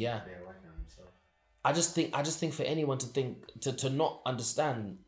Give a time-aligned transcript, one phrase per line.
[0.00, 0.20] yeah.
[0.24, 1.12] They're on themselves.
[1.64, 4.98] I just think I just think for anyone to think to, to not understand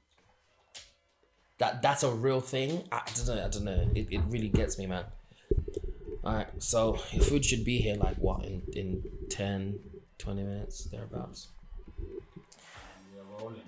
[1.59, 3.91] that that's a real thing, I don't know, I don't know.
[3.95, 5.05] It, it really gets me, man.
[6.25, 9.79] Alright, so your food should be here like what in, in 10,
[10.19, 11.49] 20 minutes, thereabouts.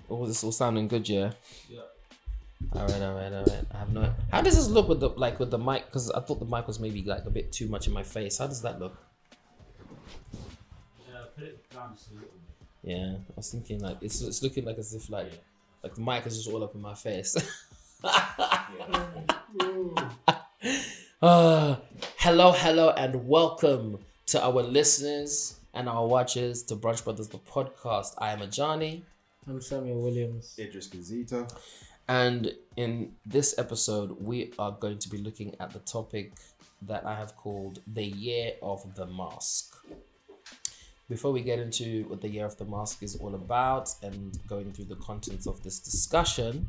[0.09, 1.31] Oh, this all sounding good, yeah.
[1.69, 1.79] Yeah.
[2.73, 3.65] Alright, alright, alright.
[3.73, 5.85] I have no how does this look with the like with the mic?
[5.85, 8.37] Because I thought the mic was maybe like a bit too much in my face.
[8.37, 9.04] How does that look?
[11.37, 12.67] Yeah, put it down just a little bit.
[12.83, 15.31] Yeah, I was thinking like it's it's looking like as if like
[15.83, 17.35] like the mic is just all up in my face.
[21.21, 21.77] Uh,
[22.17, 28.13] hello, hello, and welcome to our listeners and our watchers to Brunch Brothers the podcast.
[28.19, 29.01] I am Ajani,
[29.47, 30.55] I'm Samuel Williams.
[30.59, 31.49] Idris Gazita.
[32.07, 36.33] and in this episode, we are going to be looking at the topic
[36.83, 39.73] that I have called the Year of the Mask.
[41.07, 44.71] Before we get into what the Year of the Mask is all about and going
[44.71, 46.67] through the contents of this discussion,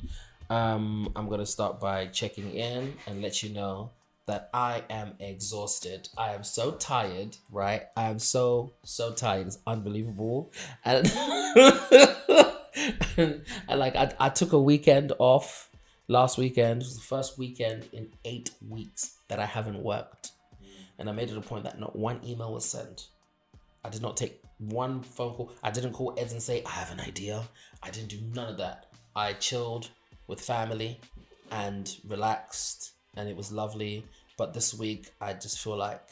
[0.51, 3.93] um, I'm going to start by checking in and let you know
[4.27, 6.11] that I am exhausted.
[6.19, 7.84] I am so tired, right?
[7.97, 9.47] I am so, so tired.
[9.47, 10.53] It's unbelievable.
[13.17, 15.71] And, and, like, I, I took a weekend off
[16.09, 16.83] last weekend.
[16.83, 20.33] It was the first weekend in eight weeks that I haven't worked.
[20.98, 23.09] And I made it a point that not one email was sent.
[23.87, 25.53] I did not take one phone call.
[25.62, 27.42] I didn't call Eds and say, I have an idea.
[27.84, 28.87] I didn't do none of that.
[29.15, 29.91] I chilled
[30.27, 30.98] with family
[31.53, 34.05] and relaxed, and it was lovely.
[34.37, 36.03] But this week, I just feel like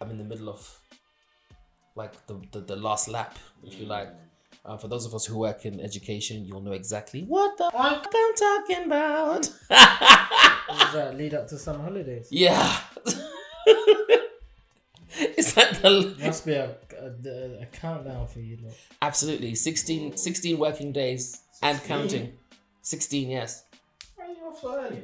[0.00, 0.80] I'm in the middle of
[1.96, 4.10] like the, the, the last lap, if you like.
[4.64, 8.06] Uh, for those of us who work in education, you'll know exactly what the fuck
[8.14, 9.42] I'm talking about.
[9.42, 12.28] Does that lead up to some holidays?
[12.30, 12.78] yeah.
[15.56, 18.74] Is that the Must be a, a, a countdown for you, lot.
[19.02, 19.54] Absolutely.
[19.54, 22.32] 16, 16 working days and counting.
[22.82, 23.64] 16, yes.
[24.16, 25.02] Why are you off so early?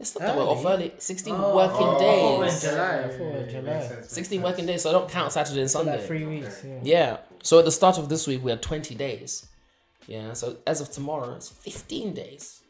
[0.00, 0.86] It's not that we're off Early?
[0.86, 0.92] early.
[0.98, 2.64] 16 Oh, working oh, days.
[2.64, 3.04] in July.
[3.04, 4.00] I thought in July.
[4.02, 5.98] 16 working days, so I don't count Saturday and So Sunday.
[5.98, 6.62] like three weeks.
[6.64, 6.80] Yeah.
[6.82, 7.16] Yeah.
[7.44, 9.46] So at the start of this week, we had 20 days.
[10.08, 10.32] Yeah.
[10.32, 12.60] So as of tomorrow, it's 15 days.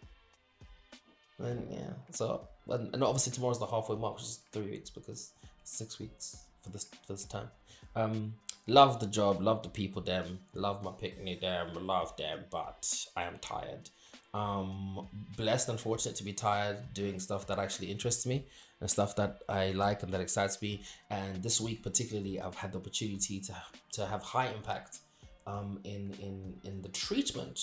[1.38, 1.90] And yeah.
[2.10, 5.32] So, and, and obviously tomorrow's the halfway mark, which is three weeks because
[5.64, 7.48] six weeks for this for this time.
[7.94, 8.34] Um,
[8.66, 13.24] love the job, love the people, them, love my picnic, them, love them, but I
[13.24, 13.90] am tired.
[14.32, 18.46] Um, blessed and fortunate to be tired doing stuff that actually interests me
[18.80, 20.82] and stuff that I like and that excites me.
[21.10, 23.54] And this week, particularly, I've had the opportunity to
[23.92, 24.98] to have high impact
[25.46, 27.60] um, in in in the treatment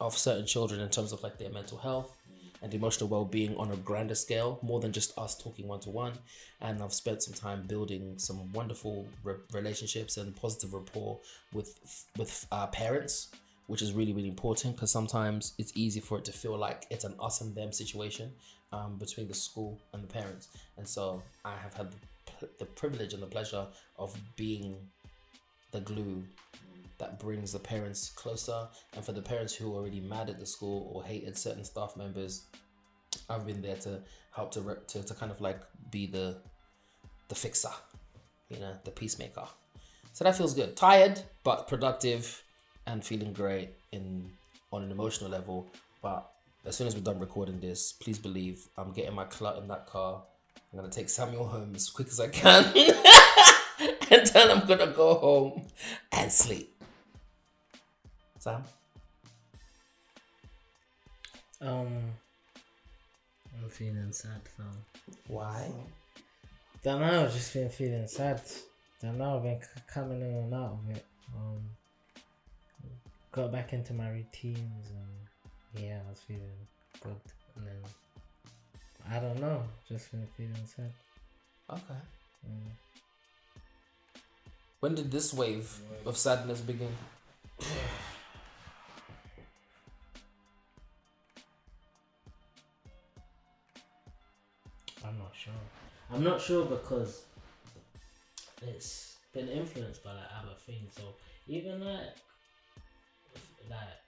[0.00, 2.16] of certain children in terms of like their mental health
[2.64, 6.14] and emotional well-being on a grander scale more than just us talking one-to-one.
[6.62, 11.20] And i've spent some time building some wonderful re- relationships and positive rapport
[11.52, 11.78] with
[12.16, 13.28] with uh, parents
[13.66, 17.04] which is really really important because sometimes it's easy for it to feel like it's
[17.04, 18.32] an us and them situation
[18.72, 20.48] um, between the school and the parents.
[20.78, 21.88] And so i have had
[22.40, 23.66] the, the privilege and the pleasure
[23.98, 24.76] of being
[25.72, 26.24] the glue
[27.04, 30.46] that brings the parents closer and for the parents who are already mad at the
[30.46, 32.46] school or hated certain staff members
[33.28, 34.00] i've been there to
[34.34, 35.60] help to re- to, to kind of like
[35.90, 36.36] be the
[37.28, 37.74] the fixer
[38.48, 39.44] you know the peacemaker.
[40.12, 40.76] So that feels good.
[40.76, 42.42] Tired but productive
[42.86, 44.30] and feeling great in
[44.72, 45.68] on an emotional level.
[46.02, 46.30] But
[46.66, 49.86] as soon as we're done recording this please believe i'm getting my clut in that
[49.86, 50.22] car.
[50.72, 52.64] I'm gonna take samuel home as quick as i can
[54.10, 55.66] and then i'm gonna go home
[56.12, 56.73] and sleep
[58.44, 58.62] sam
[61.62, 62.12] Um,
[63.56, 64.66] I'm feeling sad, fam.
[65.28, 65.70] why
[66.82, 67.24] Don't know.
[67.24, 68.42] I've just been feeling sad.
[69.00, 69.36] Don't know.
[69.36, 71.06] I've been c- coming in and out of it.
[71.34, 71.62] Um,
[73.32, 76.60] got back into my routines and yeah, I was feeling
[77.00, 77.16] good.
[77.56, 77.82] And then
[79.10, 79.62] I don't know.
[79.88, 80.92] Just been feeling sad.
[81.70, 82.02] okay
[82.46, 82.72] Mm.
[84.80, 85.66] when did this wave
[86.04, 86.94] of sadness begin
[95.04, 95.52] I'm not sure.
[96.10, 97.24] I'm not sure because
[98.62, 100.92] it's been influenced by like other things.
[100.96, 101.14] So
[101.46, 102.16] even like,
[103.70, 103.98] like,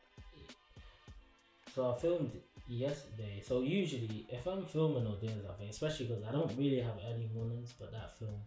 [1.74, 2.30] so I filmed
[2.68, 3.42] yesterday.
[3.44, 7.28] So usually, if I'm filming or doing something, especially because I don't really have early
[7.34, 8.40] mornings, but that film,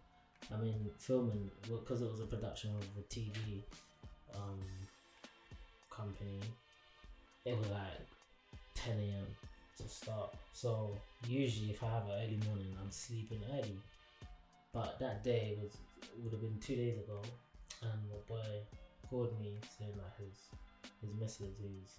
[0.52, 3.64] I mean, filming because it was a production of the TV
[4.34, 4.58] um,
[5.90, 6.40] company.
[7.44, 8.06] It was like
[8.74, 9.26] 10 a.m.
[9.78, 10.34] to start.
[10.52, 10.90] So
[11.26, 13.78] usually, if I have an early morning, I'm sleeping early.
[14.72, 15.72] But that day was
[16.22, 17.20] would have been two days ago.
[17.82, 18.50] and my boy
[19.08, 20.36] called me saying that his
[21.00, 21.92] his missus who's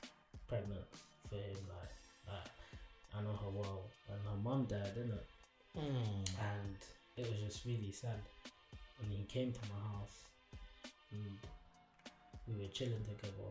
[0.47, 0.85] pregnant
[1.29, 1.93] for him like
[2.29, 2.51] like
[3.15, 5.27] I know her well and her mum died didn't it
[5.75, 6.27] Mm.
[6.53, 6.75] and
[7.15, 8.19] it was just really sad
[9.01, 10.17] and he came to my house
[11.11, 11.37] and
[12.47, 13.49] we were chilling together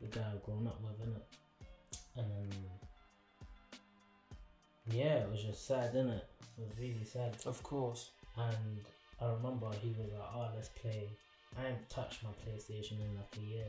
[0.00, 1.26] the guy I've grown up with innit
[2.16, 2.52] and
[4.90, 8.10] yeah it was just sad innit it It was really sad Of course.
[8.36, 8.80] and
[9.20, 11.10] I remember he was like, "Oh, let's play."
[11.58, 13.66] I haven't touched my PlayStation in like a year,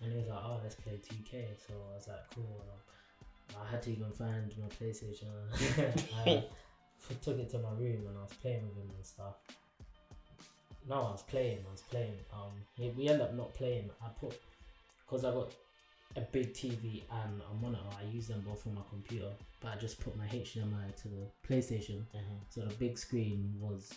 [0.00, 3.70] and he was like, "Oh, let's play 2K." So I was like, "Cool." And I,
[3.70, 5.28] had to even find my PlayStation.
[6.26, 9.36] I took it to my room and I was playing with him and stuff.
[10.88, 11.58] No, I was playing.
[11.68, 12.18] I was playing.
[12.32, 12.52] Um,
[12.96, 13.90] we ended up not playing.
[14.02, 14.40] I put
[15.04, 15.52] because I got
[16.14, 17.82] a big TV and a monitor.
[18.00, 19.30] I use them both on my computer,
[19.60, 22.04] but I just put my HDMI to the PlayStation.
[22.14, 22.36] Mm-hmm.
[22.48, 23.92] So the big screen was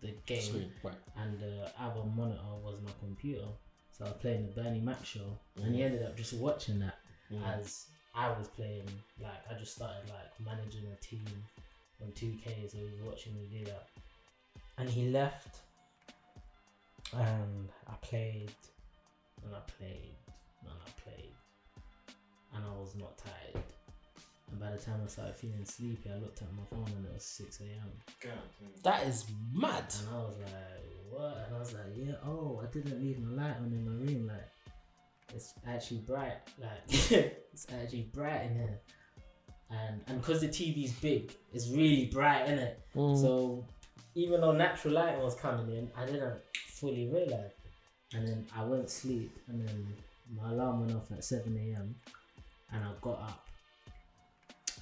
[0.00, 0.72] the game, Screen.
[0.82, 0.94] Right.
[1.16, 3.46] and the other monitor was my computer.
[3.90, 5.84] So I was playing the Bernie Mac show, and he Mhm.
[5.84, 6.98] ended up just watching that
[7.30, 7.44] Mm.
[7.58, 8.88] as I was playing.
[9.20, 11.24] Like I just started like managing a team
[12.02, 13.88] on 2K, so he was watching me do that.
[14.78, 15.60] And he left,
[17.12, 18.50] and I played,
[19.44, 20.14] and I played,
[20.62, 21.34] and I played,
[22.54, 23.64] and I was not tired.
[24.50, 27.14] And by the time I started feeling sleepy, I looked at my phone and it
[27.14, 27.90] was 6 a.m.
[28.82, 29.94] That is mad.
[30.00, 30.52] And I was like,
[31.10, 31.44] what?
[31.46, 34.26] And I was like, yeah, oh, I didn't leave my light on in my room.
[34.26, 34.48] Like,
[35.34, 36.36] it's actually bright.
[36.60, 38.80] Like, it's actually bright in here.
[39.70, 42.80] And and because the TV's big, it's really bright in it.
[42.94, 43.18] Mm.
[43.18, 43.64] So
[44.14, 47.52] even though natural light was coming in, I didn't fully realize.
[48.14, 49.86] And then I went to sleep, and then
[50.36, 51.94] my alarm went off at 7 a.m.
[52.72, 53.48] And I got up,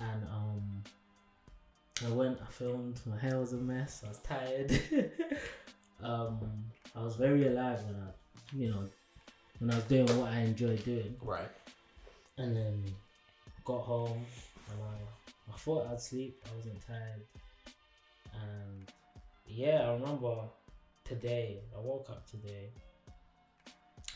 [0.00, 0.82] and um,
[2.06, 3.00] I went, I filmed.
[3.04, 4.02] My hair was a mess.
[4.04, 4.80] I was tired.
[6.02, 6.38] um,
[6.94, 8.84] I was very alive when I, you know,
[9.58, 11.16] when I was doing what I enjoy doing.
[11.22, 11.50] right.
[12.38, 12.84] And then
[13.64, 14.24] got home
[14.70, 16.42] and I, I thought I'd sleep.
[16.46, 17.22] I wasn't tired.
[18.32, 18.90] And
[19.46, 20.36] yeah, I remember
[21.04, 22.70] today, I woke up today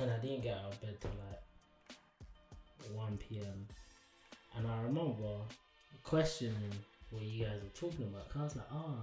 [0.01, 3.67] and I didn't get out of bed till like 1 p.m.
[4.57, 5.39] And I remember
[6.03, 6.73] questioning
[7.11, 8.29] what you guys were talking about.
[8.29, 8.99] 'cause I was like, oh,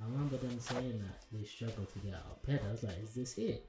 [0.00, 2.60] I remember them saying that they struggle to get out of bed.
[2.66, 3.66] I was like, is this it?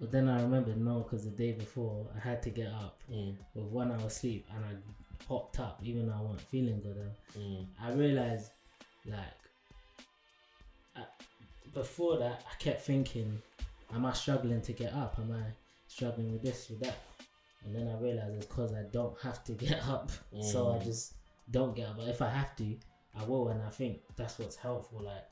[0.00, 3.36] But then I remembered no, because the day before I had to get up Mm.
[3.54, 4.74] with one hour sleep and I
[5.26, 7.14] popped up even though I wasn't feeling good.
[7.38, 7.66] Mm.
[7.80, 8.50] I realized,
[9.06, 9.38] like,
[10.96, 11.04] I,
[11.74, 13.40] before that, I kept thinking,
[13.92, 15.18] am I struggling to get up?
[15.18, 15.42] Am I
[15.86, 16.98] struggling with this, with that?
[17.64, 20.10] And then I realize it's because I don't have to get up.
[20.40, 20.84] So I Mm.
[20.84, 21.14] just
[21.50, 21.96] don't get up.
[21.98, 22.76] But if I have to,
[23.18, 23.48] I will.
[23.48, 25.02] And I think that's what's helpful.
[25.02, 25.24] Like,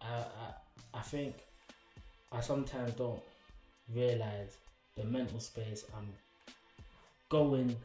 [0.00, 1.34] I, I, I think
[2.32, 3.22] I sometimes don't
[3.94, 4.56] realize
[4.96, 6.08] the mental space I'm
[7.28, 7.76] going.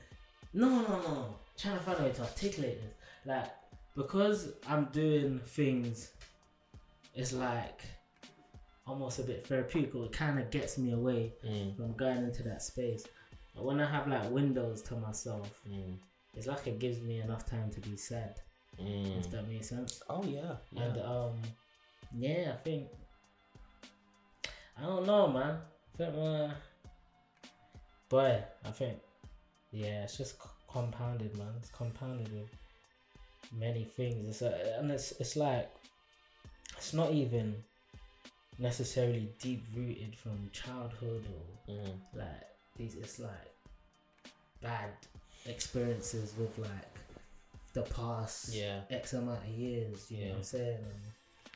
[0.53, 1.35] No, no, no, no.
[1.57, 2.93] Trying to find a way to articulate this.
[3.25, 3.51] Like,
[3.95, 6.11] because I'm doing things,
[7.13, 7.81] it's like
[8.87, 9.93] almost a bit therapeutic.
[9.95, 11.75] It kind of gets me away Mm.
[11.75, 13.05] from going into that space.
[13.55, 15.97] But when I have like windows to myself, Mm.
[16.35, 18.39] it's like it gives me enough time to be sad.
[18.77, 18.85] If
[19.27, 19.31] Mm.
[19.31, 20.01] that makes sense.
[20.09, 20.57] Oh yeah.
[20.71, 20.81] Yeah.
[20.83, 21.41] And um,
[22.13, 22.89] yeah, I think
[24.77, 25.61] I don't know, man.
[25.93, 26.53] I think, uh,
[28.09, 28.99] boy, I think
[29.71, 31.53] yeah, it's just c- compounded, man.
[31.57, 32.49] It's compounded with
[33.53, 34.27] many things.
[34.27, 35.71] It's a, and it's it's like
[36.77, 37.63] it's not even
[38.57, 41.25] necessarily deep rooted from childhood
[41.67, 41.99] or Mm.
[42.13, 42.47] like
[42.77, 42.95] these.
[42.95, 43.53] It's like
[44.61, 44.91] bad
[45.45, 46.99] experiences with like
[47.73, 48.81] the past Yeah.
[48.89, 50.85] X amount of years, you know what I'm saying?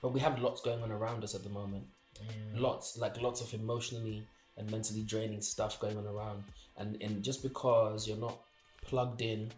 [0.01, 1.88] But we have lots going on around us at the moment.
[2.22, 2.60] yeah.
[2.60, 4.27] Lots, like lots of emotionally
[4.58, 6.44] and mentally draining stuff going on around.
[6.75, 8.38] And and just because you're not
[8.82, 9.51] plugged in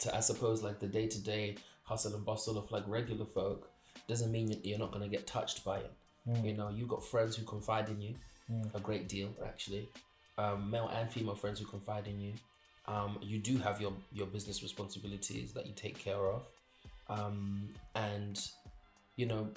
[0.00, 3.70] to, I suppose, like the day to day hustle and bustle of like regular folk,
[4.08, 5.92] doesn't mean you're not gonna get touched by it.
[6.28, 6.44] Mm.
[6.44, 8.14] You know, you've got friends who confide in you
[8.50, 8.74] Mm.
[8.74, 9.88] a great deal, actually.
[10.38, 12.34] Um, male and female friends who confide in you.
[12.86, 16.46] Um, you do have your your business responsibilities that you take care of,
[17.08, 18.40] um, and
[19.16, 19.48] you know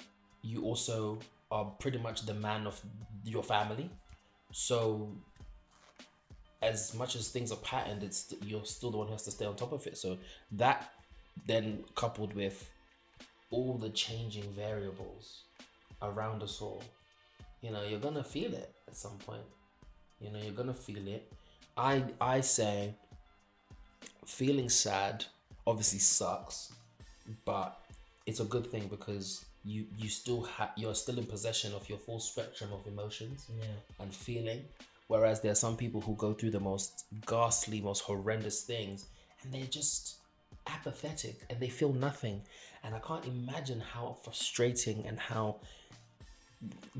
[0.42, 1.20] you also
[1.52, 2.80] are pretty much the man of
[3.24, 3.88] your family.
[4.52, 5.12] So,
[6.62, 9.44] as much as things are patterned, it's you're still the one who has to stay
[9.44, 9.96] on top of it.
[9.96, 10.18] So
[10.52, 10.92] that
[11.46, 12.68] then coupled with
[13.50, 15.44] all the changing variables
[16.02, 16.82] around us all,
[17.60, 19.42] you know, you're gonna feel it at some point.
[20.20, 21.32] You know, you're gonna feel it.
[21.76, 22.94] I I say
[24.26, 25.24] feeling sad
[25.66, 26.72] obviously sucks,
[27.44, 27.78] but
[28.26, 31.98] it's a good thing because you you still have you're still in possession of your
[31.98, 33.64] full spectrum of emotions Yeah.
[34.00, 34.64] and feeling.
[35.08, 39.06] Whereas there are some people who go through the most ghastly, most horrendous things,
[39.42, 40.16] and they're just
[40.68, 42.42] apathetic and they feel nothing.
[42.84, 45.56] And I can't imagine how frustrating and how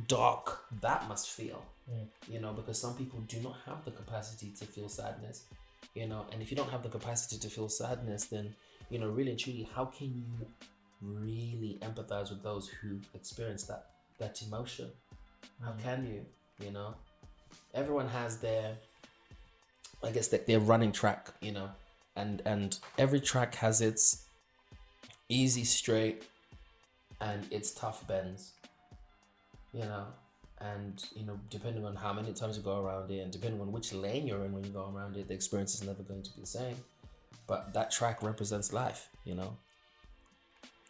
[0.09, 1.63] dark that must feel.
[1.91, 2.07] Mm.
[2.29, 5.45] You know, because some people do not have the capacity to feel sadness.
[5.95, 8.55] You know, and if you don't have the capacity to feel sadness, then
[8.91, 10.47] you know, really and truly, how can you
[11.01, 13.87] really empathize with those who experience that
[14.19, 14.91] that emotion?
[15.63, 15.83] How mm-hmm.
[15.83, 16.27] can you?
[16.65, 16.95] You know,
[17.75, 18.77] everyone has their,
[20.03, 21.31] I guess, their, their running track.
[21.41, 21.71] You know,
[22.17, 24.25] and and every track has its
[25.29, 26.25] easy straight
[27.21, 28.53] and its tough bends.
[29.73, 30.07] You know,
[30.61, 33.73] and you know, depending on how many times you go around it, and depending on
[33.73, 36.31] which lane you're in when you go around it, the experience is never going to
[36.35, 36.77] be the same.
[37.47, 39.09] But that track represents life.
[39.25, 39.57] You know,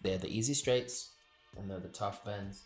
[0.03, 1.11] they're the easy straights
[1.57, 2.65] and they're the tough bends.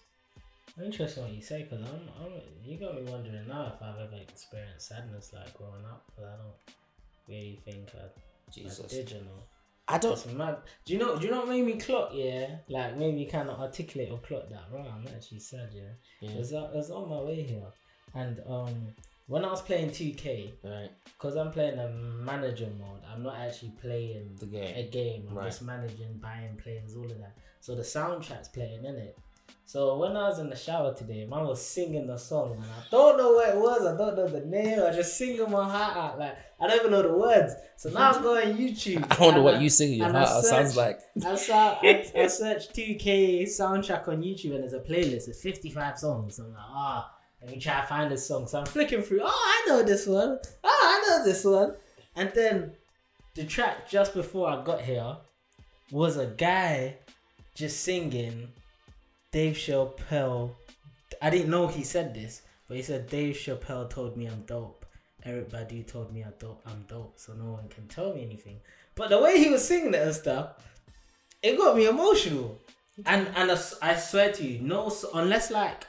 [0.82, 2.32] Interesting what you say, because I'm, I'm,
[2.64, 6.36] you got me wondering now if I've ever experienced sadness like growing up, but I
[6.36, 6.76] don't
[7.28, 9.42] really think I, I Jesus, did, you know.
[9.86, 10.12] I don't.
[10.14, 10.58] It's mad.
[10.84, 11.18] Do you know?
[11.18, 12.10] Do you know what made me clock?
[12.14, 14.64] Yeah, like made me kind of articulate or clock that.
[14.72, 15.70] Right, I'm actually sad.
[15.74, 15.82] Yeah,
[16.20, 16.30] Yeah.
[16.30, 17.66] it, was, it was on my way here,
[18.14, 18.86] and um,
[19.26, 23.72] when I was playing 2K, Right, because I'm playing a manager mode, I'm not actually
[23.80, 24.74] playing the game.
[24.76, 25.26] a game.
[25.30, 25.46] I'm Right.
[25.46, 27.36] just managing, buying players, all of that.
[27.60, 29.18] So the soundtrack's playing in it.
[29.66, 32.84] So when I was in the shower today, man was singing the song, and I
[32.90, 33.86] don't know what it was.
[33.86, 34.80] I don't know the name.
[34.82, 37.54] I just singing my heart out, like I don't even know the words.
[37.76, 39.06] So now I'm going YouTube.
[39.10, 41.00] I wonder what you sing in your I heart sounds like.
[41.24, 45.98] I saw I, I searched 2K soundtrack on YouTube and there's a playlist with 55
[45.98, 46.38] songs.
[46.38, 48.46] I'm like, ah, let me try to find this song.
[48.46, 49.20] So I'm flicking through.
[49.22, 50.38] Oh, I know this one.
[50.62, 51.74] Oh, I know this one.
[52.16, 52.72] And then
[53.34, 55.16] the track just before I got here
[55.90, 56.96] was a guy
[57.54, 58.48] just singing
[59.34, 60.54] Dave Chappelle.
[61.20, 64.86] I didn't know he said this, but he said Dave Chappelle told me I'm dope.
[65.26, 66.62] Erykah Badu told me I'm dope.
[66.64, 68.60] I'm dope, so no one can tell me anything.
[68.94, 70.50] But the way he was singing it and stuff,
[71.42, 72.60] it got me emotional.
[73.06, 73.50] And and
[73.82, 75.84] I swear to you, no, unless like,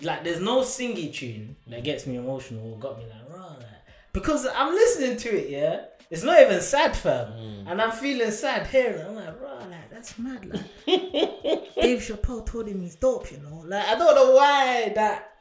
[0.00, 3.82] like there's no singy tune that gets me emotional or got me like raw like,
[4.14, 5.50] because I'm listening to it.
[5.50, 7.70] Yeah, it's not even sad, fam, Mm.
[7.70, 9.00] and I'm feeling sad hearing.
[9.00, 9.06] it.
[9.06, 10.46] I'm like raw like that's mad.
[10.46, 10.62] Like
[11.84, 13.64] Dave Chappelle told him he's dope, you know.
[13.66, 15.32] Like I don't know why that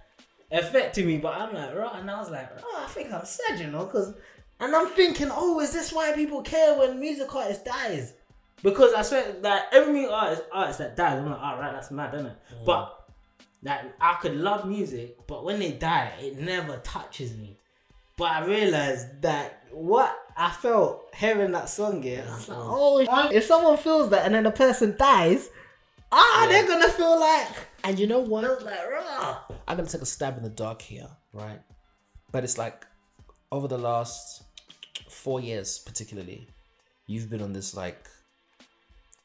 [0.51, 3.59] affected me, but I'm like right, and I was like, oh, I think I'm sad,
[3.59, 4.13] you know, because.
[4.59, 8.13] And I'm thinking, oh, is this why people care when music artist dies?
[8.61, 11.91] Because I swear that every music artist, artist that dies, I'm like, all right, that's
[11.91, 12.37] mad, isn't it?
[12.61, 12.65] Mm.
[12.65, 13.09] But
[13.63, 17.57] that I could love music, but when they die, it never touches me.
[18.15, 22.65] But I realized that what I felt hearing that song, yeah, I was like, mm.
[22.65, 25.49] oh, if someone feels that and then the person dies.
[26.53, 27.47] They're gonna feel like,
[27.83, 28.43] And you know what?
[28.63, 28.79] like.
[29.67, 31.59] I'm gonna take a stab in the dark here, right?
[32.31, 32.85] But it's like
[33.51, 34.43] over the last
[35.09, 36.47] four years, particularly,
[37.07, 38.07] you've been on this like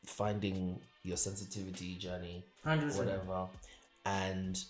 [0.05, 2.97] finding your sensitivity journey, 100%.
[2.99, 3.49] whatever.
[4.05, 4.63] And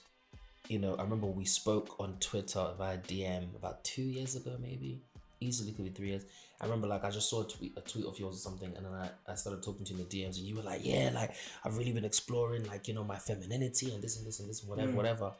[0.68, 5.00] you know, I remember we spoke on Twitter via DM about two years ago, maybe
[5.40, 6.24] easily could be three years.
[6.60, 8.84] I remember like I just saw a tweet, a tweet of yours or something, and
[8.84, 11.10] then I, I started talking to you in the DMs, and you were like, "Yeah,
[11.14, 11.32] like
[11.64, 14.60] I've really been exploring like you know my femininity and this and this and this
[14.62, 14.96] and whatever, Mm.
[14.96, 15.32] whatever."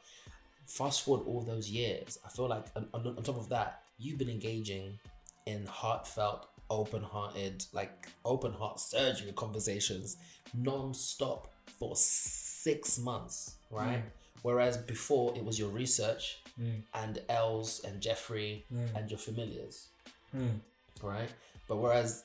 [0.65, 4.29] Fast forward all those years, I feel like on, on, top of that, you've been
[4.29, 4.99] engaging
[5.47, 10.17] in heartfelt, open-hearted, like open heart surgery conversations
[10.53, 14.03] non-stop for six months, right?
[14.43, 16.83] Whereas before it was your research Mm.
[16.93, 18.95] and Els and Jeffrey Mm.
[18.95, 19.87] and your familiars,
[20.35, 20.59] Mm.
[21.01, 21.29] Right?
[21.67, 22.23] But whereas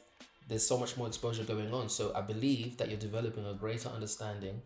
[0.49, 3.89] there's so much more exposure going on, so I believe that you're developing a greater
[3.89, 4.61] understanding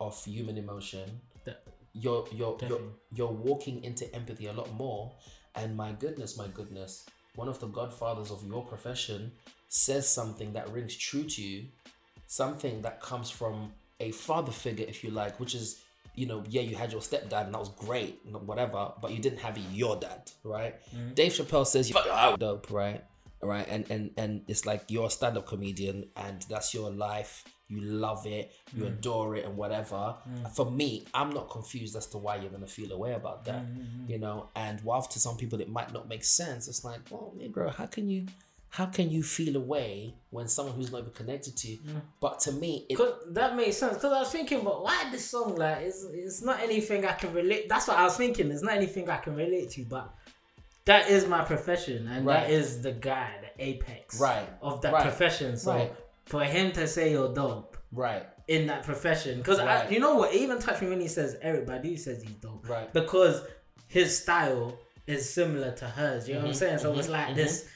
[0.00, 1.20] of human emotion.
[1.44, 1.62] That,
[1.92, 2.80] You're you're you're,
[3.12, 5.12] you're walking into empathy a lot more.
[5.54, 9.32] And my goodness, my goodness, one of the godfathers of your profession
[9.68, 11.66] says something that rings true to you,
[12.26, 15.80] something that comes from a father figure, if you like, which is,
[16.14, 19.40] you know, yeah, you had your stepdad and that was great, whatever, but you didn't
[19.40, 20.76] have your dad, right?
[20.94, 21.14] Mm.
[21.14, 23.04] Dave Chappelle says you're dope, right?
[23.40, 27.44] Right, and and and it's like you're a stand-up comedian and that's your life.
[27.70, 28.88] You love it, you mm.
[28.88, 30.16] adore it, and whatever.
[30.26, 30.50] Mm.
[30.56, 34.08] For me, I'm not confused as to why you're gonna feel away about that, mm,
[34.08, 34.48] you know.
[34.56, 37.72] And while to some people it might not make sense, it's like, oh, well, Negro,
[37.72, 38.24] how can you,
[38.70, 41.78] how can you feel away when someone who's not even connected to you?
[42.20, 42.98] But to me, it,
[43.34, 43.98] that makes sense.
[43.98, 45.56] Cause I was thinking, but why this song?
[45.56, 47.68] Like, it's it's not anything I can relate.
[47.68, 48.48] That's what I was thinking.
[48.48, 49.84] There's not anything I can relate to.
[49.84, 50.14] But
[50.88, 52.40] that is my profession, and Right.
[52.46, 54.48] that is the guy, the apex, Right.
[54.62, 55.02] of that Right.
[55.02, 55.56] profession.
[55.56, 55.90] So
[56.24, 59.38] for him to say you're dope, right, in that profession.
[59.38, 60.34] Because you know what?
[60.34, 62.68] It even touched me when he says Erykah Badu says he's dope.
[62.68, 62.92] Right.
[62.92, 63.42] Because
[63.86, 66.28] his style is similar to hers.
[66.28, 66.78] You know what I'm Mhm, saying?
[66.78, 67.34] So it's mhm, like mhm.
[67.36, 67.66] this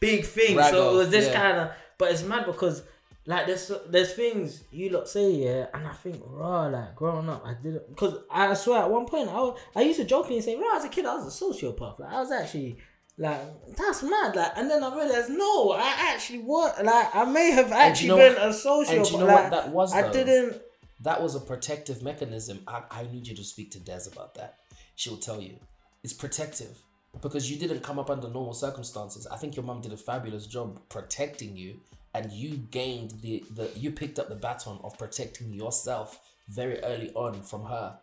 [0.00, 0.58] big thing.
[0.62, 1.40] so it was this yeah.
[1.42, 1.70] kind of.
[1.98, 2.82] But it's mad because.
[3.24, 7.44] Like there's there's things you lot say yeah, and I think raw like growing up
[7.46, 10.56] I didn't because I swear at one point I, was, I used to jokingly say
[10.56, 12.78] raw as a kid I was a sociopath like I was actually
[13.16, 13.40] like
[13.76, 17.70] that's mad like and then I realized no I actually what like I may have
[17.70, 20.60] actually know- been a sociopath you know like, what that was I didn't
[21.02, 22.60] That was a protective mechanism.
[22.66, 24.58] I, I need you to speak to Des about that.
[24.94, 25.56] She'll tell you.
[26.04, 26.78] It's protective
[27.20, 29.26] because you didn't come up under normal circumstances.
[29.26, 31.80] I think your mum did a fabulous job protecting you,
[32.14, 37.10] and you gained the, the you picked up the baton of protecting yourself very early
[37.14, 37.96] on from her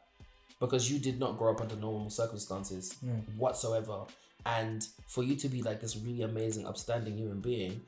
[0.60, 3.20] because you did not grow up under normal circumstances hmm.
[3.38, 4.02] whatsoever.
[4.46, 7.82] And for you to be like this really amazing, upstanding human being,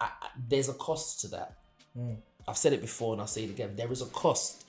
[0.00, 1.54] I, I, there's a cost to that.
[1.96, 2.14] Hmm.
[2.46, 3.76] I've said it before and I'll say it again.
[3.76, 4.64] There is a cost.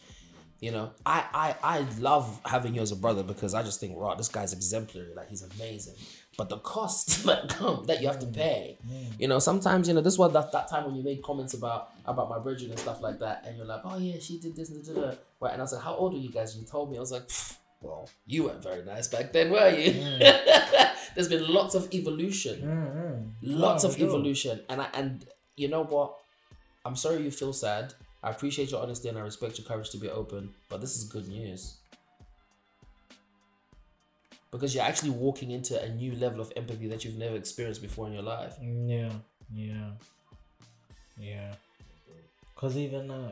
[0.61, 3.95] You know, I, I I love having you as a brother because I just think,
[3.95, 5.13] wow, this guy's exemplary.
[5.15, 5.95] Like he's amazing.
[6.39, 8.33] But the cost that come that you have to mm.
[8.33, 9.19] pay, mm.
[9.19, 11.89] you know, sometimes you know this was that, that time when you made comments about
[12.05, 14.69] about my brethren and stuff like that, and you're like, oh yeah, she did this
[14.69, 15.17] and da, da, da.
[15.41, 15.51] right.
[15.51, 16.55] And I was like, how old are you guys?
[16.55, 17.29] And you told me, I was like,
[17.81, 19.91] well, you weren't very nice back then, were you?
[19.91, 20.89] Mm.
[21.15, 23.59] There's been lots of evolution Mm-hmm.
[23.59, 26.15] lots of evolution and I, and you know what
[26.85, 27.93] i'm sorry you feel sad
[28.23, 31.03] i appreciate your honesty and i respect your courage to be open but this is
[31.05, 31.78] good news
[34.51, 38.07] because you're actually walking into a new level of empathy that you've never experienced before
[38.07, 39.11] in your life Yeah,
[39.53, 39.91] yeah,
[41.19, 41.53] yeah.
[42.55, 43.31] Cause even uh,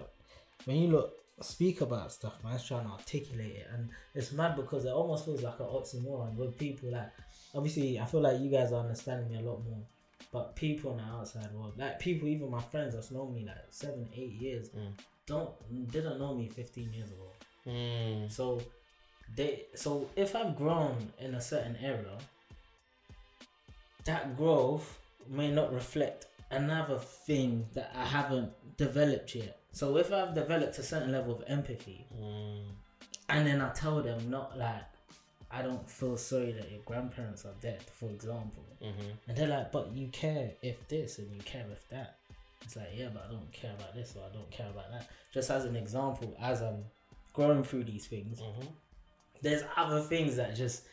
[0.65, 4.85] when you look speak about stuff, man's trying to articulate it, and it's mad because
[4.85, 7.09] it almost feels like an oxymoron with people like.
[7.55, 9.81] Obviously, I feel like you guys are understanding me a lot more,
[10.31, 13.57] but people in the outside world, like people, even my friends that's known me like
[13.69, 14.93] seven, eight years, Mm.
[15.25, 17.31] don't didn't know me fifteen years ago.
[17.65, 18.31] mm.
[18.31, 18.61] So
[19.35, 22.17] they so if I've grown in a certain area,
[24.05, 24.99] that growth
[25.29, 29.59] may not reflect another thing that I haven't developed yet.
[29.73, 32.63] So if I've developed a certain level of empathy Mm.
[33.29, 34.83] and then I tell them not like
[35.49, 38.65] I don't feel sorry that your grandparents are dead, for example.
[38.81, 39.13] Mhm.
[39.27, 42.15] And they're like, but you care if this and you care if that.
[42.63, 45.07] It's like, yeah, but I don't care about this or I don't care about that.
[45.33, 46.83] Just as an example, as I'm
[47.31, 48.67] growing through these things, Mhm.
[49.41, 50.83] There's other things that just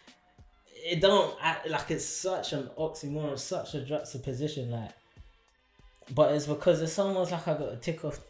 [0.66, 4.90] it don't act like it's such an oxymoron, such a juxtaposition, like.
[6.14, 8.20] But it's because it's almost like I got to tick off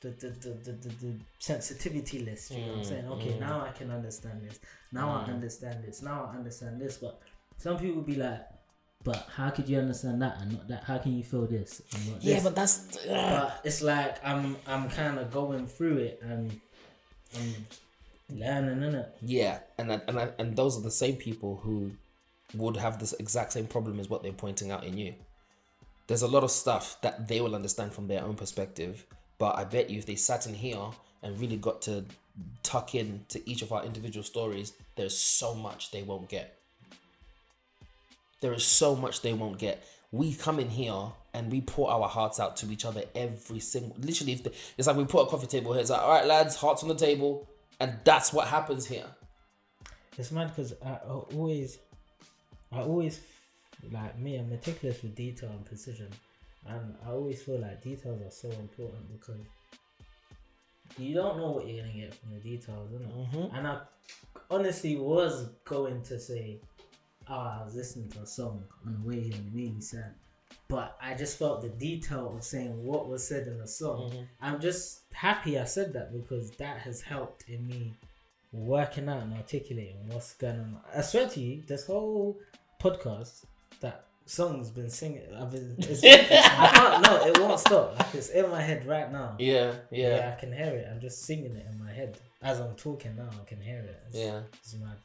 [0.00, 2.52] the the, the, the, the, the sensitivity list.
[2.52, 3.06] You know what I'm Mm, saying?
[3.08, 3.40] Okay, mm.
[3.40, 4.60] now I can understand this.
[4.92, 5.34] Now I Mm.
[5.34, 6.02] understand this.
[6.02, 6.98] Now I understand this.
[6.98, 7.20] But
[7.58, 8.42] some people be like,
[9.02, 10.84] "But how could you understand that and not that?
[10.84, 14.56] How can you feel this and not yeah this?" but that's but it's like I'm
[14.68, 16.60] I'm kind of going through it and
[17.36, 17.66] I'm
[18.30, 19.16] learning in it.
[19.22, 21.92] Yeah, and and and those are the same people who
[22.54, 25.14] would have this exact same problem as what they're pointing out in you.
[26.06, 29.04] There's a lot of stuff that they will understand from their own perspective,
[29.38, 30.90] but I bet you if they sat in here
[31.22, 32.04] and really got to
[32.62, 36.58] tuck in to each of our individual stories, there's so much they won't get.
[38.40, 39.84] There is so much they won't get.
[40.12, 43.96] We come in here and we pour our hearts out to each other every single.
[43.98, 45.80] Literally, the, it's like we put a coffee table here.
[45.80, 47.48] It's like, all right, lads, hearts on the table,
[47.80, 49.06] and that's what happens here.
[50.18, 51.78] It's mad because I always,
[52.72, 53.20] I always,
[53.92, 56.08] like me, I'm meticulous with detail and precision,
[56.66, 59.40] and I always feel like details are so important because
[60.98, 62.90] you don't know what you're gonna get from the details?
[62.90, 63.56] Mhm.
[63.56, 63.80] And I
[64.50, 66.60] honestly was going to say,
[67.28, 69.80] oh, I was listening to a song on the way here and it made me
[69.80, 70.14] sad.
[70.68, 74.10] But I just felt the detail of saying what was said in the song.
[74.10, 74.26] Mhm.
[74.40, 77.94] I'm just happy I said that because that has helped in me
[78.52, 80.80] working out and articulating what's going on.
[80.94, 82.38] I swear to you, this whole
[82.82, 83.44] podcast,
[83.80, 85.22] that song's been singing.
[85.34, 87.02] I've been, it's, I can't.
[87.04, 87.98] No, it won't stop.
[87.98, 89.36] Like it's in my head right now.
[89.38, 90.16] Yeah, Yeah.
[90.16, 90.88] yeah, I can hear it.
[90.90, 93.28] I'm just singing it in my head as I'm talking now.
[93.40, 94.02] I can hear it.
[94.08, 94.40] It's, yeah.
[94.54, 94.96] it's mad.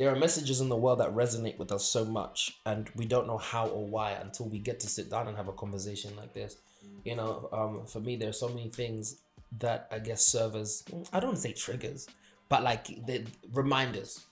[0.00, 3.26] There are messages in the world that resonate with us so much, and we don't
[3.26, 6.32] know how or why until we get to sit down and have a conversation like
[6.32, 6.56] this.
[7.04, 9.16] You know, um, for me, there are so many things
[9.58, 12.08] that I guess serve as I don't say triggers,
[12.48, 14.24] but like the reminders.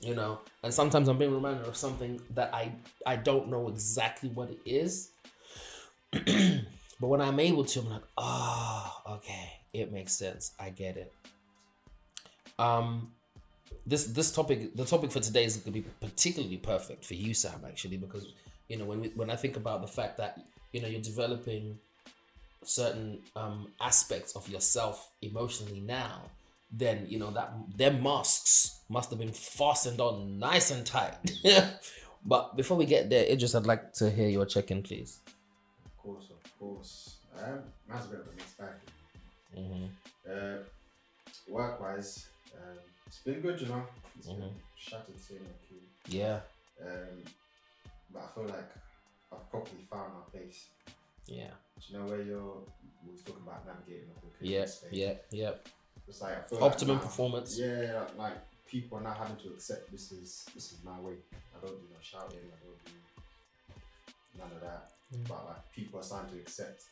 [0.00, 2.70] You know, and sometimes I'm being reminded of something that I
[3.04, 5.10] I don't know exactly what it is,
[6.12, 10.52] but when I'm able to, I'm like, ah, okay, it makes sense.
[10.56, 11.12] I get it.
[12.60, 13.10] Um,
[13.88, 17.32] this this topic the topic for today is going to be particularly perfect for you
[17.32, 18.26] sam actually because
[18.68, 20.38] you know when we, when i think about the fact that
[20.72, 21.78] you know you're developing
[22.64, 26.22] certain um aspects of yourself emotionally now,
[26.70, 31.14] then you know that their masks must have been fastened on nice and tight.
[32.24, 35.20] but before we get there, Idris, I'd like to hear your check-in, please.
[35.84, 37.16] Of course, of course.
[37.38, 38.68] Um, mine's a bit of a mixed bag.
[39.56, 39.84] Mm-hmm.
[40.30, 40.58] Uh,
[41.48, 43.82] work wise, um, it's been good, you know.
[44.16, 44.54] It's been Mhm.
[44.76, 45.82] shattered seeing my key.
[46.18, 46.40] Yeah,
[46.80, 47.24] Um,
[48.10, 48.70] but I feel like
[49.32, 50.68] I've properly found my place.
[51.26, 52.64] yeah, Do you know where you're?
[53.04, 54.92] We was talking about navigating the cooking yeah, stage.
[54.92, 55.54] yeah, yeah.
[56.06, 57.58] It's like I feel like Optimum now- performance.
[57.58, 61.16] Yeah, like people are now having to accept this is this is my way.
[61.56, 62.38] I don't do no shouting.
[62.52, 62.92] I don't do
[64.38, 64.92] none of that.
[65.12, 65.28] Mm.
[65.28, 66.82] But like people are starting to accept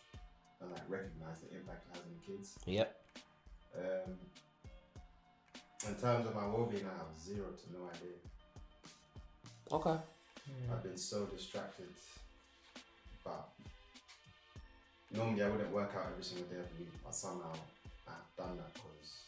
[0.60, 2.58] and like recognize the impact it has on the kids.
[2.66, 3.06] Yep.
[3.76, 4.18] Um,
[5.88, 8.16] in terms of my well-being, I have zero to no idea.
[9.72, 9.98] Okay.
[10.72, 11.88] I've been so distracted,
[13.24, 13.48] but
[15.12, 17.52] normally I wouldn't work out every single day of the week, but somehow
[18.06, 19.22] I've done that because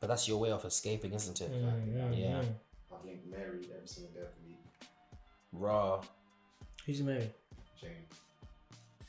[0.00, 1.50] But that's your way of escaping, isn't it?
[1.50, 2.42] Mm, Yeah.
[2.42, 2.54] mm.
[2.92, 4.58] I've linked Mary every single day of the week.
[5.52, 6.02] Raw.
[6.84, 7.32] Who's married?
[7.80, 7.90] Jane.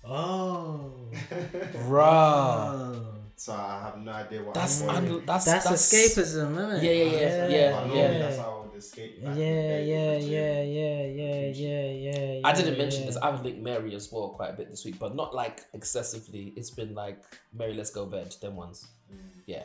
[0.05, 0.91] Oh.
[1.87, 2.71] Raw.
[2.75, 3.05] Oh.
[3.35, 6.83] so I have no idea what That's I'm un- that's That's, that's escapism, isn't it?
[6.83, 8.17] Yeah, yeah, yeah, yeah, But yeah.
[8.19, 9.15] that's how I would escape.
[9.21, 10.33] Yeah, back in the yeah, yeah, with the gym.
[10.33, 12.47] yeah, yeah, yeah, yeah, yeah.
[12.47, 13.17] I didn't mention this.
[13.17, 16.53] I've linked Mary as well quite a bit this week, but not like excessively.
[16.57, 18.35] It's been like Mary, let's go bed.
[18.41, 18.87] Them ones.
[19.11, 19.17] Mm.
[19.45, 19.63] Yeah.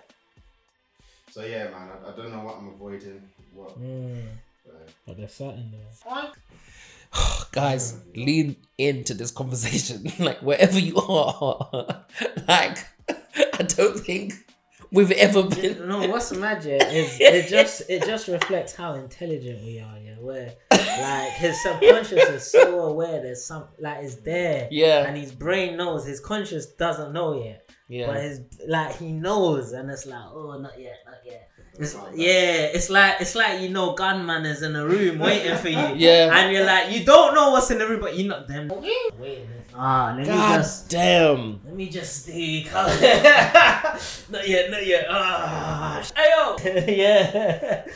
[1.31, 3.23] So yeah, man, I, I don't know what I'm avoiding.
[3.53, 3.79] What?
[3.81, 4.23] Mm.
[4.69, 4.73] Uh,
[5.07, 6.31] But there's something there.
[7.53, 10.11] Guys, lean into this conversation.
[10.25, 12.05] like wherever you are.
[12.49, 14.35] like I don't think
[14.91, 15.89] we've ever been.
[15.89, 19.99] No, what's magic is it just it just reflects how intelligent we are.
[19.99, 25.05] Yeah, where like his subconscious is so aware there's some like it's there, Yeah.
[25.07, 26.07] and his brain knows.
[26.07, 30.59] His conscious doesn't know yet, Yeah, but his like he knows, and it's like oh
[30.59, 31.51] not yet, not yet.
[31.79, 35.69] It's, yeah, it's like it's like you know, gunman is in a room waiting for
[35.69, 35.79] you.
[35.97, 36.35] Yeah.
[36.37, 38.67] and you're like you don't know what's in the room, but you know them.
[39.19, 41.61] Wait, ah, let me just damn.
[41.65, 42.87] let me just stay calm.
[44.31, 45.07] not yet, not yet.
[45.09, 46.59] Ah, sh- Ayo.
[46.99, 47.87] yeah.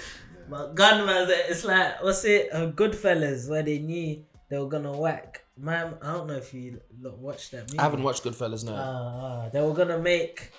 [0.48, 2.50] But gunman, it's like what's it?
[2.52, 5.42] Uh, Goodfellas, where they knew they were gonna whack.
[5.58, 7.78] Man, I don't know if you lo- watched that movie.
[7.78, 8.74] I haven't watched Goodfellas no.
[8.74, 10.52] Ah, ah, they were gonna make.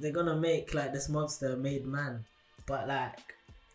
[0.00, 2.24] They're gonna make like this monster made man,
[2.66, 3.18] but like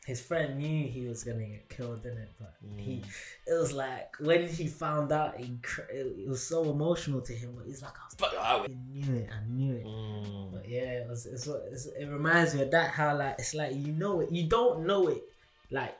[0.06, 2.30] his friend knew he was gonna get killed in it.
[2.40, 3.04] But he,
[3.48, 7.34] it was like when he found out, he, cr- it, it was so emotional to
[7.34, 7.54] him.
[7.56, 9.86] But he's like, I, was, Fuck, I- I knew it, I knew it.
[9.86, 10.52] Mm.
[10.54, 11.26] But yeah, it was.
[11.28, 12.92] It's, it's, it reminds me of that.
[12.92, 15.22] How like it's like you know it, you don't know it,
[15.70, 15.96] like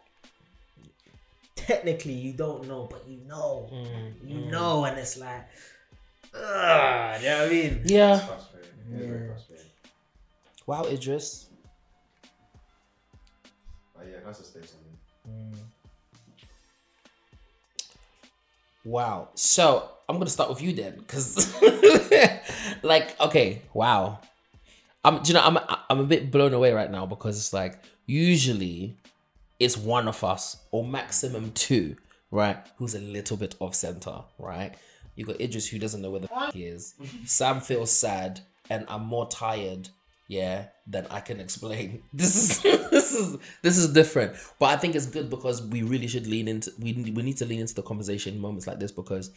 [1.56, 4.50] technically you don't know, but you know, Mm, you mm.
[4.52, 5.48] know, and it's like,
[6.34, 7.80] ugh, you know what I mean?
[7.84, 8.18] It's Yeah.
[8.18, 8.70] frustrating.
[8.80, 9.58] It's very Yeah.
[10.66, 11.48] Wow, Idris.
[14.24, 14.98] But that's a stay something.
[15.30, 15.58] Mm.
[18.86, 19.30] Wow.
[19.36, 21.56] So I'm gonna start with you then, because
[22.84, 24.20] like, okay, wow.
[25.04, 25.58] I'm, do you know, I'm,
[25.90, 28.98] I'm a bit blown away right now because it's like usually
[29.60, 31.96] it's one of us or maximum two,
[32.30, 32.58] right?
[32.78, 34.74] Who's a little bit off center, right?
[35.16, 36.94] You got Idris who doesn't know where the f- he is.
[37.26, 39.90] Sam feels sad, and I'm more tired,
[40.32, 42.04] yeah, than I can explain.
[42.14, 46.08] This is this is this is different, but I think it's good because we really
[46.08, 48.94] should lean into we we need to lean into the conversation in moments like this
[48.94, 49.30] because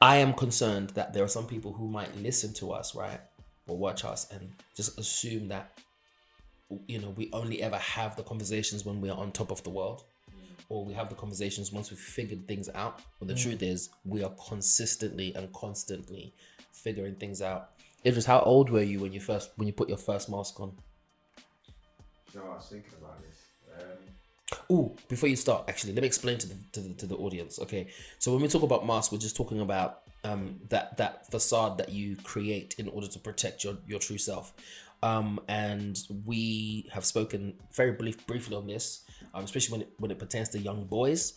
[0.00, 3.20] I am concerned that there are some people who might listen to us, right,
[3.66, 5.78] or watch us and just assume that
[6.86, 9.70] you know we only ever have the conversations when we are on top of the
[9.70, 10.04] world
[10.70, 13.02] or we have the conversations once we've figured things out.
[13.18, 13.42] But the mm.
[13.42, 16.32] truth is, we are consistently and constantly
[16.72, 17.73] figuring things out.
[18.06, 20.72] Idris, how old were you when you first when you put your first mask on?
[22.32, 23.44] You know, I was thinking about this.
[23.80, 23.98] Um,
[24.70, 27.58] Oh, before you start, actually, let me explain to the, to the to the audience.
[27.58, 27.88] Okay,
[28.18, 31.90] so when we talk about masks, we're just talking about um, that that facade that
[31.90, 34.52] you create in order to protect your your true self.
[35.02, 40.10] Um, and we have spoken very brief, briefly on this, um, especially when it when
[40.10, 41.34] it pertains to young boys,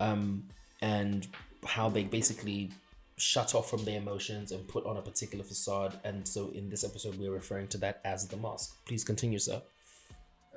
[0.00, 0.44] um,
[0.82, 1.26] and
[1.64, 2.70] how they basically
[3.18, 5.98] shut off from their emotions and put on a particular facade.
[6.04, 8.76] And so, in this episode, we're referring to that as the mask.
[8.86, 9.62] Please continue, sir.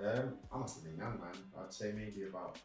[0.04, 1.36] um, I must have been young, man.
[1.60, 2.58] I'd say maybe about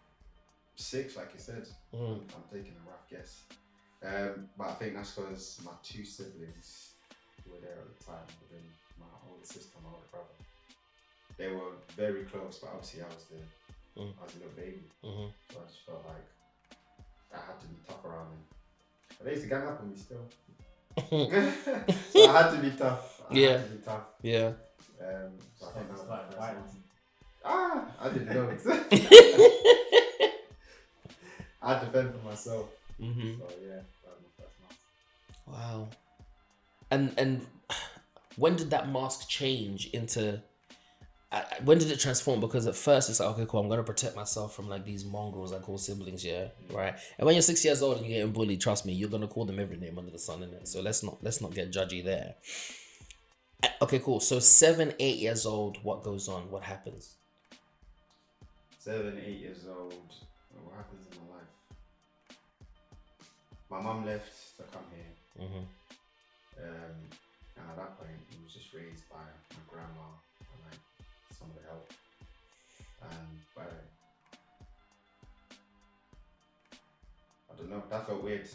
[0.77, 1.69] six, like you said.
[1.95, 2.21] Mm.
[2.35, 3.43] I'm taking a rough guess.
[4.05, 6.91] Um, but I think that's because my two siblings
[7.47, 8.65] were there at the time, within
[8.99, 10.27] my older sister, my older brother.
[11.39, 13.37] They were very close, but obviously I was the,
[13.97, 14.11] Mm.
[14.21, 16.27] I was a little baby, hmm so I just felt like
[17.33, 18.43] I had to be tough around them.
[19.25, 20.29] But they used to gang up on me still.
[22.11, 23.23] so I had to be tough.
[23.31, 23.53] I Yeah.
[23.53, 24.03] Had to be tough.
[24.21, 24.53] Yeah.
[25.01, 26.77] Um, so I think that was It's quite first
[27.43, 28.51] Ah, I didn't know.
[31.63, 32.69] I had to fend for myself.
[32.99, 34.79] hmm So yeah, that was my first mask.
[35.47, 35.89] Wow.
[36.91, 37.47] And and
[38.37, 40.43] when did that mask change into?
[41.35, 42.41] Uh, When did it transform?
[42.41, 45.53] Because at first it's like, okay, cool, I'm gonna protect myself from like these mongrels
[45.53, 46.95] I call siblings, yeah, right.
[47.19, 49.45] And when you're six years old and you're getting bullied, trust me, you're gonna call
[49.45, 50.69] them every name under the sun, innit?
[50.69, 52.35] So let's not let's not get judgy there.
[53.63, 54.21] Uh, Okay, cool.
[54.21, 56.51] So seven, eight years old, what goes on?
[56.51, 57.17] What happens?
[58.79, 60.13] Seven, eight years old.
[60.63, 61.53] What happens in my life?
[63.71, 65.47] My mum left to come here.
[65.47, 65.65] Mm-hmm.
[66.63, 66.97] Um,
[67.57, 70.07] and at that point, he was just raised by my grandma
[71.53, 71.83] some of.
[73.11, 73.63] And by
[77.51, 78.49] I don't know, that felt weird.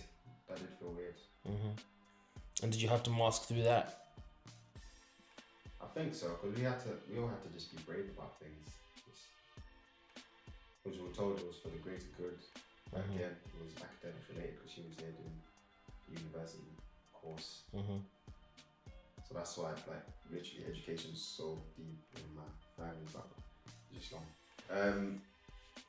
[0.47, 1.15] That did feel weird.
[1.47, 2.63] Mm-hmm.
[2.63, 4.07] And did you have to mask through that?
[5.81, 6.89] I think so because we had to.
[7.11, 8.67] We all had to just be brave about things.
[10.83, 12.37] which, we were told it was for the greater good.
[12.91, 13.15] But Mhm.
[13.15, 15.37] Again, it was academics related because she was there doing
[16.09, 16.73] university
[17.13, 17.61] course.
[17.75, 17.97] Mm-hmm.
[19.29, 22.41] So that's why, like, literally, education is so deep in my
[22.75, 23.05] family.
[23.13, 23.27] But
[23.93, 24.21] just gone.
[24.71, 25.21] Um,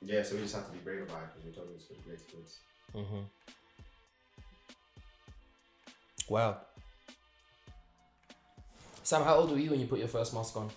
[0.02, 1.86] yeah, so we just have to be brave about it because we're told it was
[1.86, 2.46] for the greater good.
[3.00, 3.24] Mm-hmm.
[6.28, 6.58] Wow.
[9.02, 10.70] Sam, how old were you when you put your first mask on?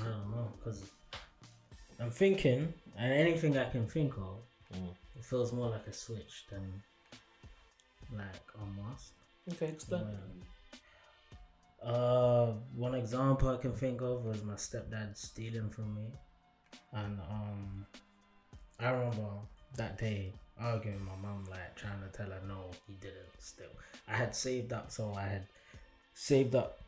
[0.00, 0.82] I don't know, because
[2.00, 4.40] I'm thinking, and anything I can think of,
[4.74, 4.92] Mm.
[5.14, 6.82] it feels more like a switch than
[8.16, 9.12] like a mask.
[9.52, 10.06] Okay, explain.
[11.82, 16.06] Uh, one example I can think of was my stepdad stealing from me,
[16.94, 17.86] and um,
[18.80, 19.28] I remember
[19.76, 23.66] that day arguing with my mum, like trying to tell her no, he didn't steal.
[24.08, 25.46] I had saved up, so I had
[26.14, 26.78] saved up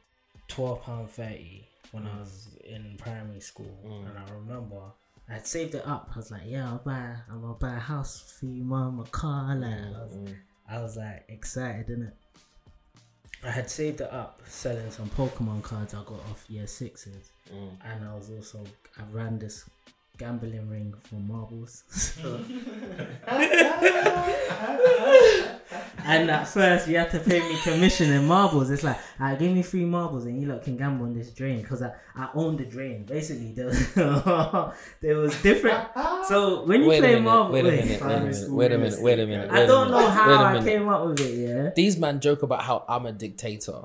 [0.48, 4.08] twelve pound thirty when I was in primary school, Mm.
[4.08, 4.80] and I remember.
[5.28, 6.08] I had saved it up.
[6.14, 7.16] I was like, "Yeah, I'll buy.
[7.28, 10.36] I'm gonna buy a house for you, mum, a car." Like, Mm.
[10.68, 12.12] I was like excited, innit?
[13.44, 17.76] I had saved it up selling some Pokemon cards I got off year sixes, Mm.
[17.84, 18.64] and I was also
[18.98, 19.68] I ran this
[20.18, 21.84] gambling ring for marbles.
[21.90, 22.40] So-
[26.04, 28.70] and at first you had to pay me commission in marbles.
[28.70, 31.60] It's like, I give me free marbles and you lot can gamble on this drain
[31.62, 33.04] because I, I owned the drain.
[33.04, 33.94] Basically, there was,
[35.00, 35.84] there was different.
[36.28, 39.02] So when you Wait play marbles, wait a minute, wait a minute, wait a minute,
[39.02, 39.50] wait a minute.
[39.50, 40.68] I wait I a don't minute, know how wait a I minute.
[40.68, 41.48] came up with it.
[41.48, 41.70] Yeah.
[41.74, 43.82] These man joke about how I'm a dictator.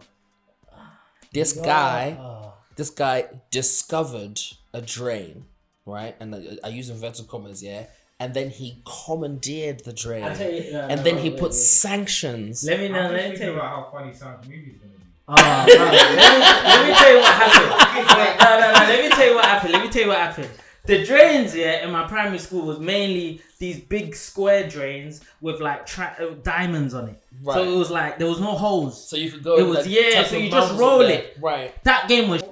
[1.33, 2.53] This guy, Oh.
[2.75, 4.39] this guy discovered
[4.73, 5.45] a drain,
[5.85, 6.15] right?
[6.19, 7.85] And I, I use inverted commas, yeah.
[8.19, 11.49] And then he commandeered the drain, you, no, and no, then wait, he wait, put
[11.51, 11.55] wait.
[11.55, 12.63] sanctions.
[12.63, 12.99] Let me know.
[12.99, 13.53] I'm Let me tell you.
[13.53, 14.97] about how funny Sam's movie's gonna be.
[15.27, 18.19] Oh, let, me, let me tell you what happened.
[18.19, 18.79] Wait, no, no, no.
[18.79, 19.73] Let me tell you what happened.
[19.73, 20.49] Let me tell you what happened.
[20.85, 25.85] The drains, yeah, in my primary school was mainly these big square drains with like
[25.85, 27.23] tra- uh, diamonds on it.
[27.43, 27.53] Right.
[27.53, 29.07] So it was like there was no holes.
[29.09, 29.57] So you could go.
[29.57, 31.37] It was- like, yeah, so you just roll it.
[31.39, 31.81] Right.
[31.85, 32.43] That game was.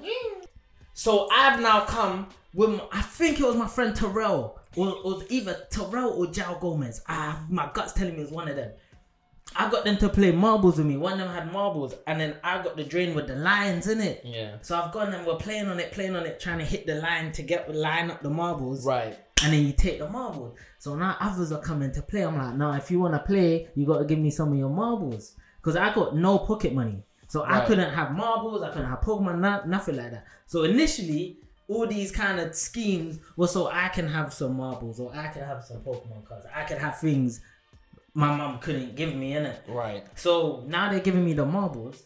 [0.94, 5.22] So I've now come with my, I think it was my friend Terrell or, or
[5.28, 7.02] either Terrell or Jao Gomez.
[7.08, 8.72] Ah, my gut's telling me it's one of them.
[9.56, 10.96] I got them to play marbles with me.
[10.96, 14.00] One of them had marbles, and then I got the drain with the lines in
[14.00, 14.22] it.
[14.24, 14.56] Yeah.
[14.62, 16.96] So I've gone and we're playing on it, playing on it, trying to hit the
[16.96, 19.18] line to get line up the marbles, Right.
[19.42, 20.56] and then you take the marbles.
[20.78, 22.22] So now others are coming to play.
[22.24, 24.58] I'm like, no, if you want to play, you got to give me some of
[24.58, 28.88] your marbles because I got no pocket money, so I couldn't have marbles, I couldn't
[28.88, 30.26] have Pokemon, no, nothing like that.
[30.46, 31.38] So initially,
[31.70, 35.44] all these kind of schemes were so I can have some marbles or I can
[35.44, 36.44] have some Pokemon cards.
[36.54, 37.40] I can have things
[38.12, 39.62] my mom couldn't give me in it.
[39.68, 40.04] Right.
[40.16, 42.02] So now they're giving me the marbles.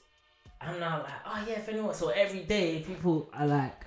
[0.61, 1.95] I'm now like, oh yeah, if anyone.
[1.95, 3.87] So every day people are like,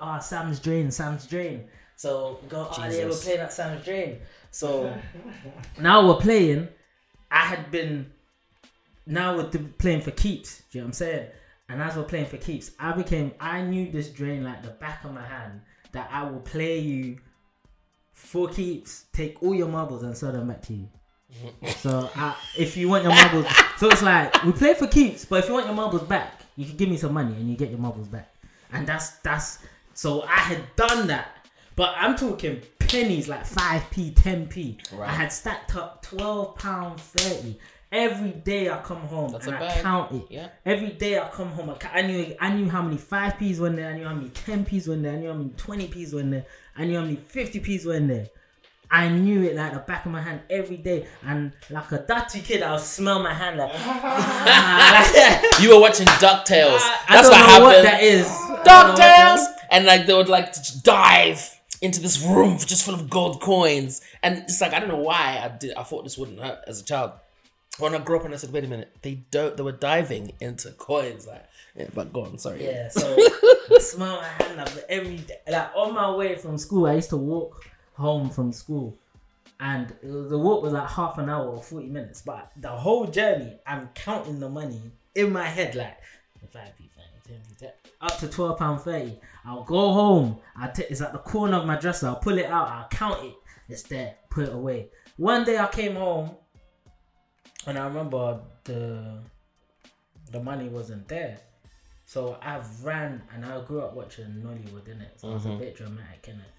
[0.00, 1.64] oh Sam's drain, Sam's drain.
[1.96, 4.20] So go, oh yeah, we're playing at Sam's drain.
[4.50, 4.94] So
[5.78, 6.68] now we're playing.
[7.30, 8.10] I had been,
[9.06, 10.62] now we're playing for keeps.
[10.70, 11.26] Do you know what I'm saying?
[11.70, 15.04] And as we're playing for keeps, I became, I knew this drain like the back
[15.04, 15.60] of my hand
[15.92, 17.18] that I will play you
[18.12, 20.88] for keeps, take all your marbles and sell them back to you.
[21.76, 23.46] So uh, if you want your marbles,
[23.78, 26.66] so it's like we play for keeps, but if you want your marbles back, you
[26.66, 28.34] can give me some money and you get your marbles back.
[28.72, 29.60] And that's that's
[29.94, 34.78] so I had done that, but I'm talking pennies like five p, ten p.
[35.00, 37.58] I had stacked up twelve pound thirty.
[37.92, 39.82] Every day I come home That's and I bag.
[39.82, 40.22] count it.
[40.30, 40.48] Yeah.
[40.64, 43.66] Every day I come home, I, I knew I knew how many five p's were
[43.66, 43.90] in there.
[43.90, 45.14] I knew how many ten p's were in there.
[45.14, 46.44] I knew how many twenty p's were in there.
[46.76, 48.28] I knew how many fifty p's were in there.
[48.92, 52.40] I knew it like the back of my hand every day, and like a dirty
[52.40, 53.72] kid, I'll smell my hand like.
[55.60, 56.78] You were watching Ducktales.
[56.80, 57.62] I, I That's what know happened.
[57.64, 58.26] what that is.
[58.26, 62.58] I don't know what that Ducktales, and like they would like dive into this room
[62.58, 65.74] just full of gold coins, and it's like I don't know why I did.
[65.74, 67.12] I thought this wouldn't hurt as a child.
[67.80, 69.56] When I grew up and I said, wait a minute, they don't.
[69.56, 71.46] They were diving into coins, like.
[71.76, 72.36] Yeah, but go on.
[72.38, 72.64] Sorry.
[72.64, 73.16] Yeah, so
[73.74, 75.38] I smell my hand up every day.
[75.48, 77.64] Like on my way from school, I used to walk
[77.94, 78.98] home from school,
[79.60, 82.22] and was, the walk was like half an hour or forty minutes.
[82.22, 84.82] But the whole journey, I'm counting the money
[85.14, 85.96] in my head, like
[86.52, 87.66] five p, five, ten p,
[88.00, 89.20] up to twelve pound thirty.
[89.44, 90.38] I'll go home.
[90.56, 92.08] I t- it's at the corner of my dresser.
[92.08, 92.68] I'll pull it out.
[92.68, 93.34] I'll count it.
[93.68, 94.16] It's there.
[94.28, 94.88] Put it away.
[95.16, 96.34] One day I came home,
[97.66, 99.18] and I remember the
[100.30, 101.38] the money wasn't there.
[102.06, 105.10] So I ran and I grew up watching Nollywood, innit?
[105.18, 105.60] So I was a mm-hmm.
[105.60, 106.28] bit dramatic,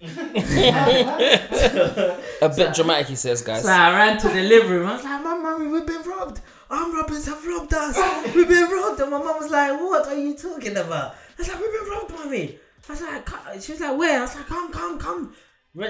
[2.42, 3.62] A bit dramatic, he says, guys.
[3.62, 4.86] So I ran to the living room.
[4.86, 6.40] I was like, "Mum, mommy, we've been robbed.
[6.70, 7.98] Armed robbers have robbed us.
[8.34, 11.48] We've been robbed." And my mum was like, "What are you talking about?" I was
[11.48, 13.28] like, "We've been robbed, mommy." I was like,
[13.60, 15.34] "She was like, where?" I was like, "Come, come, come."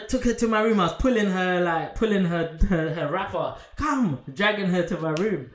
[0.09, 0.79] Took her to my room.
[0.79, 3.57] I was pulling her, like pulling her, her, her wrapper.
[3.77, 5.51] Come, dragging her to my room.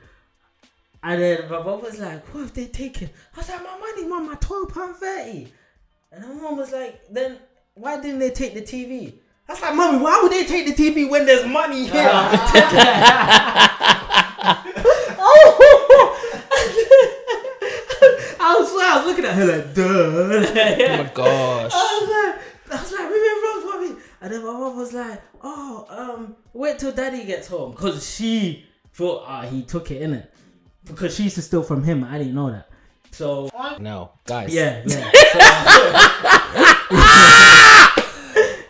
[1.02, 4.06] And then my mum was like, "What have they taken?" I was like, "My money,
[4.06, 5.52] mum, my twelve pound thirty.
[6.12, 7.38] And my mum was like, "Then
[7.74, 9.14] why didn't they take the TV?"
[9.48, 12.10] I was like, "Mommy, why would they take the TV when there's money here?"
[18.40, 21.72] I was, I was looking at her like, "Duh." Oh my gosh.
[21.74, 22.34] I was like,
[22.70, 23.37] I was like, we been robbed, mommy.
[24.20, 27.70] And then my mom was like, oh, um, wait till daddy gets home.
[27.72, 30.32] Because she thought uh, he took it in it.
[30.84, 32.04] Because she used to steal from him.
[32.04, 32.68] I didn't know that.
[33.12, 33.48] So,
[33.80, 34.52] No, guys.
[34.52, 35.10] yeah, yeah.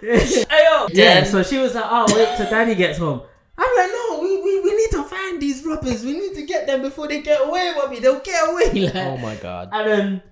[0.00, 3.20] So, yeah, so she was like, oh, wait till daddy gets home.
[3.58, 6.04] I'm like, no, we, we, we need to find these robbers.
[6.04, 7.98] We need to get them before they get away, mommy.
[8.00, 8.84] They'll get away.
[8.86, 9.68] Like, Oh my god.
[9.72, 10.22] and then,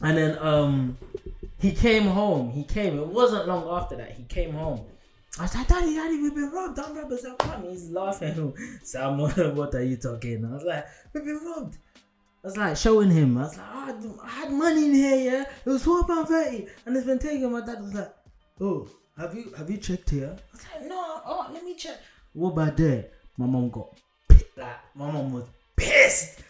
[0.00, 0.96] and then, um,
[1.58, 2.50] he came home.
[2.50, 2.98] He came.
[2.98, 4.12] It wasn't long after that.
[4.12, 4.80] He came home.
[5.38, 6.76] I was like, Daddy, Daddy, we've been robbed.
[6.76, 7.62] Don't robbers have come.
[7.64, 8.54] He's laughing.
[8.82, 10.44] Sam, what are you talking?
[10.44, 11.76] I was like, we've been robbed.
[12.42, 13.36] I was like showing him.
[13.38, 15.42] I was like, oh, I had money in here, yeah.
[15.42, 17.50] It was twelve pound thirty, and it's been taken.
[17.52, 18.14] My dad was like,
[18.60, 20.36] oh, have you have you checked here?
[20.36, 21.20] I was like, no.
[21.26, 21.98] Oh, let me check.
[22.32, 23.06] What about there?
[23.36, 25.44] My mom got pi- like my mom was
[25.76, 26.40] pissed.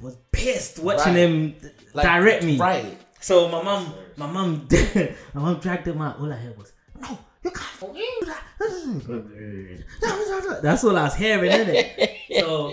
[0.00, 1.18] Was pissed watching Right.
[1.20, 1.54] him
[1.94, 2.56] Like, direct me.
[2.58, 2.98] Right.
[3.20, 4.66] So my mom, my mom,
[5.34, 6.18] my mom dragged him out.
[6.18, 8.42] All I heard was, "No, you can't forgive that."
[10.62, 12.16] That's all I was hearing, innit?
[12.40, 12.72] So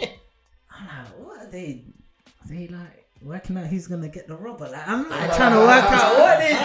[0.72, 1.84] I'm like, what are they?
[2.26, 4.70] Are they like working out who's gonna get the robber?
[4.70, 6.58] Like I'm like trying to work out what they do.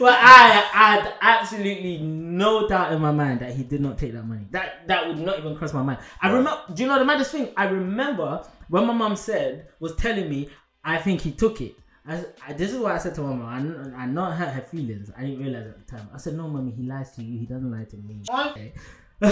[0.00, 4.24] But I had absolutely no doubt in my mind that he did not take that
[4.24, 4.46] money.
[4.50, 5.98] That that would not even cross my mind.
[6.20, 6.60] I remember.
[6.72, 7.48] Do you know the maddest thing?
[7.56, 10.48] I remember when my mom said was telling me,
[10.84, 11.74] I think he took it.
[12.06, 13.92] I, I, this is what I said to my mom.
[13.94, 15.10] I, I not hurt her feelings.
[15.16, 16.08] I didn't realize at the time.
[16.14, 17.38] I said, "No, mommy, he lies to you.
[17.38, 18.72] He doesn't lie to me." Okay.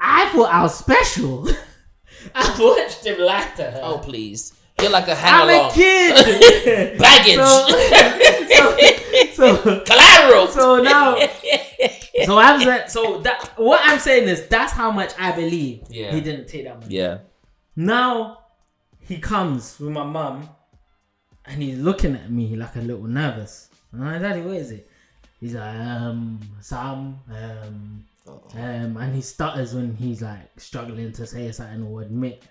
[0.00, 1.48] I thought I was special.
[2.34, 3.80] I watched him lie to her.
[3.82, 4.52] Oh please.
[4.80, 6.98] You're like a hang I'm a kid.
[6.98, 7.36] Baggage.
[9.36, 10.46] so, so, Collateral.
[10.48, 11.16] so now,
[12.26, 16.10] so I'm so that what I'm saying is that's how much I believe Yeah.
[16.12, 16.94] he didn't take that money.
[16.96, 17.18] yeah.
[17.76, 18.38] Now
[19.00, 20.48] he comes with my mum,
[21.44, 23.70] and he's looking at me like a little nervous.
[23.92, 24.88] And I'm like, Daddy, what is it?
[25.40, 28.04] He's like, um, Sam, um,
[28.54, 32.44] um, and he stutters when he's like struggling to say something or admit.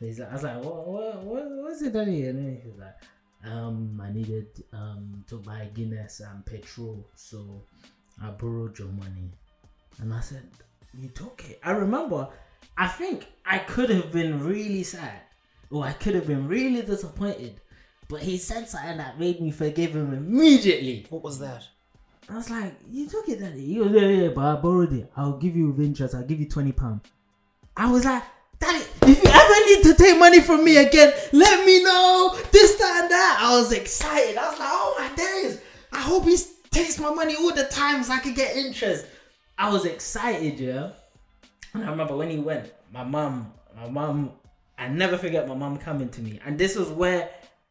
[0.00, 2.24] He's like, I was like, what, what, what, what is it, Daddy?
[2.24, 2.96] And then he's like,
[3.44, 7.62] um, I needed um to buy Guinness and petrol, so
[8.20, 9.30] I borrowed your money.
[10.00, 10.48] And I said,
[10.98, 11.60] you took it.
[11.62, 12.28] I remember,
[12.76, 15.20] I think I could have been really sad,
[15.70, 17.60] or I could have been really disappointed,
[18.08, 21.06] but he said something that made me forgive him immediately.
[21.10, 21.66] What was that?
[22.28, 23.66] I was like, you took it, daddy.
[23.66, 25.10] He goes, yeah, yeah, but I borrowed it.
[25.16, 26.14] I'll give you interest.
[26.14, 27.00] I'll give you twenty pound.
[27.76, 28.22] I was like,
[28.58, 32.38] daddy, if you ever need to take money from me again, let me know.
[32.50, 33.38] This, that, and that.
[33.40, 34.36] I was excited.
[34.36, 35.60] I was like, oh my days.
[35.92, 36.36] I hope he
[36.70, 39.04] takes my money all the times so I could get interest.
[39.58, 40.90] I was excited, yeah.
[41.74, 44.32] And I remember when he went, my mom, my mom,
[44.78, 46.40] I never forget my mom coming to me.
[46.44, 47.30] And this was where,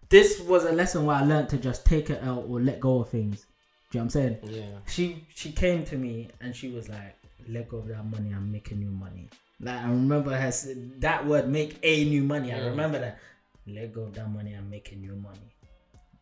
[0.10, 3.02] this was a lesson where I learned to just take it out or let go
[3.02, 3.46] of things.
[3.92, 4.38] Do you know what I'm saying?
[4.44, 4.64] Yeah.
[4.88, 7.14] she she came to me and she was like,
[7.50, 8.32] "Let go of that money.
[8.34, 9.30] I'm making new money."
[9.60, 13.20] Like I remember her said that word, "make a new money." I remember that.
[13.68, 14.54] Let go of that money.
[14.54, 15.52] I'm making new money.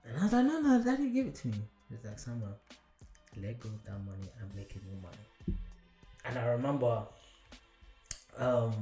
[0.03, 2.53] And I was like, "No, no, daddy, give it to me." He's like, Summer,
[3.39, 5.57] let go of that money I'm making new money.
[6.25, 7.03] And I remember,
[8.37, 8.73] um,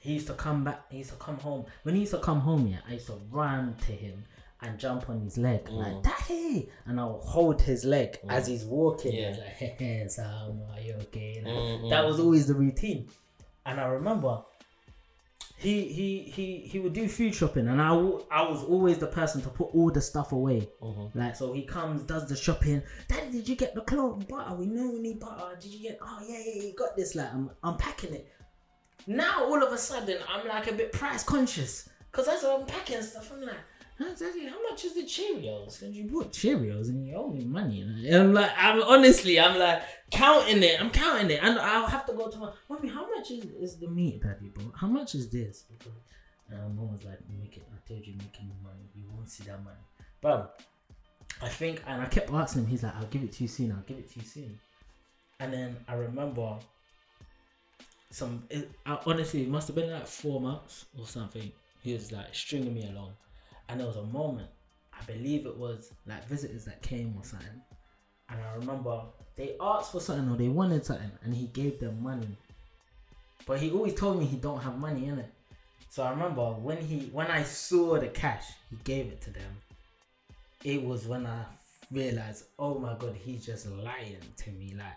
[0.00, 0.90] he used to come back.
[0.90, 1.66] He used to come home.
[1.82, 4.24] When he used to come home, yeah, I used to run to him
[4.62, 6.02] and jump on his leg like Mm.
[6.02, 9.12] daddy, and I'll hold his leg as he's walking.
[9.14, 9.28] Yeah.
[9.28, 11.42] He's like, hey, Sam, are you okay?
[11.44, 12.06] Like, Mm, That mm.
[12.06, 13.08] was always the routine.
[13.66, 14.42] And I remember
[15.58, 17.88] he he he he would do food shopping, and I,
[18.30, 20.68] I was always the person to put all the stuff away.
[20.82, 21.10] Mhm.
[21.14, 22.82] Like so, he comes, does the shopping.
[23.08, 24.54] Daddy, did you get the Clover butter?
[24.54, 25.56] We know we need butter.
[25.60, 25.98] Did you get?
[26.02, 27.14] Oh yeah, yeah, you got this.
[27.14, 28.28] Like I'm unpacking it.
[29.06, 33.02] Now all of a sudden I'm like a bit price conscious because as I'm packing
[33.02, 33.54] stuff, I'm like.
[33.98, 35.80] How much is the Cheerios?
[35.80, 37.80] And you bought Cheerios and you owe me money.
[37.80, 39.80] And I'm like, I'm honestly, I'm like
[40.10, 40.78] counting it.
[40.78, 42.90] I'm counting it, and I'll have to go to my mommy.
[42.90, 44.50] How much is, is the meat, Daddy?
[44.52, 45.64] Bro, how much is this?
[46.50, 47.66] And mom was like, make it.
[47.72, 48.86] I told you, making money.
[48.94, 49.80] You won't see that money,
[50.20, 50.46] bro.
[51.40, 52.68] I think, and I kept asking him.
[52.68, 53.72] He's like, I'll give it to you soon.
[53.72, 54.58] I'll give it to you soon.
[55.40, 56.58] And then I remember
[58.10, 58.44] some.
[58.50, 61.50] It, I, honestly, it must have been like four months or something.
[61.82, 63.12] He was like stringing me along,
[63.68, 64.48] and there was a moment.
[64.92, 67.60] I believe it was like visitors that came or something.
[68.28, 69.02] And I remember
[69.36, 72.36] they asked for something or they wanted something, and he gave them money.
[73.46, 75.32] But he always told me he don't have money in it.
[75.88, 79.50] So I remember when he when I saw the cash, he gave it to them.
[80.64, 81.44] It was when I
[81.92, 84.74] realized, oh my god, he's just lying to me.
[84.76, 84.96] Like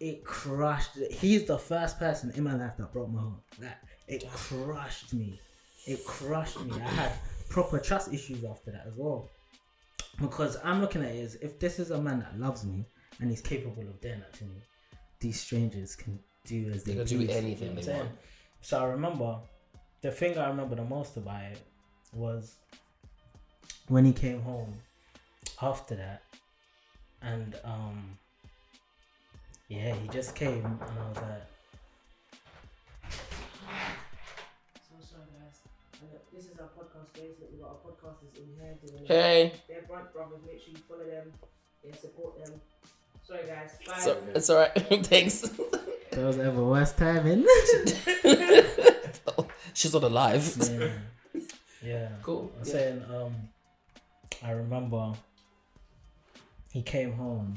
[0.00, 0.96] it crushed.
[1.10, 3.40] He's the first person in my life that broke my heart.
[3.60, 3.76] Like
[4.06, 5.40] it crushed me.
[5.86, 6.74] It crushed me.
[6.74, 7.12] I had
[7.48, 9.28] proper trust issues after that as well.
[10.20, 12.84] Because I'm looking at it as if this is a man that loves me
[13.20, 14.56] and he's capable of doing that to me,
[15.20, 18.10] these strangers can do as they, They can do anything they want.
[18.60, 19.38] So I remember
[20.00, 21.58] the thing I remember the most about it
[22.12, 22.56] was
[23.88, 24.74] when he came home
[25.60, 26.22] after that
[27.22, 28.18] and um
[29.68, 31.42] yeah he just came and I was like
[34.80, 35.60] So sorry, guys.
[36.32, 37.34] This is our podcast space.
[37.40, 40.40] Look, we've got our podcasters in here doing Hey, They're Brunch Brothers.
[40.46, 41.32] Make sure you follow them
[41.84, 42.60] and support them.
[43.26, 43.70] Sorry, guys.
[43.86, 43.98] Bye.
[43.98, 44.72] so it's alright.
[45.06, 45.40] Thanks.
[45.42, 47.44] that was ever worst timing
[49.74, 50.56] She's not alive.
[50.72, 50.88] yeah
[51.84, 52.50] yeah Cool.
[52.58, 52.72] I'm Yeah.
[52.72, 53.34] saying um
[54.44, 55.12] I remember
[56.72, 57.54] he came home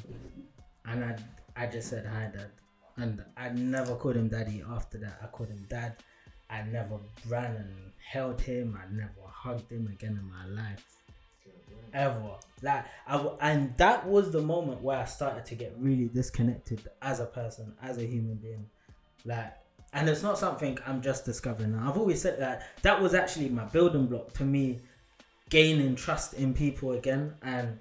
[0.86, 1.16] and I
[1.56, 2.52] I just said hi dad
[2.98, 4.64] and I never called him daddy.
[4.70, 5.96] After that I called him dad.
[6.50, 7.00] I never
[7.30, 8.78] ran and held him.
[8.78, 10.86] I never hugged him again in my life.
[11.94, 12.36] Ever.
[12.62, 17.20] Like I and that was the moment where I started to get really disconnected as
[17.20, 18.70] a person as a human being.
[19.26, 19.54] Like
[19.94, 21.90] and it's not something I'm just discovering now.
[21.90, 24.80] I've always said that that was actually my building block to me
[25.50, 27.78] gaining trust in people again and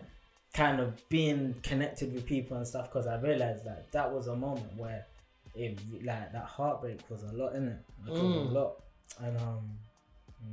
[0.53, 4.35] kind of being connected with people and stuff because I realized that that was a
[4.35, 5.07] moment where
[5.55, 7.79] it like that heartbreak was a lot in it
[8.09, 8.51] it Mm.
[8.51, 8.83] a lot.
[9.21, 9.79] And um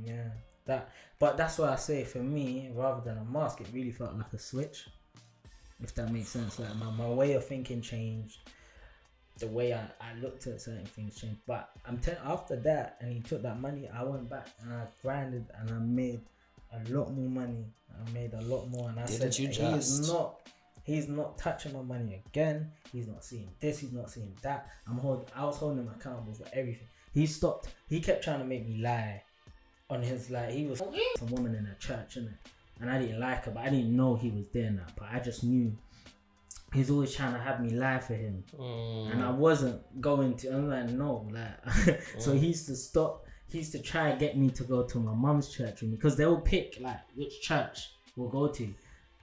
[0.04, 0.28] yeah
[0.66, 4.14] that but that's why I say for me rather than a mask it really felt
[4.16, 4.88] like a switch
[5.80, 6.58] if that makes sense.
[6.58, 8.38] Like my, my way of thinking changed
[9.38, 11.40] the way I, I looked at certain things changed.
[11.46, 14.86] But I'm telling after that and he took that money I went back and I
[15.02, 16.20] grinded and I made
[16.72, 17.64] a lot more money
[18.06, 20.40] I made a lot more and I Didn't said you he's not
[20.84, 24.98] he's not touching my money again he's not seeing this he's not seeing that I'm
[24.98, 28.66] hold I was holding him accountable for everything he stopped he kept trying to make
[28.68, 29.22] me lie
[29.90, 30.78] on his like he was
[31.18, 32.34] some woman in a church innit?
[32.80, 35.18] and I didn't like her but I didn't know he was there now but I
[35.18, 35.76] just knew
[36.72, 39.12] he's always trying to have me lie for him Mm.
[39.12, 40.48] and I wasn't going to.
[40.54, 42.00] I'm like, no, like.
[42.18, 42.38] so Mm.
[42.38, 43.24] he used to stop.
[43.50, 45.96] He used to try and get me to go to my mom's church with me
[45.96, 48.74] because they will pick like which church we'll go to,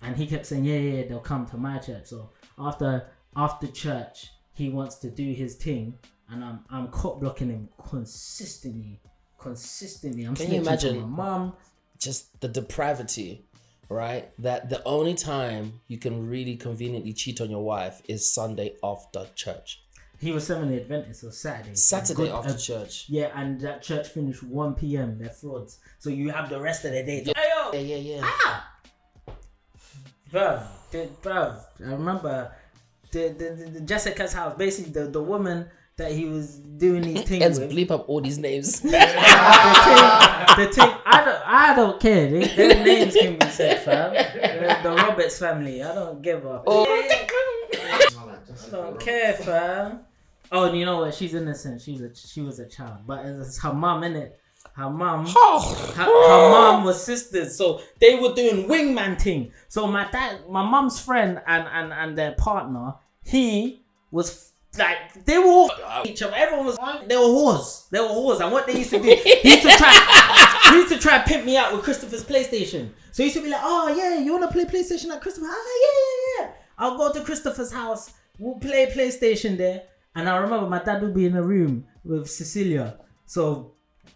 [0.02, 2.06] and he kept saying, yeah, yeah, yeah, they'll come to my church.
[2.08, 5.98] So after after church, he wants to do his thing,
[6.30, 9.00] and I'm I'm cop blocking him consistently,
[9.38, 10.24] consistently.
[10.24, 11.02] I'm Can you imagine?
[11.02, 11.54] my mum?
[12.00, 13.46] just the depravity,
[13.90, 14.30] right?
[14.38, 19.28] That the only time you can really conveniently cheat on your wife is Sunday after
[19.36, 19.82] church.
[20.20, 21.76] He was Seventh Day Adventist, so Saturday.
[21.76, 23.06] Saturday after uh, church.
[23.10, 25.18] Yeah, and that church finished 1 p.m.
[25.20, 25.80] They're frauds.
[26.00, 27.24] So you have the rest of the day.
[27.24, 27.72] to- Hey, yo!
[27.74, 28.22] Yeah, yeah, yeah.
[28.24, 28.72] Ah!
[30.32, 32.52] Bruv, the, bruv, I remember
[33.12, 34.56] the, the, the, the Jessica's house.
[34.58, 37.72] Basically, the, the woman that he was doing these things Let's with.
[37.72, 38.80] bleep up all these names.
[38.82, 42.30] the thing, the thing, I don't, I don't care.
[42.30, 44.14] They, their names can be said, fam.
[44.56, 46.64] The, the Roberts family, I don't give up.
[46.68, 46.86] oh,
[48.68, 50.00] I don't care, fam.
[50.52, 51.14] Oh, and you know what?
[51.14, 51.82] She's innocent.
[51.82, 54.40] She's a she was a child, but it's her mom in it.
[54.74, 55.94] her mum Oh.
[55.96, 59.52] her, her mom was sisters, so they were doing wingman thing.
[59.68, 62.94] So my dad, my mom's friend, and and and their partner,
[63.24, 65.72] he was like they were all
[66.06, 66.34] each other.
[66.36, 66.78] Everyone was
[67.08, 67.90] they were whores.
[67.90, 70.94] They were whores, and what they used to do, he used to try, he used
[70.94, 72.90] to try and pimp me out with Christopher's PlayStation.
[73.12, 75.48] So he used to be like, "Oh yeah, you wanna play PlayStation at Christopher?
[75.50, 76.52] Ah yeah yeah yeah.
[76.78, 78.14] I'll go to Christopher's house.
[78.40, 79.84] We'll play PlayStation there."
[80.16, 83.00] And I remember my dad would be in a room with Cecilia.
[83.26, 83.74] So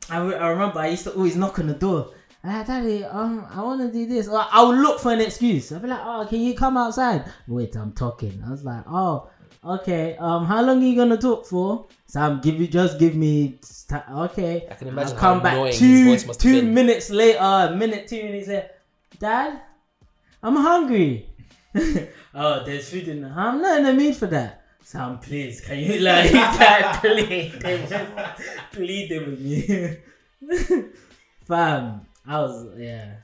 [0.09, 2.11] I, I remember I used to always knock on the door.
[2.43, 4.30] Ah, daddy, um, I want to do this.
[4.30, 5.74] Or I would look for an excuse.
[5.74, 7.26] I'd be like, oh, can you come outside?
[7.47, 8.41] Wait, I'm talking.
[8.47, 9.30] I was like, oh,
[9.63, 10.15] okay.
[10.17, 11.88] Um, how long are you gonna talk for?
[12.07, 13.59] Sam, give you just give me.
[13.61, 14.67] St- okay.
[14.72, 17.39] I can imagine I'll come how back two voice must have two minutes later.
[17.41, 18.70] A minute, two minutes later.
[19.20, 19.61] Dad,
[20.41, 21.28] I'm hungry.
[22.34, 23.28] oh, there's food in the.
[23.28, 24.63] I'm not in the mood for that.
[24.84, 27.53] Sam, please, can you like that please,
[28.72, 29.97] pleading with me,
[31.47, 32.01] fam?
[32.26, 33.17] I was yeah,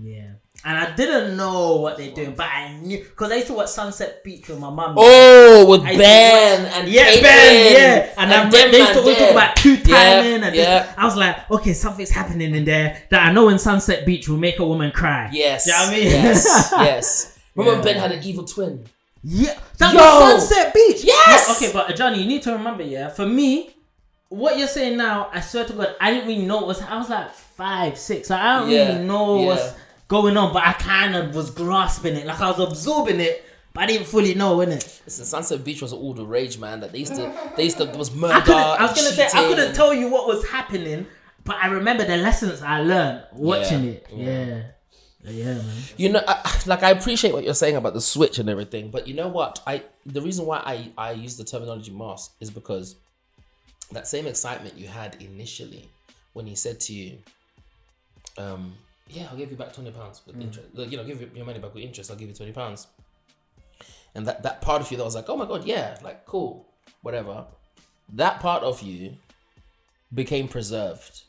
[0.00, 0.30] yeah,
[0.64, 3.68] and I didn't know what they're doing, but I knew because I used to watch
[3.68, 4.94] Sunset Beach with my mum.
[4.96, 9.18] Oh, with Ben and yeah, Caitlin Ben, yeah, and, I them they used to always
[9.18, 10.94] talk about two timing Yeah, and yeah.
[10.96, 14.38] I was like, okay, something's happening in there that I know in Sunset Beach will
[14.38, 15.28] make a woman cry.
[15.34, 15.66] Yes.
[15.66, 16.04] You know what I mean?
[16.06, 16.72] Yes.
[16.72, 17.33] yes.
[17.54, 17.94] Remember Yeah.
[17.94, 18.84] Ben had an evil twin.
[19.22, 20.00] Yeah, that Yo!
[20.00, 21.02] was Sunset Beach.
[21.04, 21.46] Yes!
[21.60, 23.08] Yeah, okay, but Johnny, you need to remember, yeah.
[23.08, 23.74] For me,
[24.28, 26.82] what you're saying now, I swear to God, I didn't really know what was.
[26.82, 28.28] I was like five, six.
[28.28, 29.46] So I don't Yeah, really know yeah.
[29.46, 29.74] what's
[30.08, 33.84] going on, but I kind of was grasping it, like I was absorbing it, but
[33.84, 35.00] I didn't fully know, innit?
[35.06, 36.80] Listen, Sunset Beach was all the rage, man.
[36.80, 38.34] That they used to, they used to, there was murder.
[38.52, 38.76] I.
[38.78, 41.06] I was gonna say I couldn't tell you what was happening,
[41.44, 44.06] but I remember the lessons I learned watching Yeah, it.
[44.12, 44.62] yeah.
[45.24, 45.54] Yeah.
[45.54, 45.64] man.
[45.96, 49.08] You know, I, like I appreciate what you're saying about the switch and everything, but
[49.08, 49.62] you know what?
[49.66, 52.96] I the reason why I I use the terminology mask is because
[53.92, 55.88] that same excitement you had initially
[56.32, 57.18] when he said to you,
[58.38, 58.74] um,
[59.08, 60.68] yeah, I'll give you back twenty pounds with interest.
[60.74, 62.10] You know, give your money back with interest.
[62.10, 62.86] I'll give you twenty pounds.
[64.14, 66.66] And that that part of you that was like, oh my god, yeah, like cool,
[67.02, 67.46] whatever.
[68.12, 69.16] That part of you
[70.12, 71.22] became preserved,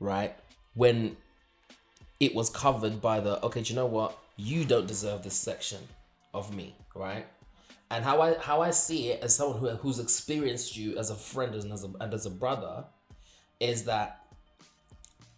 [0.00, 0.34] right?
[0.74, 1.16] When
[2.20, 4.18] it was covered by the okay do you know what?
[4.36, 5.80] You don't deserve this section
[6.34, 7.26] of me right?
[7.90, 11.14] And how i how i see it as someone who, who's experienced you as a
[11.14, 12.84] friend and as a, and as a brother
[13.60, 14.24] is that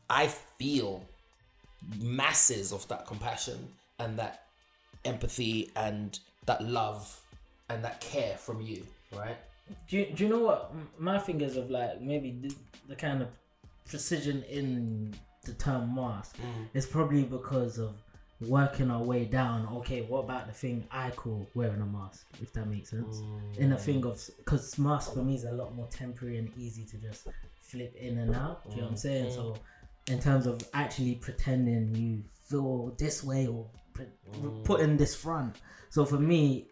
[0.08, 1.04] i feel
[2.00, 3.68] masses of that compassion
[3.98, 4.46] and that
[5.04, 7.20] empathy and that love
[7.68, 9.36] and that care from you right?
[9.88, 12.54] Do you, do you know what my is of like maybe the,
[12.88, 13.28] the kind of
[13.86, 15.14] precision in
[15.48, 16.66] the term mask mm.
[16.74, 17.94] it's probably because of
[18.40, 19.68] working our way down.
[19.78, 22.26] Okay, what about the thing I call wearing a mask?
[22.40, 23.22] If that makes sense.
[23.58, 26.84] In a thing of because mask for me is a lot more temporary and easy
[26.84, 27.26] to just
[27.60, 28.64] flip in and out.
[28.64, 29.00] Do you know what I'm mm.
[29.00, 29.32] saying?
[29.32, 29.56] So
[30.08, 34.64] in terms of actually pretending you feel this way or pre- mm.
[34.64, 35.56] putting this front.
[35.90, 36.68] So for me,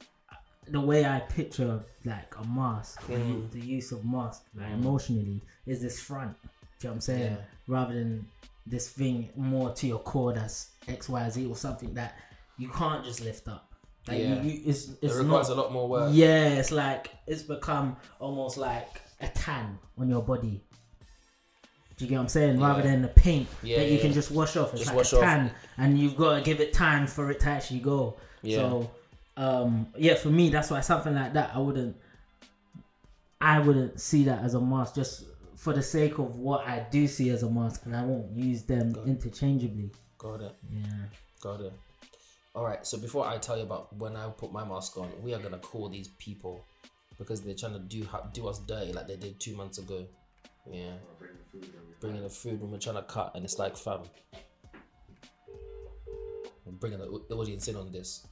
[0.68, 3.18] the way I picture like a mask, the
[3.50, 6.36] the use of mask, like emotionally, is this front.
[6.42, 7.32] Do you know what I'm saying?
[7.32, 7.36] Yeah.
[7.66, 8.28] Rather than
[8.66, 12.16] this thing more to your core that's X, Y, Z or something that
[12.58, 13.72] you can't just lift up.
[14.08, 14.42] Like Yeah.
[14.42, 17.96] you, you, it's it requires not, a lot more work yeah, it's like it's become
[18.20, 20.62] almost like a tan on your body.
[21.96, 22.60] Do you get what I'm saying?
[22.60, 22.90] Rather Yeah.
[22.90, 24.70] than the paint Yeah, that you can just wash off.
[24.72, 25.22] It's Just like wash a off.
[25.22, 28.16] tan, and you've got to give it time for it to actually go.
[28.42, 28.56] Yeah.
[28.58, 28.90] So,
[29.38, 31.96] um, yeah, for me, that's why something like that, I wouldn't,
[33.40, 35.24] I wouldn't see that as a mask just
[35.56, 38.62] for the sake of what I do see as a mask, and I won't use
[38.62, 39.90] them interchangeably.
[40.18, 40.82] got it Yeah.
[41.40, 41.72] Got it.
[42.54, 42.86] All right.
[42.86, 45.58] So before I tell you about when I put my mask on, we are gonna
[45.58, 46.64] call these people
[47.18, 50.06] because they're trying to do ha- do us dirty like they did two months ago.
[50.70, 53.76] Yeah, I'll the food bringing the food when we're trying to cut, and it's like,
[53.76, 54.00] fam,
[56.66, 58.26] I'm bringing the audience in on this.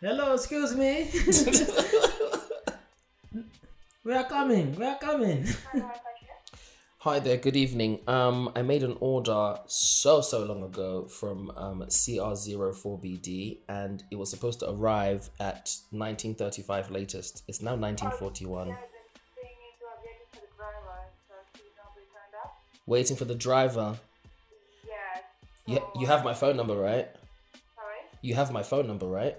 [0.00, 1.10] Hello, excuse me.
[4.06, 4.72] we are coming.
[4.76, 5.44] We are coming.
[6.98, 7.36] Hi there.
[7.38, 7.98] Good evening.
[8.06, 14.30] Um, I made an order so so long ago from um CR04BD, and it was
[14.30, 17.42] supposed to arrive at 1935 latest.
[17.48, 18.76] It's now 1941.
[22.86, 23.98] Waiting for the driver.
[24.86, 25.24] Yes.
[25.66, 27.08] You, you have my phone number, right?
[27.74, 27.98] Sorry?
[28.22, 29.36] You have my phone number, right?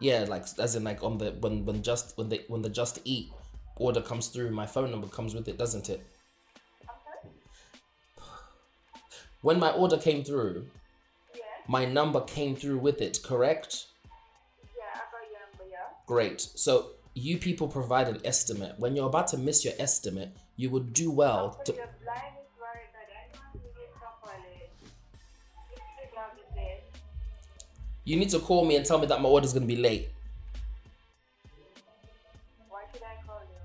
[0.00, 0.34] Your phone number.
[0.34, 3.00] Yeah, like as in like on the when when just when they when the just
[3.04, 3.32] eat
[3.76, 6.00] order comes through, my phone number comes with it, doesn't it?
[6.88, 7.30] I'm?
[9.42, 10.66] When my order came through,
[11.68, 13.86] my number came through with it, correct?
[14.76, 15.76] Yeah, I got your number, yeah.
[16.06, 16.40] Great.
[16.40, 18.74] So you people provide an estimate.
[18.78, 21.74] When you're about to miss your estimate, you would do well to.
[28.06, 30.08] You need to call me and tell me that my order's gonna be late.
[32.68, 33.58] Why should I call you?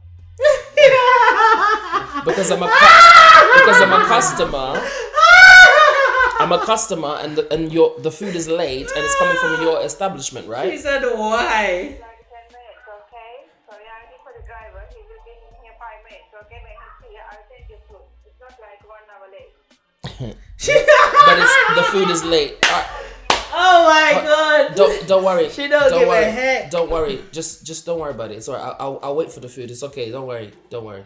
[2.26, 4.82] because I'm a cu- because I'm a customer.
[6.42, 9.62] I'm a customer, and the, and your the food is late, and it's coming from
[9.62, 10.72] your establishment, right?
[10.72, 12.02] She said why?
[12.02, 13.46] Like 10 minutes, okay?
[13.70, 14.82] So yeah, I need for the driver.
[14.90, 16.66] He will be in here 5 minutes, okay?
[16.66, 18.02] When he's here, I'll send you food.
[18.26, 19.54] It's not like one hour late.
[21.30, 22.58] But it's the food is late.
[22.66, 23.01] Alright,
[23.64, 24.76] Oh my god.
[24.76, 25.50] don't don't worry.
[25.50, 26.32] She don't don't give a worry.
[26.32, 26.72] heck.
[26.72, 27.22] Don't worry.
[27.32, 28.38] Just just don't worry about it.
[28.38, 28.64] It's alright.
[28.64, 29.70] I'll, I'll I'll wait for the food.
[29.70, 30.10] It's okay.
[30.10, 30.52] Don't worry.
[30.70, 31.04] Don't worry.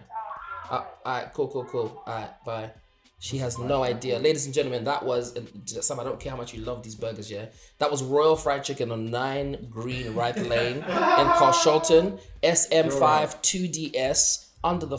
[0.69, 1.33] Uh, alright.
[1.33, 1.49] Cool.
[1.49, 1.65] Cool.
[1.65, 2.03] Cool.
[2.07, 2.31] Alright.
[2.45, 2.71] Bye.
[3.19, 4.83] She has no idea, ladies and gentlemen.
[4.83, 5.35] That was
[5.65, 5.99] Sam.
[5.99, 7.31] I don't care how much you love these burgers.
[7.31, 7.45] Yeah,
[7.79, 12.91] that was Royal Fried Chicken on Nine Green Wrythe Lane in Carshalton, SM5
[13.41, 14.44] 2DS.
[14.65, 14.97] Under the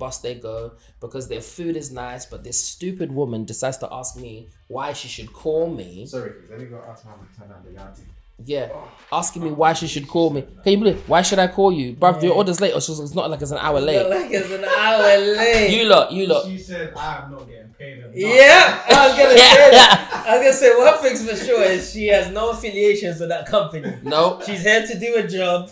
[0.00, 4.16] bus they go because their food is nice, but this stupid woman decides to ask
[4.16, 6.04] me why she should call me.
[6.06, 8.02] Sorry, Let me go ask my turn on the.
[8.44, 8.88] Yeah, oh.
[9.12, 10.42] asking me why she should call me.
[10.62, 11.08] Can you believe?
[11.08, 12.22] Why should I call you, bruv?
[12.22, 14.08] Your order's late, or she's- it's not like it's an hour Look late.
[14.08, 15.70] like it's an hour late.
[15.76, 16.44] You lot, you lot.
[16.46, 18.10] She said, I'm not getting paid enough.
[18.14, 20.24] Yeah, I was gonna say that.
[20.26, 23.46] I was gonna say one thing's for sure is she has no affiliations with that
[23.46, 23.92] company.
[24.04, 24.40] No.
[24.46, 25.70] She's here to do a job,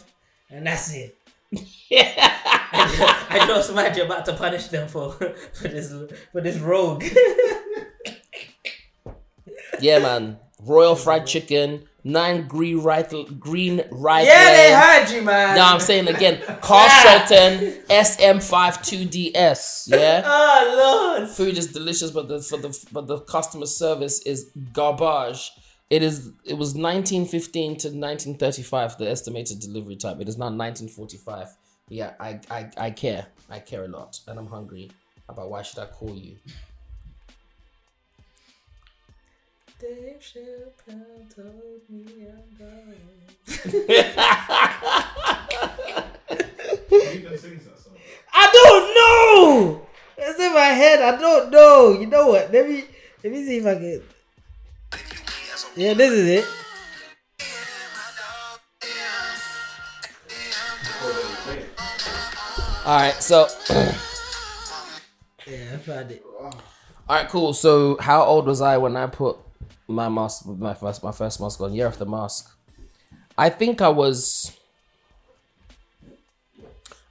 [0.51, 1.16] and that's it.
[1.93, 5.93] I just imagine you're about to punish them for for this
[6.33, 7.05] for this rogue.
[9.81, 10.39] Yeah, man.
[10.65, 14.25] Royal fried chicken, nine green Wrythe, green Wrythe.
[14.25, 15.55] yeah, they heard you, man.
[15.55, 19.89] Now I'm saying again, Carshalton SM52DS.
[19.89, 20.23] Yeah.
[20.27, 21.29] Oh lord.
[21.29, 25.53] Food is delicious, but the for the but the customer service is garbage.
[25.89, 26.33] It is.
[26.45, 30.21] It was 1915 to 1935 the estimated delivery time.
[30.21, 31.57] It is now 1945.
[31.89, 33.27] Yeah, I I I care.
[33.49, 34.91] I care a lot, and I'm hungry.
[35.29, 36.37] About why should I call you?
[39.79, 43.01] Dave Chappelle told me I'm going.
[46.89, 47.93] Who even sings that song?
[48.33, 49.87] I don't know.
[50.19, 51.01] It's in my head.
[51.03, 51.93] I don't know.
[51.93, 52.53] You know what?
[52.53, 52.85] Let me
[53.23, 54.03] let me see if I can.
[55.77, 56.47] Yeah, this is it.
[62.85, 63.49] All right, so
[65.47, 66.23] Yeah, I found it.
[66.41, 66.53] all
[67.09, 67.53] right, cool.
[67.53, 69.37] So how old was I when I put
[69.89, 71.75] my mask, my first my first mask on?
[71.75, 72.49] Year of the mask.
[73.37, 74.57] I think I was.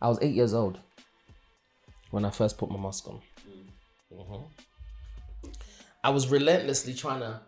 [0.02, 0.80] I was eight years old
[2.12, 3.20] when I first put my mask on.
[4.14, 4.44] Mhm.
[6.04, 7.42] I was relentlessly trying to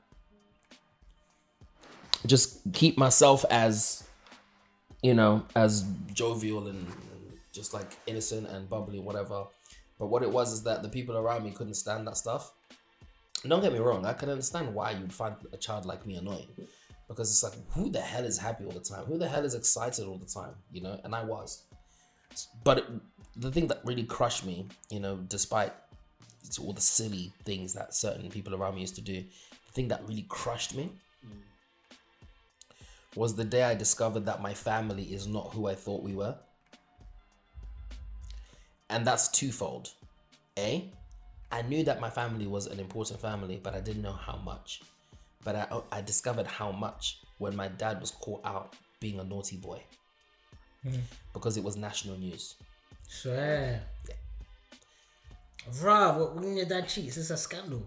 [2.25, 4.03] just keep myself as,
[5.01, 6.87] you know, as jovial and
[7.51, 9.45] just like innocent and bubbly, whatever.
[9.99, 12.51] But what it was is that the people around me couldn't stand that stuff.
[13.43, 16.15] And Don't get me wrong, I can understand why you'd find a child like me
[16.15, 16.47] annoying.
[17.07, 19.05] Because it's like, who the hell is happy all the time?
[19.05, 20.53] Who the hell is excited all the time?
[20.71, 21.63] You know, and I was.
[22.63, 22.85] But it,
[23.37, 25.71] the thing that really crushed me, you know, despite
[26.59, 29.23] all the silly things that certain people around me used to do,
[29.67, 30.91] the thing that really crushed me
[33.17, 36.35] was the day I discovered that my family is not who I thought we were.
[38.89, 39.91] And that's twofold.
[40.57, 40.89] A,
[41.51, 44.81] I knew that my family was an important family, but I didn't know how much.
[45.43, 49.23] But I, oh, I discovered how much when my dad was caught out being a
[49.23, 49.81] naughty boy
[50.83, 50.95] hmm.
[51.33, 52.55] because it was national news.
[53.07, 53.81] Swear.
[55.71, 57.83] Bruh, what- when your dad cheats, it's a scandal.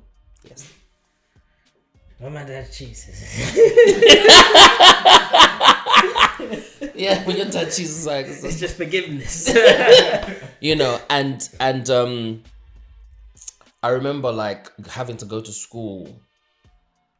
[0.49, 0.73] Yes.
[2.19, 3.09] When my dad cheats,
[6.95, 9.51] Yeah, when your dad cheats, it's like, it's just forgiveness.
[10.61, 12.43] you know, and and um,
[13.83, 16.21] I remember like having to go to school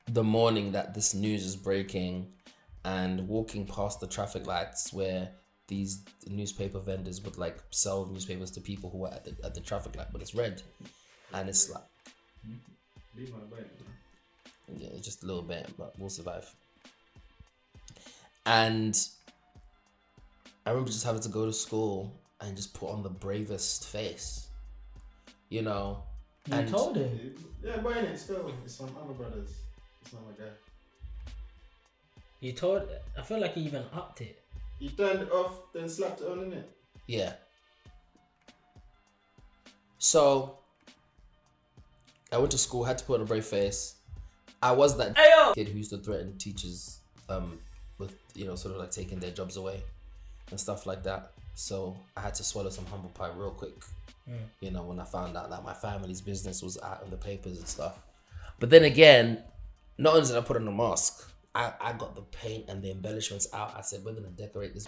[0.07, 2.27] the morning that this news is breaking,
[2.85, 5.31] and walking past the traffic lights where
[5.69, 9.61] these newspaper vendors would like sell newspapers to people who were at the at the
[9.61, 10.63] traffic light, but it's red,
[11.33, 11.83] and it's like
[13.17, 13.65] Leave my brain.
[14.77, 16.55] yeah, just a little bit, but we'll survive.
[18.47, 18.99] And
[20.67, 24.49] I remember just having to go to school and just put on the bravest face,
[25.49, 26.03] you know.
[26.47, 27.35] you and told him.
[27.63, 29.51] Yeah, but in it still, it's some other brothers.
[30.03, 30.53] It's not my dad.
[32.41, 32.89] You told.
[33.19, 34.43] I feel like he even upped it.
[34.79, 36.65] He turned it off, then slapped it on, innit?
[37.07, 37.35] Yeah.
[39.99, 40.57] So
[42.33, 43.97] I went to school, had to put on a brave face.
[44.63, 45.55] I was that Ayo!
[45.55, 47.59] kid who used to threaten teachers um
[48.01, 49.83] with you know sort of like taking their jobs away.
[50.51, 51.33] and stuff like that.
[51.55, 53.79] So I had to swallow some humble pie real quick.
[54.29, 54.35] Mm.
[54.61, 57.59] You know, when I found out that my family's business was out in the papers
[57.59, 57.95] and stuff.
[58.59, 59.43] But then again,
[59.99, 62.91] not only did I put on a mask, I, I got the paint and the
[62.91, 63.75] embellishments out.
[63.77, 64.87] I said, we're gonna decorate this.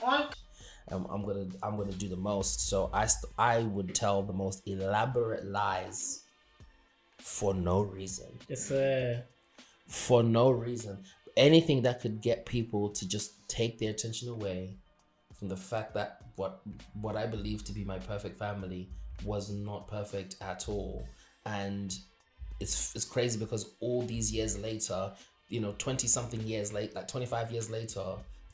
[0.90, 2.68] Um, I'm gonna I'm gonna do the most.
[2.68, 6.22] So I st- I would tell the most elaborate lies
[7.18, 9.22] for no reason It's uh,
[9.86, 10.98] for no reason.
[11.36, 14.76] Anything that could get people to just take their attention away
[15.38, 16.60] from the fact that what
[17.00, 18.88] what I believe to be my perfect family
[19.24, 21.06] was not perfect at all.
[21.46, 21.94] And
[22.60, 25.12] it's it's crazy because all these years later,
[25.48, 28.02] you know, 20 something years late, like 25 years later,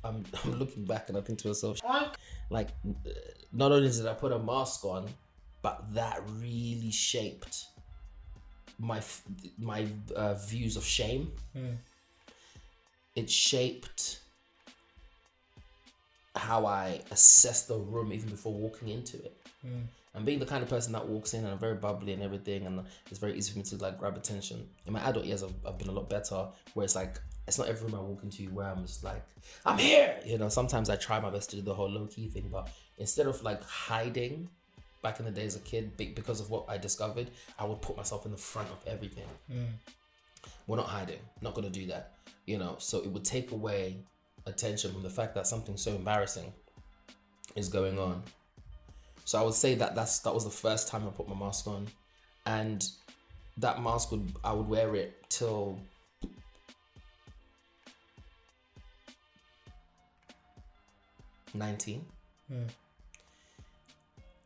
[0.05, 1.79] I'm, I'm looking back and I think to myself,
[2.51, 2.68] like,
[3.53, 5.07] not only did I put a mask on,
[5.62, 7.66] but that really shaped
[8.79, 9.03] my
[9.59, 11.33] my uh, views of shame.
[11.57, 11.76] Mm.
[13.19, 14.21] It shaped
[16.37, 19.37] how I assess the room even before walking into it.
[19.66, 19.87] Mm.
[20.14, 22.64] And being the kind of person that walks in and I'm very bubbly and everything,
[22.66, 24.69] and it's very easy for me to like grab attention.
[24.87, 26.47] In my adult years, I've, I've been a lot better.
[26.75, 29.25] Where it's like it's not every room I walk into where I'm just like
[29.66, 30.14] I'm here.
[30.25, 32.71] You know, sometimes I try my best to do the whole low key thing, but
[32.99, 34.49] instead of like hiding,
[35.03, 37.97] back in the day as a kid, because of what I discovered, I would put
[37.97, 39.27] myself in the front of everything.
[39.53, 39.66] Mm.
[40.69, 41.21] We're not hiding.
[41.41, 42.14] Not gonna do that.
[42.49, 43.99] You know, so it would take away
[44.47, 46.51] attention from the fact that something so embarrassing
[47.55, 48.23] is going on.
[49.27, 51.67] So I would say that that's that was the first time I put my mask
[51.67, 51.87] on,
[52.47, 52.83] and
[53.59, 55.79] that mask would I would wear it till
[61.53, 62.03] nineteen.
[62.51, 62.69] Mm.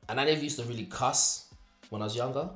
[0.09, 1.55] And I never used to really cuss
[1.91, 2.51] when I was younger.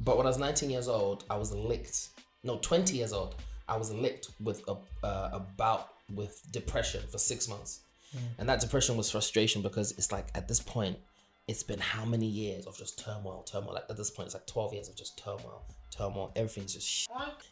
[0.00, 2.10] But when I was 19 years old, I was licked.
[2.44, 3.34] No, 20 years old,
[3.68, 7.80] I was licked with a, uh, a bout with depression for six months.
[8.38, 10.98] And that depression was frustration because it's like at this point,
[11.46, 13.74] it's been how many years of just turmoil, turmoil.
[13.74, 16.32] Like at this point, it's like 12 years of just turmoil, turmoil.
[16.36, 17.06] Everything's just sh-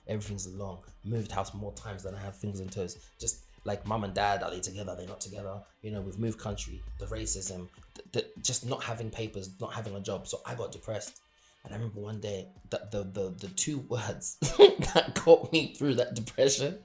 [0.06, 0.78] everything's long.
[1.04, 2.96] Moved house more times than I have fingers and toes.
[3.18, 4.92] Just like mum and dad, are they together?
[4.92, 5.60] Are they not together?
[5.82, 9.94] You know, we've moved country, the racism, the, the, just not having papers, not having
[9.94, 10.26] a job.
[10.26, 11.20] So I got depressed.
[11.66, 15.96] And I remember one day that the, the, the two words that got me through
[15.96, 16.78] that depression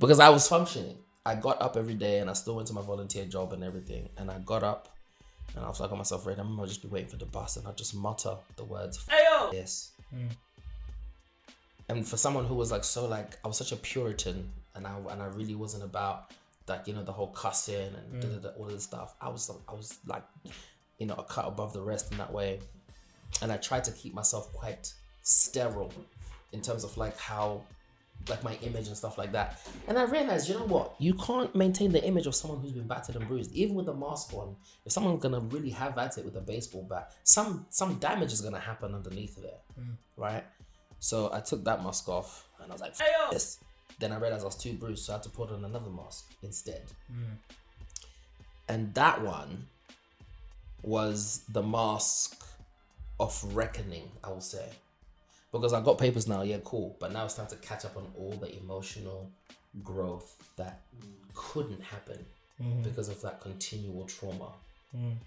[0.00, 0.96] because I was functioning.
[1.24, 4.08] I got up every day and I still went to my volunteer job and everything.
[4.16, 4.88] And I got up
[5.54, 6.36] and after I was like on myself, right?
[6.36, 9.04] I remember I'd just be waiting for the bus and I'd just mutter the words,
[9.08, 9.52] Ayo!
[9.52, 9.92] yes.
[10.14, 10.28] Mm.
[11.88, 14.96] And for someone who was like so like I was such a Puritan and I
[15.10, 16.32] and I really wasn't about
[16.66, 19.14] like you know the whole cussing and da, da, da, all of this stuff.
[19.20, 20.24] I was I was like
[20.98, 22.60] you know a cut above the rest in that way,
[23.42, 25.92] and I tried to keep myself quite sterile
[26.52, 27.62] in terms of like how
[28.28, 29.60] like my image and stuff like that.
[29.86, 30.94] And I realized, you know what?
[30.98, 33.94] You can't maintain the image of someone who's been battered and bruised, even with a
[33.94, 34.56] mask on.
[34.84, 38.40] If someone's gonna really have at it with a baseball bat, some some damage is
[38.40, 39.94] gonna happen underneath there, mm.
[40.16, 40.44] right?
[40.98, 43.30] So I took that mask off, and I was like, "F- Ayo!
[43.30, 43.58] this."
[44.00, 46.32] Then I realized I was too bruised, so I had to put on another mask
[46.42, 46.84] instead.
[47.10, 47.36] Mm.
[48.68, 49.66] And that one
[50.82, 52.44] was the mask
[53.20, 54.68] of reckoning, I will say.
[55.52, 56.96] Because I got papers now, yeah, cool.
[57.00, 59.30] But now it's time to catch up on all the emotional
[59.82, 60.80] growth that
[61.34, 62.18] couldn't happen
[62.82, 64.50] because of that continual trauma.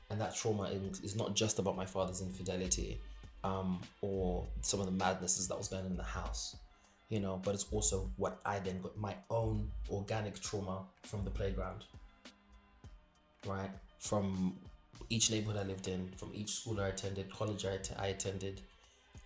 [0.09, 2.99] And that trauma is is not just about my father's infidelity
[3.43, 6.55] um, or some of the madnesses that was going on in the house,
[7.09, 11.31] you know, but it's also what I then got my own organic trauma from the
[11.31, 11.85] playground,
[13.45, 13.69] right?
[13.99, 14.55] From
[15.09, 18.61] each neighborhood I lived in, from each school I attended, college I, I attended,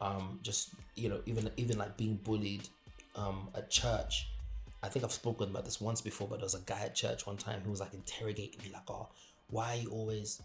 [0.01, 2.67] um, just you know, even even like being bullied
[3.15, 4.27] um, at church.
[4.83, 7.25] I think I've spoken about this once before, but there was a guy at church
[7.25, 9.09] one time who was like interrogating me, like, "Oh,
[9.49, 10.41] why are you always,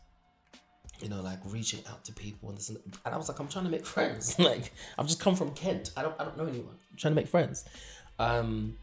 [1.01, 3.39] you know, like reaching out to people and this?" And, that?" and I was like,
[3.39, 4.39] "I'm trying to make friends.
[4.39, 5.91] like, I've just come from Kent.
[5.97, 6.76] I don't, I don't know anyone.
[6.91, 7.64] I'm trying to make friends."
[8.18, 8.76] Um,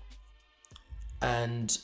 [1.22, 1.78] and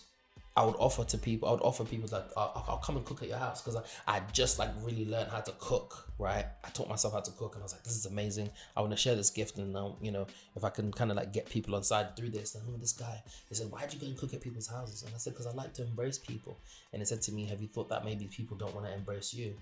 [0.55, 1.49] I would offer to people.
[1.49, 3.75] I would offer people like, uh, I'll, I'll come and cook at your house because
[4.07, 6.09] I, I just like really learned how to cook.
[6.19, 8.49] Right, I taught myself how to cook, and I was like, this is amazing.
[8.77, 11.17] I want to share this gift, and now you know, if I can kind of
[11.17, 12.53] like get people on side through this.
[12.55, 15.01] And oh, this guy, he said, why'd you go and cook at people's houses?
[15.03, 16.57] And I said, because I like to embrace people.
[16.91, 19.33] And he said to me, have you thought that maybe people don't want to embrace
[19.33, 19.55] you?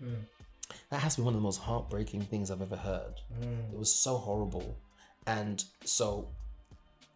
[0.00, 0.14] Hmm.
[0.90, 3.20] That has to be one of the most heartbreaking things I've ever heard.
[3.42, 3.72] Hmm.
[3.72, 4.76] It was so horrible.
[5.26, 6.28] And so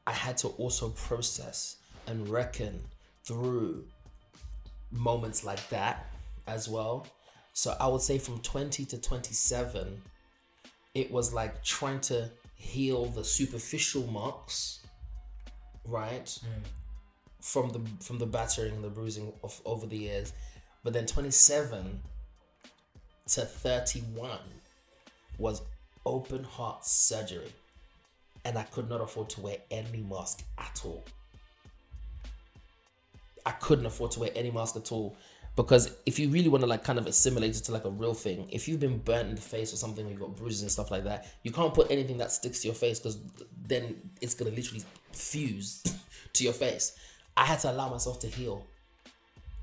[0.06, 1.76] I had to also process
[2.06, 2.80] and reckon
[3.24, 3.84] through
[4.90, 6.10] moments like that
[6.46, 7.06] as well.
[7.52, 10.00] So I would say from 20 to 27,
[10.94, 14.80] it was like trying to heal the superficial marks,
[15.84, 16.28] right?
[16.42, 16.62] Hmm.
[17.40, 20.32] from the from the battering and the bruising of over the years,
[20.84, 22.00] but then 27
[23.28, 24.38] to 31
[25.38, 25.62] was
[26.04, 27.52] open heart surgery,
[28.44, 31.04] and I could not afford to wear any mask at all.
[33.46, 35.16] I couldn't afford to wear any mask at all
[35.56, 38.14] because if you really want to like kind of assimilate it to like a real
[38.14, 40.70] thing, if you've been burnt in the face or something, or you've got bruises and
[40.70, 43.18] stuff like that, you can't put anything that sticks to your face because
[43.66, 44.82] then it's gonna literally
[45.12, 45.82] fuse
[46.32, 46.96] to your face.
[47.36, 48.64] I had to allow myself to heal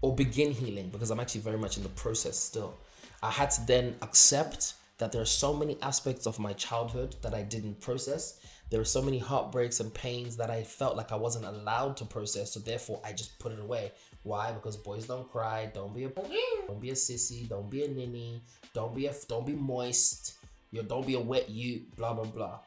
[0.01, 2.75] or begin healing because I'm actually very much in the process still.
[3.23, 7.33] I had to then accept that there are so many aspects of my childhood that
[7.33, 8.39] I didn't process.
[8.69, 12.05] There were so many heartbreaks and pains that I felt like I wasn't allowed to
[12.05, 13.91] process, so therefore I just put it away.
[14.23, 14.51] Why?
[14.51, 15.71] Because boys don't cry.
[15.73, 17.47] Don't be a don't be a sissy.
[17.47, 18.41] Don't be a ninny.
[18.73, 20.33] Don't be a don't be moist.
[20.71, 21.83] You don't be a wet you.
[21.95, 22.59] Blah blah blah.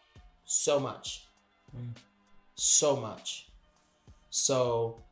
[0.44, 1.26] So much.
[1.76, 1.94] Mm.
[2.55, 3.48] So much.
[4.30, 5.03] So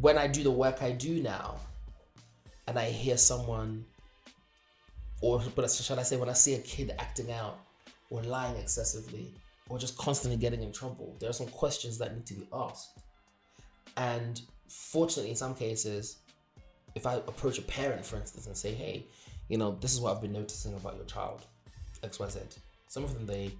[0.00, 1.56] when I do the work I do now,
[2.68, 3.84] and I hear someone,
[5.20, 7.58] or but shall I say, when I see a kid acting out,
[8.10, 9.32] or lying excessively,
[9.68, 12.98] or just constantly getting in trouble, there are some questions that need to be asked.
[13.96, 16.18] And fortunately, in some cases,
[16.94, 19.06] if I approach a parent, for instance, and say, hey,
[19.48, 21.46] you know, this is what I've been noticing about your child,
[22.02, 22.58] XYZ,
[22.88, 23.52] some of them they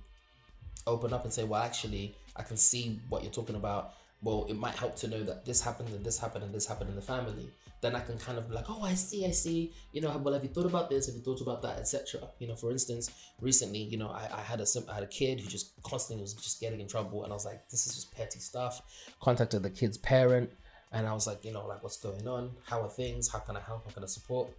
[0.87, 3.95] open up and say, well, actually, I can see what you're talking about.
[4.23, 6.91] Well, it might help to know that this happened and this happened and this happened
[6.91, 7.51] in the family.
[7.81, 9.73] Then I can kind of be like, oh, I see, I see.
[9.93, 11.07] You know, well, have you thought about this?
[11.07, 12.29] Have you thought about that, etc.
[12.39, 13.11] You know, for instance,
[13.41, 16.61] recently, you know, I, I had a had a kid who just constantly was just
[16.61, 18.83] getting in trouble, and I was like, this is just petty stuff.
[19.21, 20.51] Contacted the kid's parent,
[20.93, 22.51] and I was like, you know, like what's going on?
[22.65, 23.29] How are things?
[23.29, 23.87] How can I help?
[23.87, 24.51] How can I support?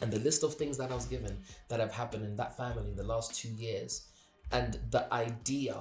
[0.00, 1.38] and the list of things that I was given
[1.68, 4.02] that have happened in that family in the last two years,
[4.50, 5.76] and the idea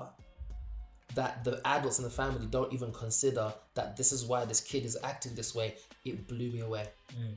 [1.16, 4.86] that the adults in the family don't even consider that this is why this kid
[4.86, 5.76] is acting this way,
[6.06, 6.88] it blew me away.
[7.14, 7.34] Mm.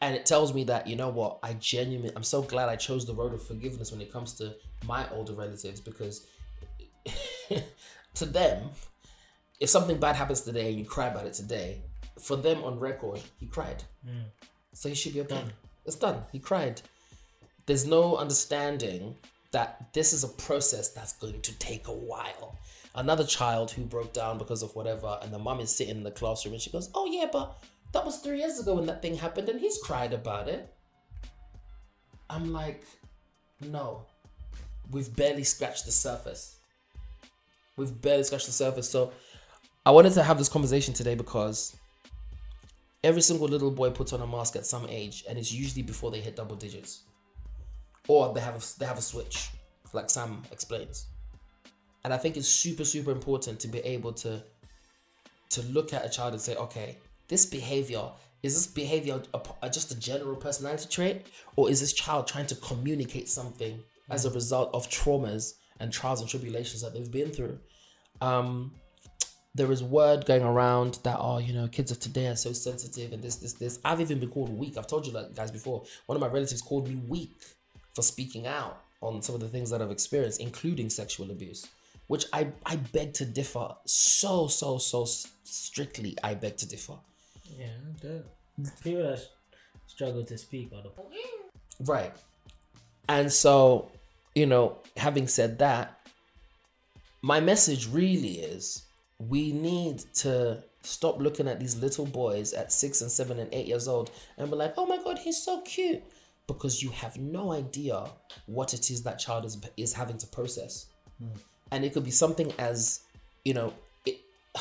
[0.00, 3.06] And it tells me that, you know what, I genuinely, I'm so glad I chose
[3.06, 4.54] the road of forgiveness when it comes to
[4.84, 6.26] my older relatives because
[8.14, 8.70] to them,
[9.60, 11.80] if something bad happens today and you cry about it today,
[12.20, 13.82] for them on record, he cried.
[14.06, 14.24] Mm.
[14.72, 15.52] So he should be done.
[15.86, 16.22] It's done.
[16.32, 16.82] He cried.
[17.66, 19.16] There's no understanding
[19.54, 22.58] that this is a process that's going to take a while.
[22.96, 26.10] Another child who broke down because of whatever, and the mum is sitting in the
[26.10, 29.16] classroom and she goes, Oh, yeah, but that was three years ago when that thing
[29.16, 30.72] happened, and he's cried about it.
[32.28, 32.84] I'm like,
[33.60, 34.06] No,
[34.90, 36.58] we've barely scratched the surface.
[37.76, 38.90] We've barely scratched the surface.
[38.90, 39.12] So
[39.86, 41.76] I wanted to have this conversation today because
[43.04, 46.10] every single little boy puts on a mask at some age, and it's usually before
[46.10, 47.04] they hit double digits,
[48.08, 49.50] or they have a, they have a switch,
[49.92, 51.06] like Sam explains.
[52.04, 54.42] And I think it's super super important to be able to
[55.50, 56.98] to look at a child and say, okay,
[57.28, 58.10] this behavior
[58.42, 61.26] is this behavior a, a- just a general personality trait,
[61.56, 63.80] or is this child trying to communicate something
[64.10, 67.58] as a result of traumas and trials and tribulations that they've been through?
[68.20, 68.74] Um,
[69.54, 73.12] there is word going around that oh you know kids of today are so sensitive
[73.12, 73.78] and this this this.
[73.84, 74.76] I've even been called weak.
[74.76, 75.84] I've told you that guys before.
[76.06, 77.40] One of my relatives called me weak
[77.94, 81.66] for speaking out on some of the things that i've experienced including sexual abuse
[82.06, 85.06] which i i beg to differ so so so
[85.44, 86.94] strictly i beg to differ
[87.58, 87.66] Yeah,
[88.00, 88.24] the
[88.82, 89.20] people that
[89.86, 90.90] struggle to speak are the
[91.80, 92.12] Right.
[93.08, 93.90] And so,
[94.34, 96.08] you know, having said that,
[97.22, 98.84] my message really is
[99.18, 103.66] we need to stop looking at these little boys at six and seven and eight
[103.66, 106.02] years old and be like, oh my God, he's so cute.
[106.46, 108.04] Because you have no idea
[108.46, 110.86] what it is that child is, is having to process.
[111.70, 113.00] And it could be something as,
[113.44, 113.72] you know,
[114.04, 114.20] it,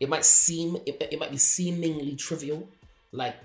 [0.00, 2.68] it might seem, it, it might be seemingly trivial,
[3.12, 3.36] like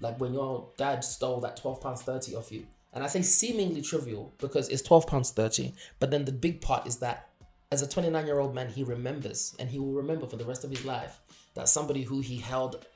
[0.00, 2.66] like when your dad stole that 12 pounds 30 off you.
[2.92, 6.86] And i say seemingly trivial because it's 12 pounds 30 but then the big part
[6.86, 7.28] is that
[7.70, 10.64] as a 29 year old man he remembers and he will remember for the rest
[10.64, 11.20] of his life
[11.54, 12.86] that somebody who he held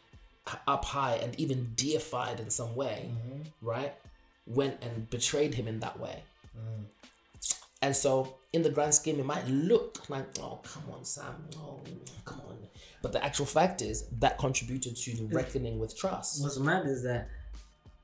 [0.66, 3.43] up high and even deified in some way mm-hmm.
[3.61, 3.95] right
[4.47, 6.22] went and betrayed him in that way
[6.57, 6.84] mm.
[7.80, 11.24] and so, in the grand scheme, it might look like, oh, come on, Sam,
[11.57, 11.80] oh,
[12.24, 12.57] come on.
[13.03, 16.43] But the actual fact is that contributed to the reckoning with trust.
[16.43, 17.28] What's mad is that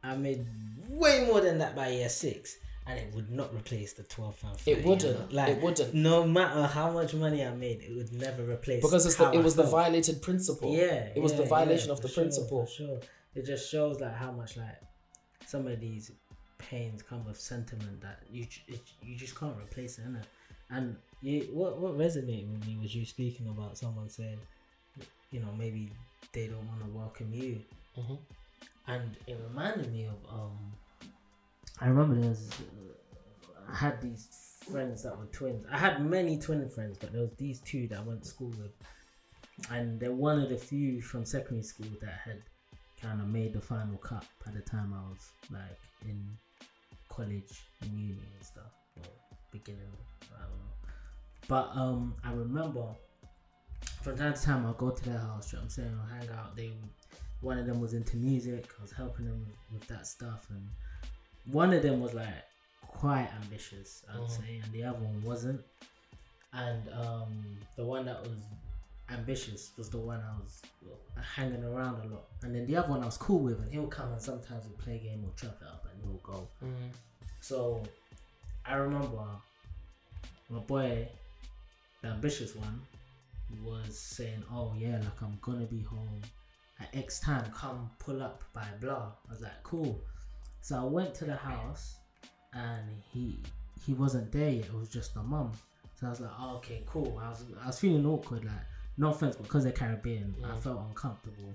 [0.03, 0.47] I made
[0.89, 4.59] way more than that by year six, and it would not replace the twelve pound.
[4.67, 5.33] It wouldn't.
[5.33, 5.95] Like, It wouldn't.
[5.95, 8.83] No matter how much money I made, it would never replace.
[8.83, 10.75] Because it's the, it I was the violated principle.
[10.75, 12.67] Yeah, It was the violation yeah, of the sure, principle.
[12.67, 12.99] sure,
[13.35, 14.81] it just shows like how much like
[15.47, 16.11] some of these
[16.59, 20.25] pains come with sentiment that you it, you just can't replace it, innit?
[20.71, 24.39] And you, what what resonated with me was you speaking about someone saying,
[25.31, 25.91] you know, maybe
[26.33, 27.61] they don't want to welcome you,
[27.97, 28.15] hmm
[28.87, 30.57] and it reminded me of um.
[31.81, 34.27] I remember there was, uh, I had these
[34.71, 35.65] friends that were twins.
[35.71, 38.53] I had many twin friends, but there was these two that I went to school
[38.59, 38.73] with,
[39.71, 42.43] and they're one of the few from secondary school that had
[43.01, 45.79] kind of made the final cut by the time I was like
[46.09, 46.37] in
[47.19, 49.05] college and uni and stuff, or
[49.51, 49.93] beginning.
[50.35, 50.93] I don't know.
[51.49, 52.87] But um, I remember
[54.03, 55.53] from time to time I'll go to their house.
[55.53, 56.57] You know what I'm saying, I'll hang out.
[56.57, 56.71] They,
[57.41, 58.69] one of them was into music.
[58.79, 60.63] I was helping them with, with that stuff, and
[61.53, 62.45] one of them was like
[62.87, 64.31] quite ambitious, I'd Mhm.
[64.31, 65.61] say, and the other one wasn't.
[66.53, 68.39] And um, the one that was
[69.11, 70.63] ambitious was the one I was
[71.35, 73.87] hanging around a lot, and then the other one I was cool with, and he'll
[73.87, 76.49] come and sometimes we'll play a game or chop it up, and he'll go.
[76.61, 76.89] hmm
[77.41, 77.83] So
[78.65, 79.25] I remember
[80.51, 81.09] my boy,
[82.03, 82.81] the ambitious one,
[83.63, 86.21] was saying, "Oh yeah, like I'm gonna be home
[86.81, 87.51] at X time.
[87.53, 90.03] Come pull up by blah." I was like, "Cool."
[90.61, 91.97] So I went to the house,
[92.53, 93.43] and he
[93.87, 94.67] he wasn't there yet.
[94.67, 95.53] It was just my mum.
[95.95, 98.67] So I was like, oh, "Okay, cool." I was I was feeling awkward, like
[98.99, 100.63] no offense, because they're Caribbean, I Mm.
[100.63, 101.55] felt uncomfortable,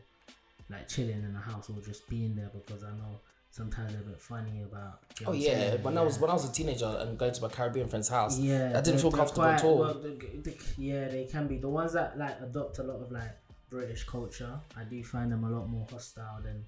[0.70, 3.20] like chilling in the house or just being there because I know
[3.52, 5.00] sometimes they're a bit funny about.
[5.20, 5.84] you know Oh yeah, saying?
[5.84, 8.40] when I was when I was a teenager and going to my Caribbean friend's house,
[8.40, 9.78] Yeah, I didn't feel they're comfortable at all.
[9.80, 13.12] well, the- the- yeah, they can be the ones that like adopt a lot of
[13.12, 13.32] like
[13.70, 14.60] British culture.
[14.78, 16.66] I do find them a lot more hostile than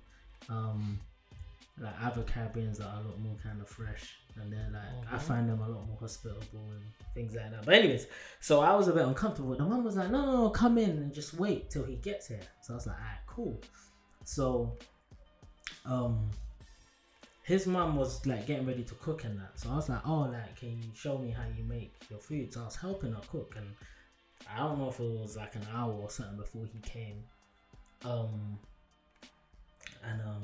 [0.50, 1.00] um
[1.78, 5.18] like other Caribbeans that are a lot more kind of fresh, and they're like I
[5.18, 5.22] Mhm.
[5.22, 7.66] find them a lot more hospitable and things like that.
[7.66, 8.08] But anyways,
[8.40, 9.56] so I was a bit uncomfortable.
[9.56, 12.28] The mum was like, "No, no, no, come in and just wait till he gets
[12.28, 13.60] here." So I was like, "Alright, cool."
[14.24, 14.78] So,
[15.86, 16.32] um,
[17.44, 19.60] his mum was like getting ready to cook and that.
[19.60, 22.52] So I was like, oh, like, can you show me how you make your food?
[22.54, 23.68] So I was helping her cook, and
[24.50, 27.24] I don't know if it was like an hour or something before he came.
[28.04, 28.58] Um,
[30.04, 30.42] and um,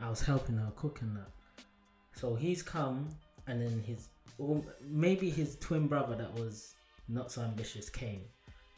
[0.00, 1.30] I was helping her cook and that.
[2.14, 3.08] So he's come,
[3.46, 6.74] and then his, or maybe his twin brother that was
[7.08, 8.22] not so ambitious came.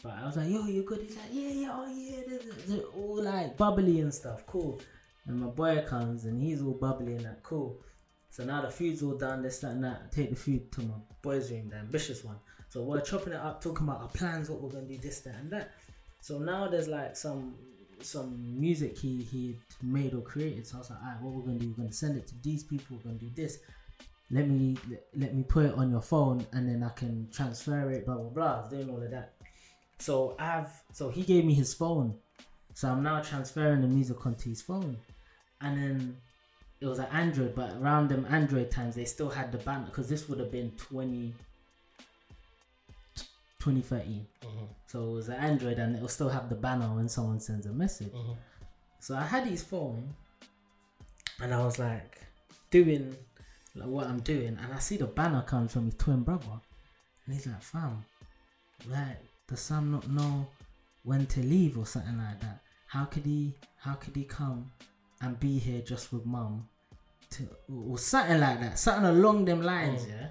[0.03, 1.01] But I was like, yo, you good?
[1.01, 4.81] He's like, yeah, yeah, oh yeah, they're, they're all like bubbly and stuff, cool.
[5.27, 7.81] And my boy comes and he's all bubbly and that, cool.
[8.31, 10.03] So now the food's all done, this, that, and that.
[10.07, 12.37] I take the food to my boy's room, the ambitious one.
[12.69, 15.35] So we're chopping it up, talking about our plans, what we're gonna do, this, that,
[15.35, 15.73] and that.
[16.21, 17.55] So now there's like some
[18.05, 20.67] some music he he made or created.
[20.67, 21.69] So I was like, alright, what we're gonna do?
[21.71, 22.97] We're gonna send it to these people.
[22.97, 23.59] We're gonna do this.
[24.31, 27.91] Let me let, let me put it on your phone, and then I can transfer
[27.91, 28.07] it.
[28.07, 28.57] Blah blah blah.
[28.57, 29.35] I was doing all of that.
[29.99, 32.15] So I've so he gave me his phone.
[32.75, 34.97] So I'm now transferring the music onto his phone.
[35.61, 36.17] And then
[36.81, 40.09] it was an Android, but around them Android times they still had the banner because
[40.09, 41.33] this would have been 20
[43.63, 44.27] 2013.
[44.43, 44.69] Mhm.
[44.87, 47.73] So it was an Android and it'll still have the banner when someone sends a
[47.73, 48.13] message.
[48.13, 48.37] Mhm.
[49.01, 50.15] So I had his phone
[51.41, 52.19] and I was like
[52.71, 53.17] doing
[53.75, 56.61] like what I'm doing and I see the banner comes from his twin brother
[57.25, 58.05] and he's like, fam,
[58.89, 60.47] like does Sam not know
[61.05, 62.59] when to leave or something like that?
[62.87, 64.71] How could he how could he come
[65.21, 66.69] and be here just with mum
[67.31, 70.09] to or something like that, something along them lines, Mm.
[70.11, 70.29] yeah.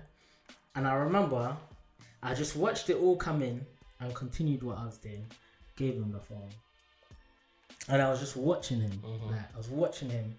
[0.76, 1.58] And I remember
[2.24, 3.66] I just watched it all come in
[4.00, 5.26] and continued what I was doing,
[5.76, 6.50] gave him the phone.
[7.90, 8.92] And I was just watching him.
[9.04, 9.32] Mhm.
[9.32, 10.38] Like I was watching him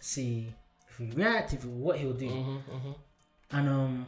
[0.00, 0.52] see
[0.88, 2.28] if he react, if he, what he'll do.
[2.30, 2.62] Mhm.
[2.64, 2.94] Mhm.
[3.52, 4.06] And um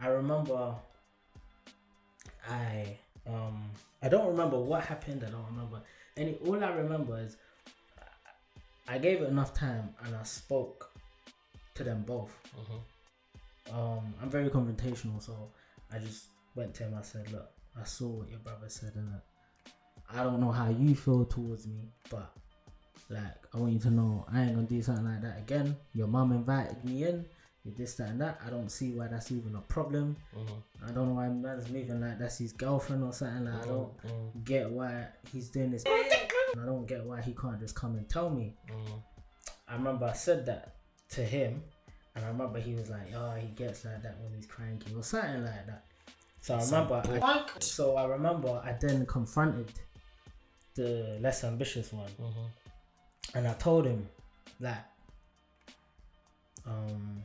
[0.00, 0.74] I remember
[2.48, 3.70] I um
[4.02, 5.82] I don't remember what happened, I don't remember
[6.16, 7.36] any all I remember is
[8.88, 10.92] I gave it enough time and I spoke
[11.74, 12.32] to them both.
[13.72, 15.50] Um I'm very confrontational so
[15.92, 19.20] I just went to him, I said, Look, I saw what your brother said and
[20.10, 22.32] I don't know how you feel towards me, but
[23.10, 25.76] like I want you to know I ain't gonna do something like that again.
[25.94, 27.24] Your mum invited me in,
[27.64, 28.40] you this, that and that.
[28.46, 30.16] I don't see why that's even a problem.
[30.34, 30.62] Mhm.
[30.88, 33.44] I don't know why man's moving like that's his girlfriend or something.
[33.44, 34.44] Like, I don't Mhm.
[34.44, 35.84] get why he's doing this.
[35.84, 38.56] And I don't get why he can't just come and tell me.
[38.68, 39.02] Mhm.
[39.68, 40.76] I remember I said that
[41.10, 41.62] to him,
[42.16, 45.02] and I remember he was like, "Oh, he gets like that when he's cranky or
[45.04, 45.84] something like that."
[46.40, 49.70] So I remember, I, so I remember I then confronted
[50.74, 52.48] the less ambitious one, Mhm.
[53.34, 54.08] and I told him
[54.60, 54.90] that,
[56.66, 57.22] um,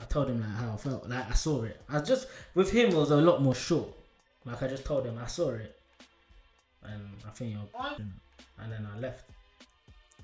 [0.00, 1.80] I told him like how I felt, like I saw it.
[1.88, 3.88] I just with him it was a lot more short.
[4.44, 5.78] Like I just told him I saw it,
[6.82, 7.68] and I think you're,
[8.58, 9.24] and then I left,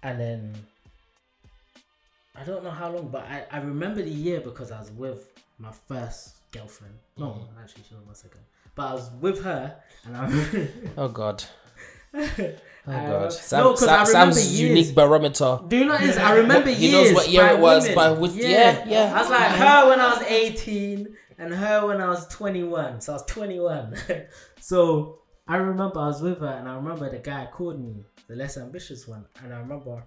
[0.02, 0.54] and then,
[2.34, 5.32] I don't know how long, but I, I remember the year because I was with
[5.58, 6.94] my first girlfriend.
[7.16, 7.58] No, Mm-hmm.
[7.62, 8.40] actually, she was my second.
[8.74, 10.68] But I was with her, and I.
[10.98, 11.44] Oh God.
[12.86, 13.22] Oh God.
[13.22, 14.70] no, Sam, I Sam, Sam's years.
[14.84, 15.58] unique barometer.
[15.68, 16.18] Do you know what it is?
[16.18, 17.06] I remember He years.
[17.12, 17.94] knows what year it was women.
[17.96, 19.14] by with- yeah, yeah.
[19.16, 23.00] I was like her when I was 18 and her when I was 21.
[23.00, 23.96] So I was 21.
[24.60, 25.18] so
[25.48, 28.58] I remember I was with her and I remember the guy called me, the less
[28.58, 29.24] ambitious one.
[29.42, 30.04] And I remember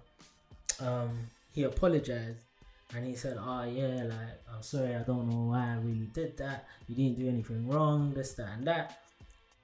[0.80, 1.10] um,
[1.58, 2.44] he apologized
[2.94, 6.36] and he said, Oh, yeah, like, I'm sorry, I don't know why I really did
[6.36, 6.68] that.
[6.86, 9.00] You didn't do anything wrong, this, that, and that.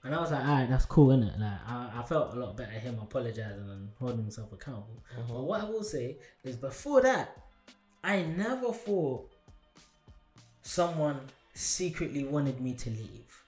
[0.03, 1.38] And I was like, alright, that's cool, innit?
[1.38, 5.05] Like, I, I felt a lot better him apologizing and holding himself accountable.
[5.12, 5.34] Uh-huh.
[5.34, 7.36] But what I will say is, before that,
[8.03, 9.30] I never thought
[10.62, 11.20] someone
[11.55, 13.42] secretly wanted me to leave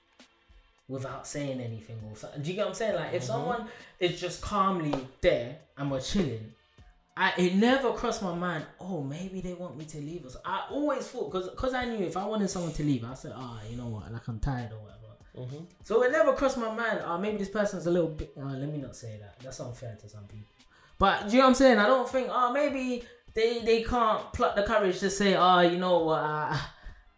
[0.89, 2.43] without saying anything or something.
[2.43, 2.95] Do you get what I'm saying?
[2.95, 3.33] Like, if uh-huh.
[3.33, 3.69] someone
[3.99, 6.53] is just calmly there and we're chilling,
[7.17, 8.67] I it never crossed my mind.
[8.81, 10.37] Oh, maybe they want me to leave us.
[10.45, 13.33] I always thought because because I knew if I wanted someone to leave, I said,
[13.35, 14.97] ah, you know what, like I'm tired or whatever.
[15.83, 17.03] So it never crossed my mind.
[17.05, 18.33] Oh, maybe this person's a little bit.
[18.39, 19.39] Uh, let me not say that.
[19.41, 20.47] That's unfair to some people.
[20.99, 21.79] But do you know what I'm saying?
[21.79, 22.29] I don't think.
[22.31, 23.05] Oh, maybe
[23.35, 26.57] they they can't pluck the courage to say, oh, you know what, uh,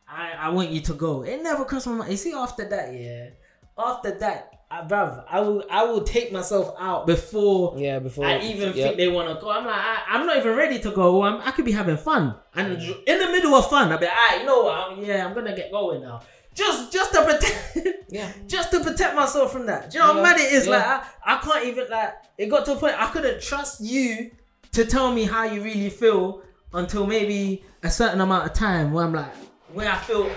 [0.08, 1.22] I I want you to go.
[1.22, 2.10] It never crossed my mind.
[2.10, 3.30] You see, after that, yeah,
[3.76, 8.74] after that, bruv, I will I will take myself out before Yeah, before I even
[8.74, 8.84] yeah.
[8.84, 9.50] think they want to go.
[9.50, 11.22] I'm like, I, I'm not even ready to go.
[11.22, 14.14] I'm, I could be having fun, and in the middle of fun, I'll be like,
[14.16, 14.74] ah, you know what?
[14.92, 16.20] I'm, yeah, I'm gonna get going now.
[16.54, 17.78] Just, just to protect,
[18.10, 18.32] Yeah.
[18.48, 19.90] just to protect myself from that.
[19.90, 20.66] Do you know how mad it is?
[20.66, 20.72] yeah.
[20.72, 20.84] Like,
[21.24, 22.14] I, I can't even like.
[22.36, 24.32] It got to a point I couldn't trust you
[24.72, 26.42] to tell me how you really feel
[26.74, 29.32] until maybe a certain amount of time where I'm like,
[29.72, 30.28] where I feel.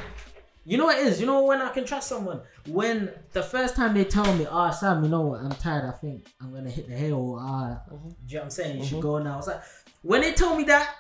[0.63, 1.19] You know what it is?
[1.19, 2.41] You know when I can trust someone?
[2.67, 5.41] When the first time they tell me, ah, Sam, you know what?
[5.41, 5.85] I'm tired.
[5.85, 7.31] I think I'm gonna hit the hill.
[7.31, 8.77] Or, ah, do you know what I'm saying?
[8.79, 9.39] You should go now.
[9.39, 9.61] It's like
[10.03, 10.95] when they tell me that,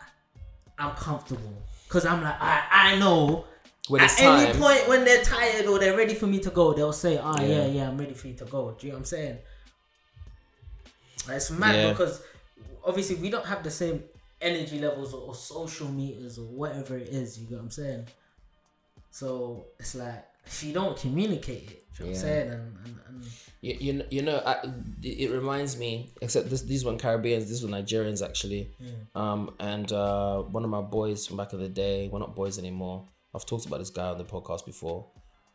[0.79, 3.45] I'm comfortable because I'm like, I, I know.
[3.87, 6.71] When At it's any point when they're tired or they're ready for me to go,
[6.73, 7.65] they'll say, "Ah, yeah, Yeah.
[7.65, 9.37] yeah, I'm ready for you to go." Do you know what I'm saying?
[11.29, 11.89] It's mad Yeah.
[11.89, 12.21] because
[12.85, 14.03] obviously we don't have the same
[14.39, 17.39] energy levels or, or social meters or whatever it is.
[17.39, 18.07] You know what I'm saying?
[19.11, 22.49] So it's like she don't communicate it, you know what I'm saying?
[22.49, 23.23] And, and, and
[23.61, 24.57] You, you, kn- you know, I,
[25.03, 26.11] it reminds me.
[26.21, 27.47] Except this, these weren't Caribbeans.
[27.47, 28.71] These were Nigerians actually.
[29.13, 32.09] Um, and uh, one of my boys from back in the day.
[32.11, 33.05] We're not boys anymore.
[33.35, 35.05] I've talked about this guy on the podcast before.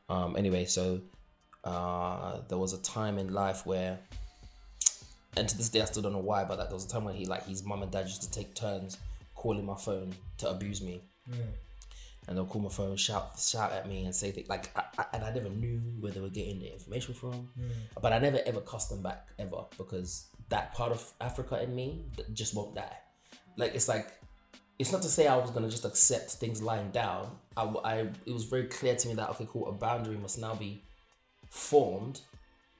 [0.09, 1.01] Um, anyway, so
[1.65, 3.99] uh, there was a time in life where,
[5.37, 7.05] and to this day I still don't know why, but like, there was a time
[7.05, 8.99] when he like his mum and dad used to take turns
[9.35, 11.03] calling my phone to abuse me.
[12.29, 15.05] And they'll call my phone, shout, shout at me, and say things like, I, I,
[15.12, 17.68] and I never knew where they were getting the information from, hmm.
[18.03, 22.05] but I never ever cussed them back ever because that part of Africa in me
[22.33, 22.97] just won't die.
[23.57, 24.09] Like it's like,
[24.79, 27.31] it's not to say I was gonna just accept things lying down.
[27.57, 30.55] I, I- it was very clear to me that okay, cool, a boundary must now
[30.55, 30.83] be
[31.49, 32.20] formed,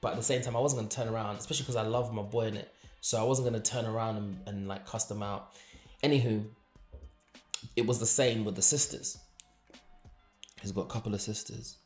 [0.01, 2.21] but at the same time, I wasn't gonna turn around, especially because I love my
[2.21, 2.73] boy in it.
[3.01, 5.53] So I wasn't gonna turn around and, and like cuss them out.
[6.03, 6.45] Anywho,
[7.75, 9.17] it was the same with the sisters.
[10.61, 11.77] He's got a couple of sisters.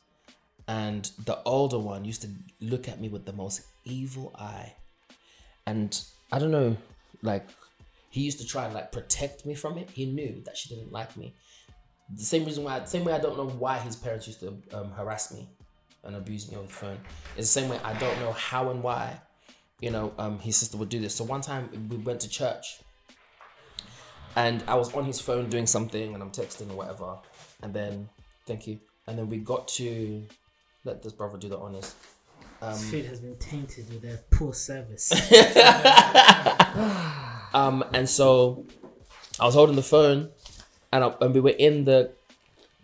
[0.68, 2.28] And the older one used to
[2.60, 4.74] look at me with the most evil eye.
[5.66, 6.00] And
[6.30, 6.76] I don't know,
[7.22, 7.48] like,
[8.10, 9.90] he used to try and like protect me from it.
[9.90, 11.34] He knew that she didn't like me.
[12.14, 14.90] The same reason why, same way I don't know why his parents used to um,
[14.92, 15.48] harass me
[16.04, 16.98] and abuse me over the phone.
[17.36, 19.18] It's the same way I don't know how and why,
[19.80, 21.14] you know, um, his sister would do this.
[21.14, 22.80] So one time we went to church
[24.36, 27.18] and I was on his phone doing something and I'm texting or whatever.
[27.62, 28.08] And then,
[28.52, 28.78] thank you.
[29.06, 30.22] And then we got to,
[30.84, 31.94] let this brother do the honors.
[32.60, 35.12] this food has been tainted with their poor service.
[37.54, 38.64] Um, and so
[39.38, 40.30] I was holding the phone
[40.90, 42.10] and, I, and we were in the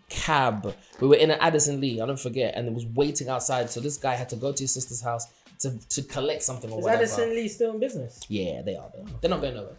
[0.09, 0.75] cab.
[0.99, 3.71] We were in an Addison Lee, I don't forget, and it was waiting outside.
[3.71, 5.25] So this guy had to go to his sister's house
[5.61, 7.01] to, to collect something or Is whatever.
[7.01, 8.19] Addison Lee still in business?
[8.29, 8.91] Yeah, they are.
[8.93, 9.19] They are.
[9.21, 9.77] They're not going nowhere.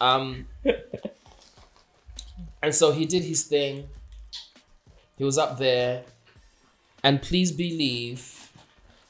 [0.00, 0.46] Um,
[2.62, 3.88] and so he did his thing.
[5.18, 6.04] He was up there,
[7.02, 8.52] and please believe,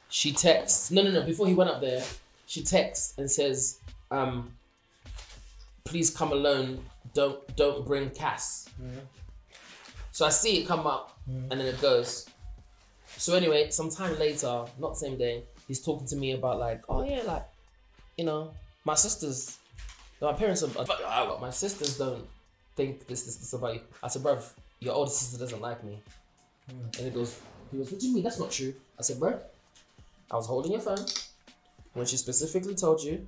[0.08, 0.90] she texts.
[0.90, 1.22] No, no, no.
[1.22, 2.02] Before he went up there,
[2.46, 3.78] she texts and says,
[4.10, 4.52] um,
[5.84, 6.82] "Please come alone.
[7.14, 8.68] Don't don't bring Cass."
[10.12, 11.18] So I see it come up,
[11.50, 12.26] and then it goes.
[13.16, 17.22] So anyway, sometime later, not same day, he's talking to me about like, oh yeah,
[17.22, 17.44] like
[18.16, 18.52] you know,
[18.84, 19.58] my sisters,
[20.20, 22.26] my parents are, my sisters don't
[22.76, 23.80] think this, this, this about you.
[24.02, 24.44] I said, bruv,
[24.80, 26.02] your older sister doesn't like me.
[26.68, 27.40] And he goes,
[27.70, 28.24] he goes, what do you mean?
[28.24, 28.74] That's not true.
[28.98, 29.40] I said, bruv,
[30.30, 31.04] I was holding your phone
[31.94, 33.26] when she specifically told you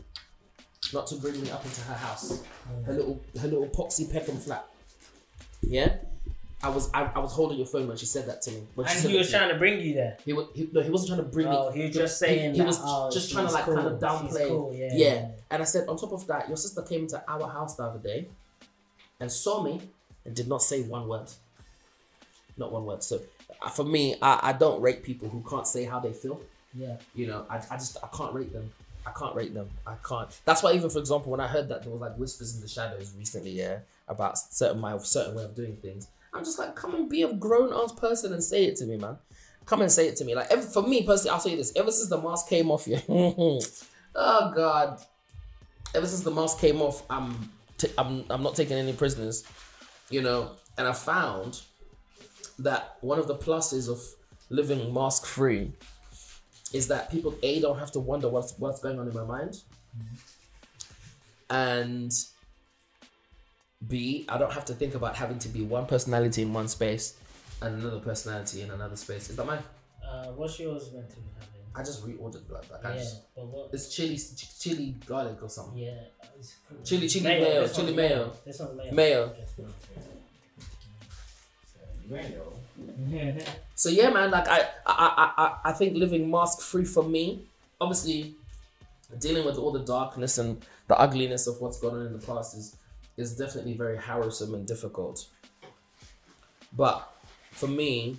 [0.93, 2.85] not to bring me up into her house, mm.
[2.85, 4.67] her little her little poxy Peckham flat.
[5.63, 5.97] Yeah,
[6.63, 8.63] I was I, I was holding your phone when she said that to me.
[8.75, 9.39] When And he was to me.
[9.39, 10.17] trying to bring you there.
[10.25, 11.79] He, wa- he no, he wasn't trying to bring Oh, me.
[11.79, 14.09] he was just saying he, that, was oh, just trying to like kind of cool,
[14.09, 14.49] downplay.
[14.49, 15.15] cool, yeah, yeah.
[15.15, 15.29] yeah.
[15.51, 17.99] And I said, on top of that, your sister came into our house the other
[17.99, 18.29] day
[19.21, 19.81] and saw me
[20.25, 21.29] and did not say one word.
[22.57, 23.03] Not one word.
[23.03, 23.21] So
[23.63, 26.41] uh, for me, I, I don't rate people who can't say how they feel.
[26.75, 26.97] Yeah.
[27.15, 28.71] You know, I, I just I can't rate them.
[29.07, 29.69] I can't rate them.
[29.87, 30.29] I can't.
[30.45, 32.69] That's why even for example, when I heard that there was like whispers in the
[32.69, 33.79] shadows recently, yeah,
[34.09, 37.33] about certain my certain way of doing things, I'm just like, come and be a
[37.33, 39.17] grown ass person and say it to me, man.
[39.67, 40.35] Come and say it to me.
[40.35, 41.73] Like ever, for me personally, I'll tell you this.
[41.77, 43.01] Ever since the mask came off, yeah.
[43.09, 43.61] oh
[44.55, 45.01] God.
[45.95, 49.45] Ever since the mask came off, I'm t- I'm I'm not taking any prisoners,
[50.11, 50.53] you know.
[50.77, 51.61] And I found
[52.59, 54.01] that one of the pluses of
[54.49, 55.73] living mask free
[56.73, 59.63] is that people a don't have to wonder what's what's going on in my mind,
[61.49, 62.13] and
[63.89, 67.17] b I don't have to think about having to be one personality in one space
[67.63, 69.31] and another personality in another space.
[69.31, 69.63] Is that mine?
[70.07, 71.23] Uh, what's yours meant to be?
[71.75, 72.67] I just reordered blood.
[72.71, 73.71] Like I yeah, just but what?
[73.73, 75.79] it's chili ch- chili garlic or something.
[75.79, 75.91] Yeah.
[76.35, 78.33] it's- Chili- chili mayo, this chili mayo.
[78.45, 78.93] This one's mayo.
[78.93, 79.35] Mayo.
[79.39, 79.59] Just
[82.09, 82.53] mayo.
[83.09, 83.37] Mayo.
[83.75, 84.31] So yeah, man.
[84.31, 87.43] Like I, I, I, I, I think living mask free for me,
[87.81, 88.35] obviously,
[89.19, 92.57] dealing with all the darkness and the ugliness of what's gone on in the past
[92.57, 92.77] is,
[93.17, 95.27] is definitely very harrowsome and difficult.
[96.73, 97.09] But
[97.53, 98.19] for me,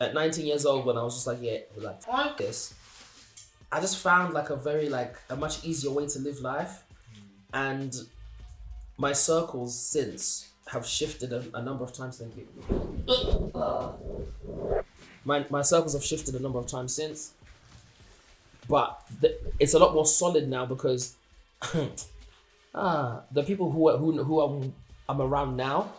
[0.00, 2.74] at 19 years old, when I was just like, yeah, like fuck this,
[3.70, 6.84] I just found like a very like a much easier way to live life,
[7.52, 7.94] and
[8.96, 12.18] my circles since have shifted a, a number of times.
[12.18, 12.46] Thank you.
[15.24, 17.32] My my circles have shifted a number of times since,
[18.68, 21.16] but th- it's a lot more solid now because
[22.74, 24.72] ah the people who are, who who I'm,
[25.08, 25.92] I'm around now,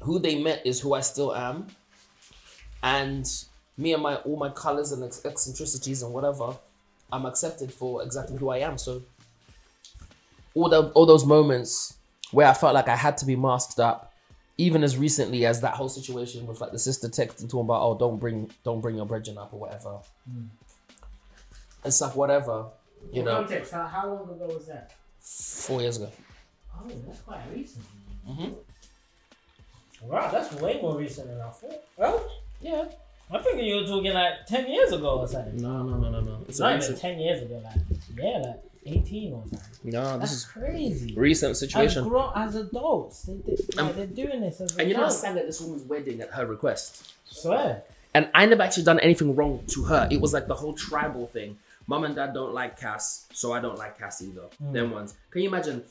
[0.00, 1.68] who they met is who I still am,
[2.86, 3.26] and
[3.76, 6.56] me and my all my colors and eccentricities and whatever,
[7.12, 8.78] I'm accepted for exactly who I am.
[8.78, 9.02] So
[10.54, 11.96] all the all those moments
[12.30, 14.12] where I felt like I had to be masked up,
[14.56, 17.98] even as recently as that whole situation with like the sister texting talking about oh
[17.98, 19.98] don't bring don't bring your brethren up or whatever.
[21.84, 22.66] It's like whatever,
[23.12, 23.36] you know.
[23.36, 23.72] Context.
[23.72, 24.92] How, how long ago was that?
[25.20, 26.10] Four years ago.
[26.74, 27.84] Oh, that's quite recent.
[28.28, 28.54] Mhm.
[30.02, 31.82] Wow, that's way more recent than I thought.
[31.96, 32.28] Well,
[32.60, 32.84] Yeah.
[33.32, 35.56] I figured you were talking like ten years ago or something.
[35.56, 36.38] No, no, no, no, no.
[36.48, 37.74] It's Not even ten years ago, like
[38.16, 39.90] yeah, like eighteen or something.
[39.90, 41.14] no, this That's is crazy.
[41.16, 42.04] recent situation.
[42.04, 45.06] As grown as adults, they, they, like, Um, they're doing this as And you know,
[45.06, 47.14] I sang at this woman's wedding at her request.
[47.24, 47.82] Swear.
[48.14, 50.08] And I never actually done anything wrong to her.
[50.10, 51.58] It was like the whole tribal thing.
[51.88, 54.42] Mom and dad don't like Cass, so I don't like Cass either.
[54.60, 55.14] Them ones.
[55.30, 55.82] Can you imagine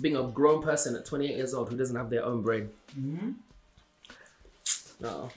[0.00, 2.70] being a grown person at 28 years old who doesn't have their own brain?
[2.98, 3.30] Mm-hmm.
[5.00, 5.30] No.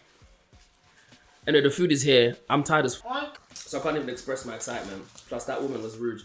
[1.48, 2.36] Anyway, the food is here.
[2.49, 5.06] I'm tired as fuck, so I can't even express my excitement.
[5.30, 6.22] Plus, that woman was rude.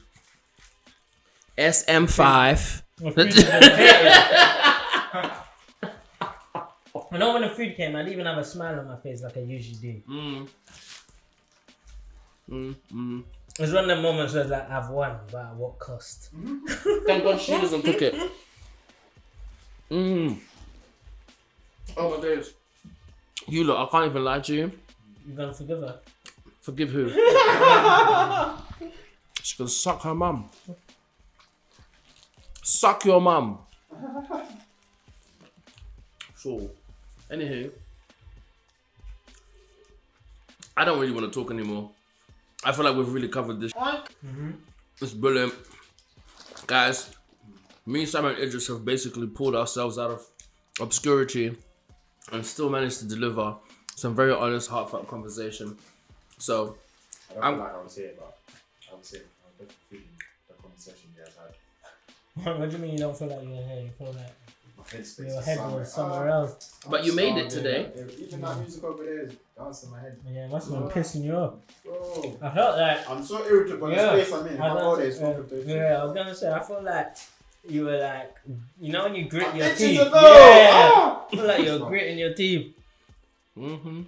[1.56, 2.82] SM5.
[7.12, 9.22] I know when the food came, I didn't even have a smile on my face
[9.22, 10.02] like I usually do.
[10.10, 10.48] Mm.
[12.50, 13.22] Mm, mm.
[13.60, 16.30] It's one of the moments where it's like I've won, but at what cost?
[17.06, 18.14] Thank God she doesn't cook it.
[19.90, 20.38] Mm.
[21.96, 22.54] Oh my days.
[23.46, 24.72] You look, I can't even lie to you.
[25.26, 26.00] You gonna forgive her?
[26.60, 27.10] Forgive who?
[29.42, 30.48] She can suck her mum.
[32.62, 33.58] Suck your mum.
[36.36, 36.70] So,
[37.30, 37.70] anywho,
[40.76, 41.90] I don't really want to talk anymore.
[42.64, 43.72] I feel like we've really covered this.
[43.72, 44.52] Mm-hmm.
[45.00, 45.54] It's brilliant.
[46.66, 47.14] Guys,
[47.84, 50.26] me, Sam, and Idris have basically pulled ourselves out of
[50.80, 51.56] obscurity
[52.30, 53.56] and still managed to deliver
[53.96, 55.76] some very honest, heartfelt conversation.
[56.38, 56.76] So,
[57.30, 58.38] I don't I'm- feel like I was here, but
[58.90, 59.22] I was here.
[59.22, 60.08] I was definitely feeling
[60.48, 61.34] the conversation you guys
[62.44, 62.58] had.
[62.60, 63.80] what do you mean you don't feel like you're here?
[63.84, 64.16] You feel like
[64.78, 65.78] My your head somewhere.
[65.80, 66.74] was somewhere Ah, else?
[66.88, 67.90] But you made it today.
[67.94, 68.02] yeah.
[68.18, 70.18] Even that music over there is dancing in my head.
[70.28, 71.54] Yeah, it must have been pissing you off.
[71.84, 73.90] Bro, I felt like I'm so irritable.
[73.92, 74.16] Yeah.
[74.16, 74.54] The space I'm in.
[74.54, 76.82] If I I was- go there, it's uh, yeah, I was gonna say I felt
[76.82, 77.16] like
[77.68, 78.34] you were like
[78.80, 79.98] you know when you grit I'm your teeth.
[79.98, 80.10] Yeah, go.
[80.14, 81.26] Ah!
[81.26, 82.74] I feel like you're gritting your teeth.
[83.56, 84.02] Mm-hmm.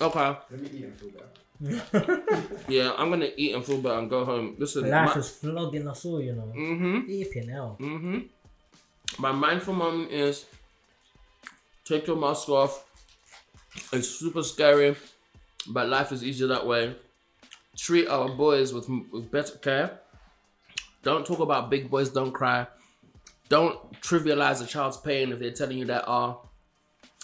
[0.00, 0.36] Okay.
[0.50, 1.28] Let me eat and feel better.
[2.68, 4.56] Yeah, I'm gonna eat and feel better and go home.
[4.58, 6.52] Listen, Life my, is flogging us all, you know.
[6.54, 7.76] mm-hmm, Flipping hell.
[7.80, 8.18] mm-hmm.
[9.18, 10.44] My mindful moment is
[11.84, 12.84] take your mask off.
[13.92, 14.96] It's super scary,
[15.68, 16.96] but life is easier that way.
[17.76, 20.00] treat our boys with with better care.
[21.02, 22.10] Don't talk about big boys.
[22.10, 22.66] Don't cry.
[23.48, 26.45] Don't trivialize a child's pain if they're telling you that, oh,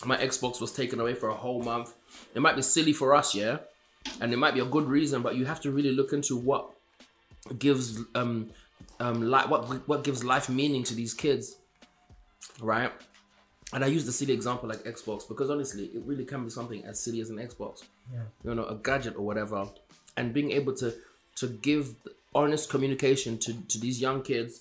[0.04, 1.94] my Xbox was taken away for a whole month.
[2.34, 3.58] It might be silly for us, yeah,
[4.20, 6.70] and it might be a good reason, but you have to really look into what
[7.58, 8.50] gives um
[9.00, 11.56] um like what what gives life meaning to these kids,
[12.60, 12.92] right?
[13.74, 16.84] And I use the silly example like Xbox because honestly, it really can be something
[16.84, 18.20] as silly as an Xbox, Yeah.
[18.44, 19.66] you know, a gadget or whatever,
[20.16, 20.94] and being able to
[21.36, 21.94] to give
[22.34, 24.60] honest communication to to these young kids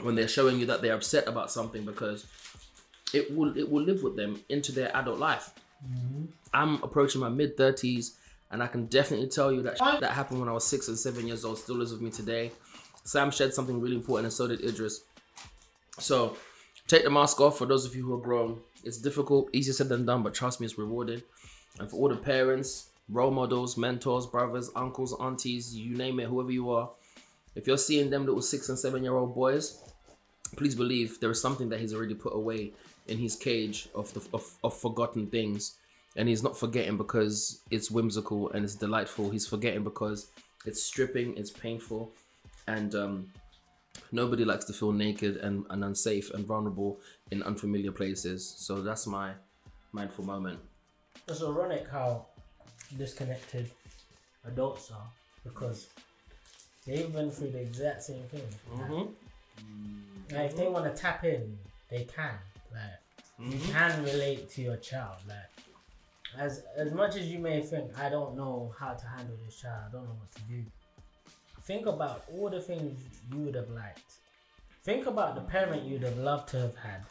[0.00, 2.26] when they're showing you that they're upset about something because
[3.16, 5.50] it will it will live with them into their adult life.
[5.84, 6.26] Mm-hmm.
[6.52, 8.16] I'm approaching my mid thirties,
[8.50, 11.26] and I can definitely tell you that that happened when I was six and seven
[11.26, 12.52] years old still lives with me today.
[13.04, 15.02] Sam shared something really important, and so did Idris.
[15.98, 16.36] So
[16.86, 18.60] take the mask off for those of you who are grown.
[18.84, 21.22] It's difficult, easier said than done, but trust me, it's rewarding.
[21.78, 26.52] And for all the parents, role models, mentors, brothers, uncles, aunties, you name it, whoever
[26.52, 26.90] you are,
[27.54, 29.82] if you're seeing them little six and seven year old boys,
[30.56, 32.72] please believe there is something that he's already put away
[33.08, 35.76] in his cage of the of, of forgotten things
[36.16, 40.30] and he's not forgetting because it's whimsical and it's delightful he's forgetting because
[40.64, 42.10] it's stripping it's painful
[42.66, 43.26] and um
[44.12, 46.98] nobody likes to feel naked and, and unsafe and vulnerable
[47.30, 49.32] in unfamiliar places so that's my
[49.92, 50.58] mindful moment
[51.28, 52.26] It's ironic how
[52.96, 53.70] disconnected
[54.46, 55.08] adults are
[55.44, 55.88] because
[56.86, 58.42] they've been through the exact same thing.
[58.72, 60.34] mm-hmm.
[60.34, 61.56] Like, if they want to tap in,
[61.90, 62.34] they can.
[62.72, 63.72] Like, you mm-hmm.
[63.72, 65.18] can relate to your child.
[65.28, 65.36] Like,
[66.38, 69.82] as as much as you may think, I don't know how to handle this child.
[69.88, 70.62] I don't know what to do.
[71.64, 72.98] Think about all the things
[73.32, 74.12] you would have liked.
[74.84, 77.02] Think about the parent you'd have loved to have had.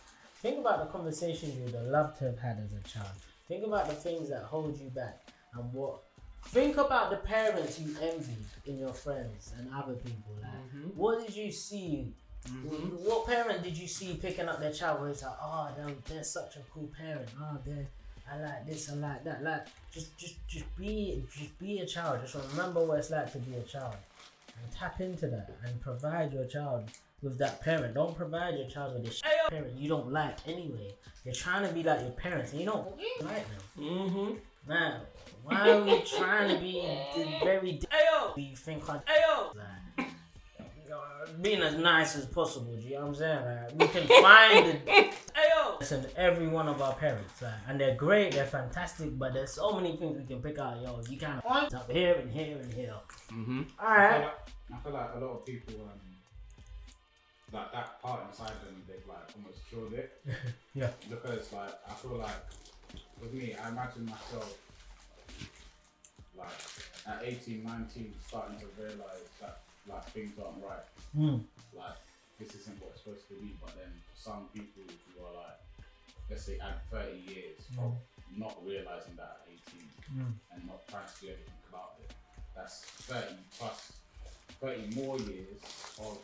[0.41, 3.11] Think about the conversation you would have loved to have had as a child.
[3.47, 6.01] Think about the things that hold you back and what.
[6.45, 10.35] Think about the parents you envied in your friends and other people.
[10.41, 10.89] Like, mm-hmm.
[10.95, 12.13] what did you see
[12.45, 12.95] Mm-hmm.
[13.07, 15.95] what parent did you see picking up their child where it's like, ah, oh, they're,
[16.07, 17.27] they're such a cool parent.
[17.39, 17.87] Ah, oh, they
[18.31, 19.43] I like this, I like that.
[19.43, 22.21] Like, just, just, just be, just be a child.
[22.21, 23.95] Just remember what it's like to be a child,
[24.61, 26.89] and tap into that, and provide your child
[27.21, 27.93] with that parent.
[27.93, 30.93] Don't provide your child with this parent you don't like anyway.
[31.23, 32.87] You're trying to be like your parents, and you don't
[33.21, 33.61] like them.
[33.79, 34.33] Mm-hmm.
[34.67, 35.01] Man,
[35.43, 36.81] why are we trying to be
[37.15, 37.79] the very?
[37.91, 39.55] Ayo, we think like ayo.
[39.55, 39.65] Like,
[41.41, 42.75] being as nice as possible.
[42.75, 43.45] Do you know what I'm saying?
[43.45, 44.91] Like, we can find the
[45.35, 45.79] ayo.
[45.79, 49.17] Listen to every one of our parents, like, and they're great, they're fantastic.
[49.17, 50.81] But there's so many things we can pick out.
[50.81, 52.93] Yo, you kind of up here and here and here.
[53.31, 53.61] Mm-hmm.
[53.79, 54.15] All right.
[54.15, 54.33] I feel, like,
[54.73, 55.99] I feel like a lot of people, um,
[57.51, 60.21] like that part inside them, they've like almost killed it.
[60.73, 60.89] Yeah.
[61.09, 62.43] Because like I feel like
[63.21, 64.57] with me, I imagine myself
[66.37, 66.49] like
[67.07, 69.59] at 18, 19, starting to realize that
[69.89, 70.85] like things aren't right.
[71.17, 71.41] Mm.
[71.75, 71.97] Like
[72.39, 73.55] this isn't what it's supposed to be.
[73.61, 75.59] But then for some people who are like,
[76.29, 77.93] let's say at 30 years of
[78.37, 79.81] not realizing that at 18
[80.13, 80.31] Mm.
[80.53, 82.13] and not trying to do anything about it,
[82.55, 83.91] that's 30 plus
[84.61, 85.59] 30 more years
[85.99, 86.17] of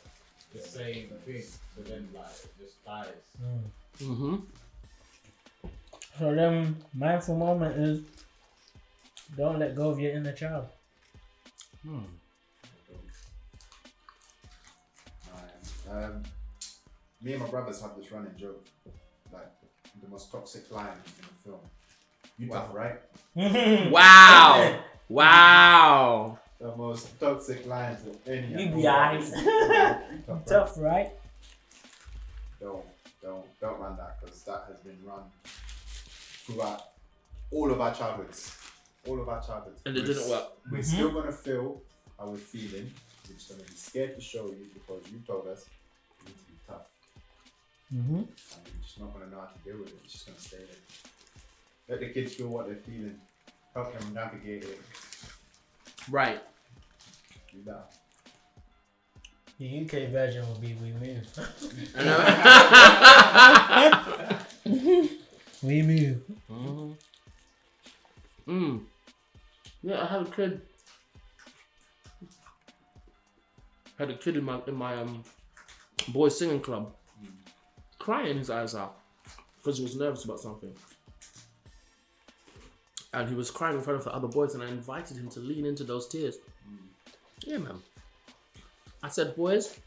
[0.53, 1.43] the same thing.
[1.75, 3.07] So then like it just dies.
[3.41, 4.07] Mm.
[4.07, 4.35] Mm-hmm.
[6.19, 8.01] So then, mindful moment is
[9.35, 10.67] don't let go of your inner child.
[11.87, 12.05] Alright,
[15.91, 16.23] Um,
[17.21, 18.65] me and my brothers have this running joke,
[19.33, 19.51] like
[20.01, 21.59] the most toxic line in the film.
[22.37, 22.99] You tough, right?
[23.91, 24.79] Wow.
[25.09, 26.39] wow.
[26.59, 28.47] The most toxic lines of any.
[28.51, 29.31] You and be eyes.
[29.35, 30.45] You tough.
[30.45, 31.09] Tough, right?
[32.59, 32.85] Don't,
[33.21, 36.83] don't, don't run that because that has been run throughout
[37.51, 38.57] all of our childhoods.
[39.07, 39.81] All of our childhoods.
[39.85, 40.51] And it We're didn't work.
[40.71, 41.81] We're still gonna feel
[42.17, 42.91] how we're feeling.
[43.27, 45.65] We're just gonna be scared to show you because you told us
[47.93, 48.15] Mm-hmm.
[48.15, 49.99] And we're just not gonna know how to deal with it.
[50.03, 50.67] It's just gonna stay there.
[51.89, 53.19] Let the kids feel what they're feeling.
[53.73, 54.81] Help them navigate it.
[56.09, 56.41] Right.
[57.51, 57.93] Do that.
[59.59, 61.27] The UK version will be We Move.
[65.61, 66.21] we Move.
[66.51, 66.91] Mm-hmm.
[68.47, 68.81] Mm.
[69.83, 70.61] Yeah, I had a kid.
[73.97, 75.23] Had a kid in my in my um
[76.07, 76.93] boys singing club,
[78.01, 78.97] crying his eyes out
[79.57, 80.73] because he was nervous about something,
[83.13, 85.39] and he was crying in front of the other boys, and I invited him to
[85.39, 86.37] lean into those tears.
[86.67, 86.77] Mm.
[87.45, 87.77] Yeah, man.
[89.03, 89.79] I said, boys,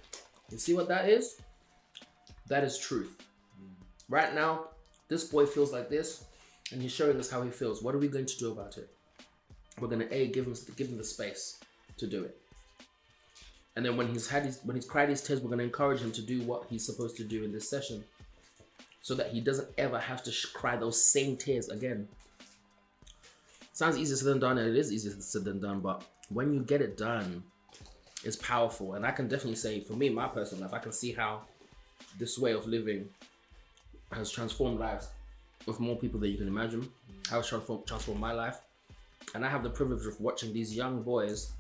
[0.51, 1.41] you see what that is?
[2.47, 3.17] That is truth.
[3.61, 3.75] Mm.
[4.09, 4.69] Right now,
[5.09, 6.25] this boy feels like this,
[6.71, 7.83] and he's showing us how he feels.
[7.83, 8.89] What are we going to do about it?
[9.81, 11.59] We're going to a give him give him the space
[11.97, 12.39] to do it.
[13.77, 16.13] And then when he's had his when he's cried his tears, we're gonna encourage him
[16.13, 18.05] to do what he's supposed to do in this session,
[19.03, 22.09] so that he doesn't ever have to sh- cry those same tears again.
[23.73, 25.81] Sounds easier said than done, and it is easier said than done.
[25.81, 27.43] But when you get it done,
[28.23, 28.95] it's powerful.
[28.95, 31.43] And I can definitely say, for me, my personal life, I can see how
[32.19, 33.09] this way of living
[34.13, 35.09] has transformed lives
[35.67, 36.89] of more people than you can imagine.
[37.29, 38.61] How it's transformed, transformed my life.
[39.35, 41.53] And I have the privilege of watching these young boys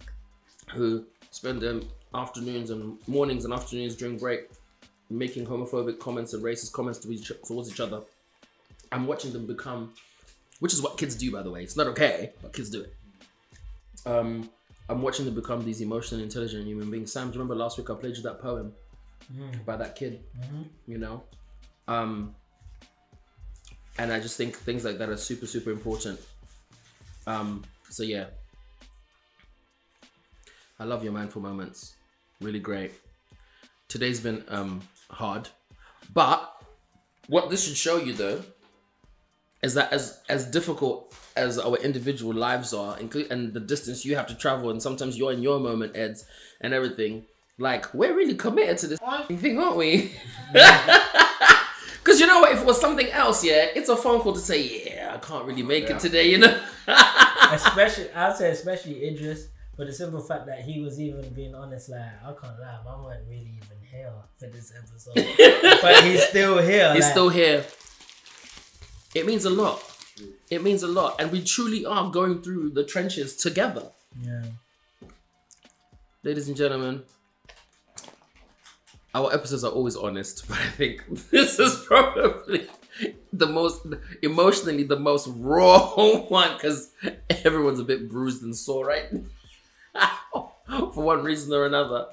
[0.72, 1.80] who spend their
[2.14, 4.48] afternoons and mornings and afternoons during break
[5.10, 8.00] making homophobic comments and racist comments to each, towards each other.
[8.90, 9.92] I'm watching them become,
[10.60, 11.62] which is what kids do, by the way.
[11.62, 12.94] It's not okay, but kids do it.
[14.06, 14.50] Um,
[14.88, 17.12] I'm watching them become these emotionally intelligent human beings.
[17.12, 18.72] Sam, do you remember last week I played you that poem
[19.64, 20.20] by that kid?
[20.86, 21.22] You know,
[21.88, 22.34] um,
[23.98, 26.20] and I just think things like that are super, super important.
[27.26, 28.26] Um, so yeah,
[30.78, 31.94] I love your mindful moments.
[32.44, 32.92] Really great.
[33.88, 35.48] Today's been um hard,
[36.12, 36.50] but
[37.26, 38.42] what this should show you though
[39.62, 44.14] is that as as difficult as our individual lives are, include and the distance you
[44.16, 46.26] have to travel, and sometimes you're in your moment, Eds,
[46.60, 47.24] and everything.
[47.56, 48.98] Like we're really committed to this
[49.40, 50.12] thing, aren't we?
[52.04, 52.52] Because you know what?
[52.52, 55.46] If it was something else, yeah, it's a phone call to say, yeah, I can't
[55.46, 55.96] really make Yeah.
[55.96, 56.60] it today, you know.
[57.52, 61.88] especially I'd say especially Idris, for the simple fact that he was even being honest.
[61.88, 65.14] Like I can't lie, I wasn't really even here for this episode,
[65.82, 66.92] but he's still here.
[66.94, 67.64] He's like, still here.
[69.14, 69.82] It means a lot.
[70.50, 73.86] It means a lot, and we truly are going through the trenches together,
[74.22, 74.44] yeah.
[76.22, 77.02] ladies and gentlemen.
[79.12, 82.68] Our episodes are always honest, but I think this is probably
[83.32, 83.84] the most
[84.22, 85.88] emotionally the most raw
[86.28, 86.92] one because
[87.44, 89.08] everyone's a bit bruised and sore right
[90.94, 92.06] for one reason or another.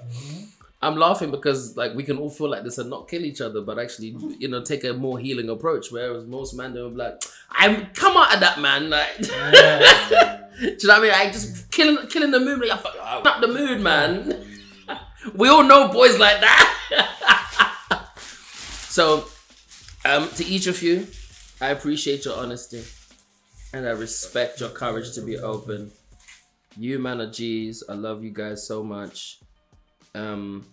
[0.84, 3.62] I'm laughing because like we can all feel like this and not kill each other,
[3.62, 5.92] but actually, you know, take a more healing approach.
[5.92, 7.22] Whereas most men be like,
[7.52, 10.40] "I'm come out of that, man." Like, Yeah.
[10.60, 11.12] do you know what I mean?
[11.14, 12.66] I just killing killing the mood.
[12.68, 14.44] Like, fuck, up the mood, man.
[15.36, 18.08] we all know boys like that.
[18.90, 19.26] so,
[20.04, 21.06] um, to each of you,
[21.62, 22.84] I appreciate your honesty,
[23.72, 25.92] and I respect your courage to be open.
[26.78, 27.84] You man are G's.
[27.88, 29.40] I love you guys so much.
[30.16, 30.66] Um,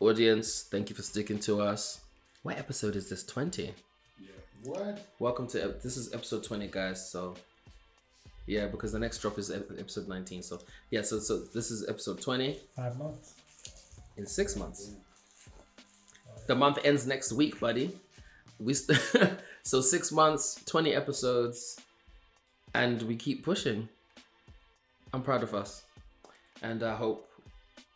[0.00, 2.00] audience, thank you for sticking to us.
[2.42, 3.22] What episode is this?
[3.24, 3.74] Twenty.
[4.18, 4.28] Yeah.
[4.64, 5.06] What?
[5.18, 7.34] Welcome to this is episode 20 guys so
[8.46, 10.60] yeah because the next drop is episode 19 so
[10.90, 13.34] yeah so so this is episode 20 Five months.
[14.16, 14.90] in six months
[16.46, 17.96] the month ends next week buddy
[18.60, 19.00] we st-
[19.64, 21.78] so six months 20 episodes
[22.74, 23.88] and we keep pushing
[25.12, 25.84] i'm proud of us
[26.62, 27.28] and i hope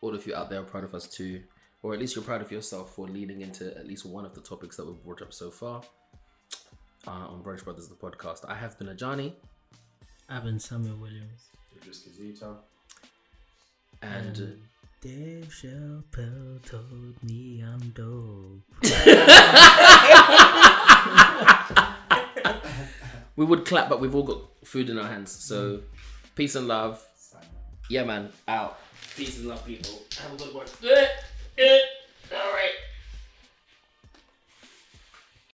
[0.01, 1.41] all of you out there are proud of us too
[1.83, 4.41] or at least you're proud of yourself for leading into at least one of the
[4.41, 5.81] topics that we've brought up so far
[7.07, 8.47] uh, on Brunch Brothers, the podcast.
[8.47, 9.33] I have been Ajani,
[10.29, 11.49] I've been Samuel Williams.
[11.75, 12.57] Idris Kazita.
[14.01, 14.45] and uh,
[15.01, 18.61] Dave Chappelle told me I'm dope.
[23.35, 25.31] we would clap, but we've all got food in our hands.
[25.31, 25.81] So,
[26.35, 27.03] peace and love.
[27.89, 28.29] Yeah, man.
[28.47, 28.79] Out.
[29.15, 30.01] Peace and love, people.
[30.21, 30.65] Have a good one.
[30.83, 30.95] All
[31.57, 31.81] right.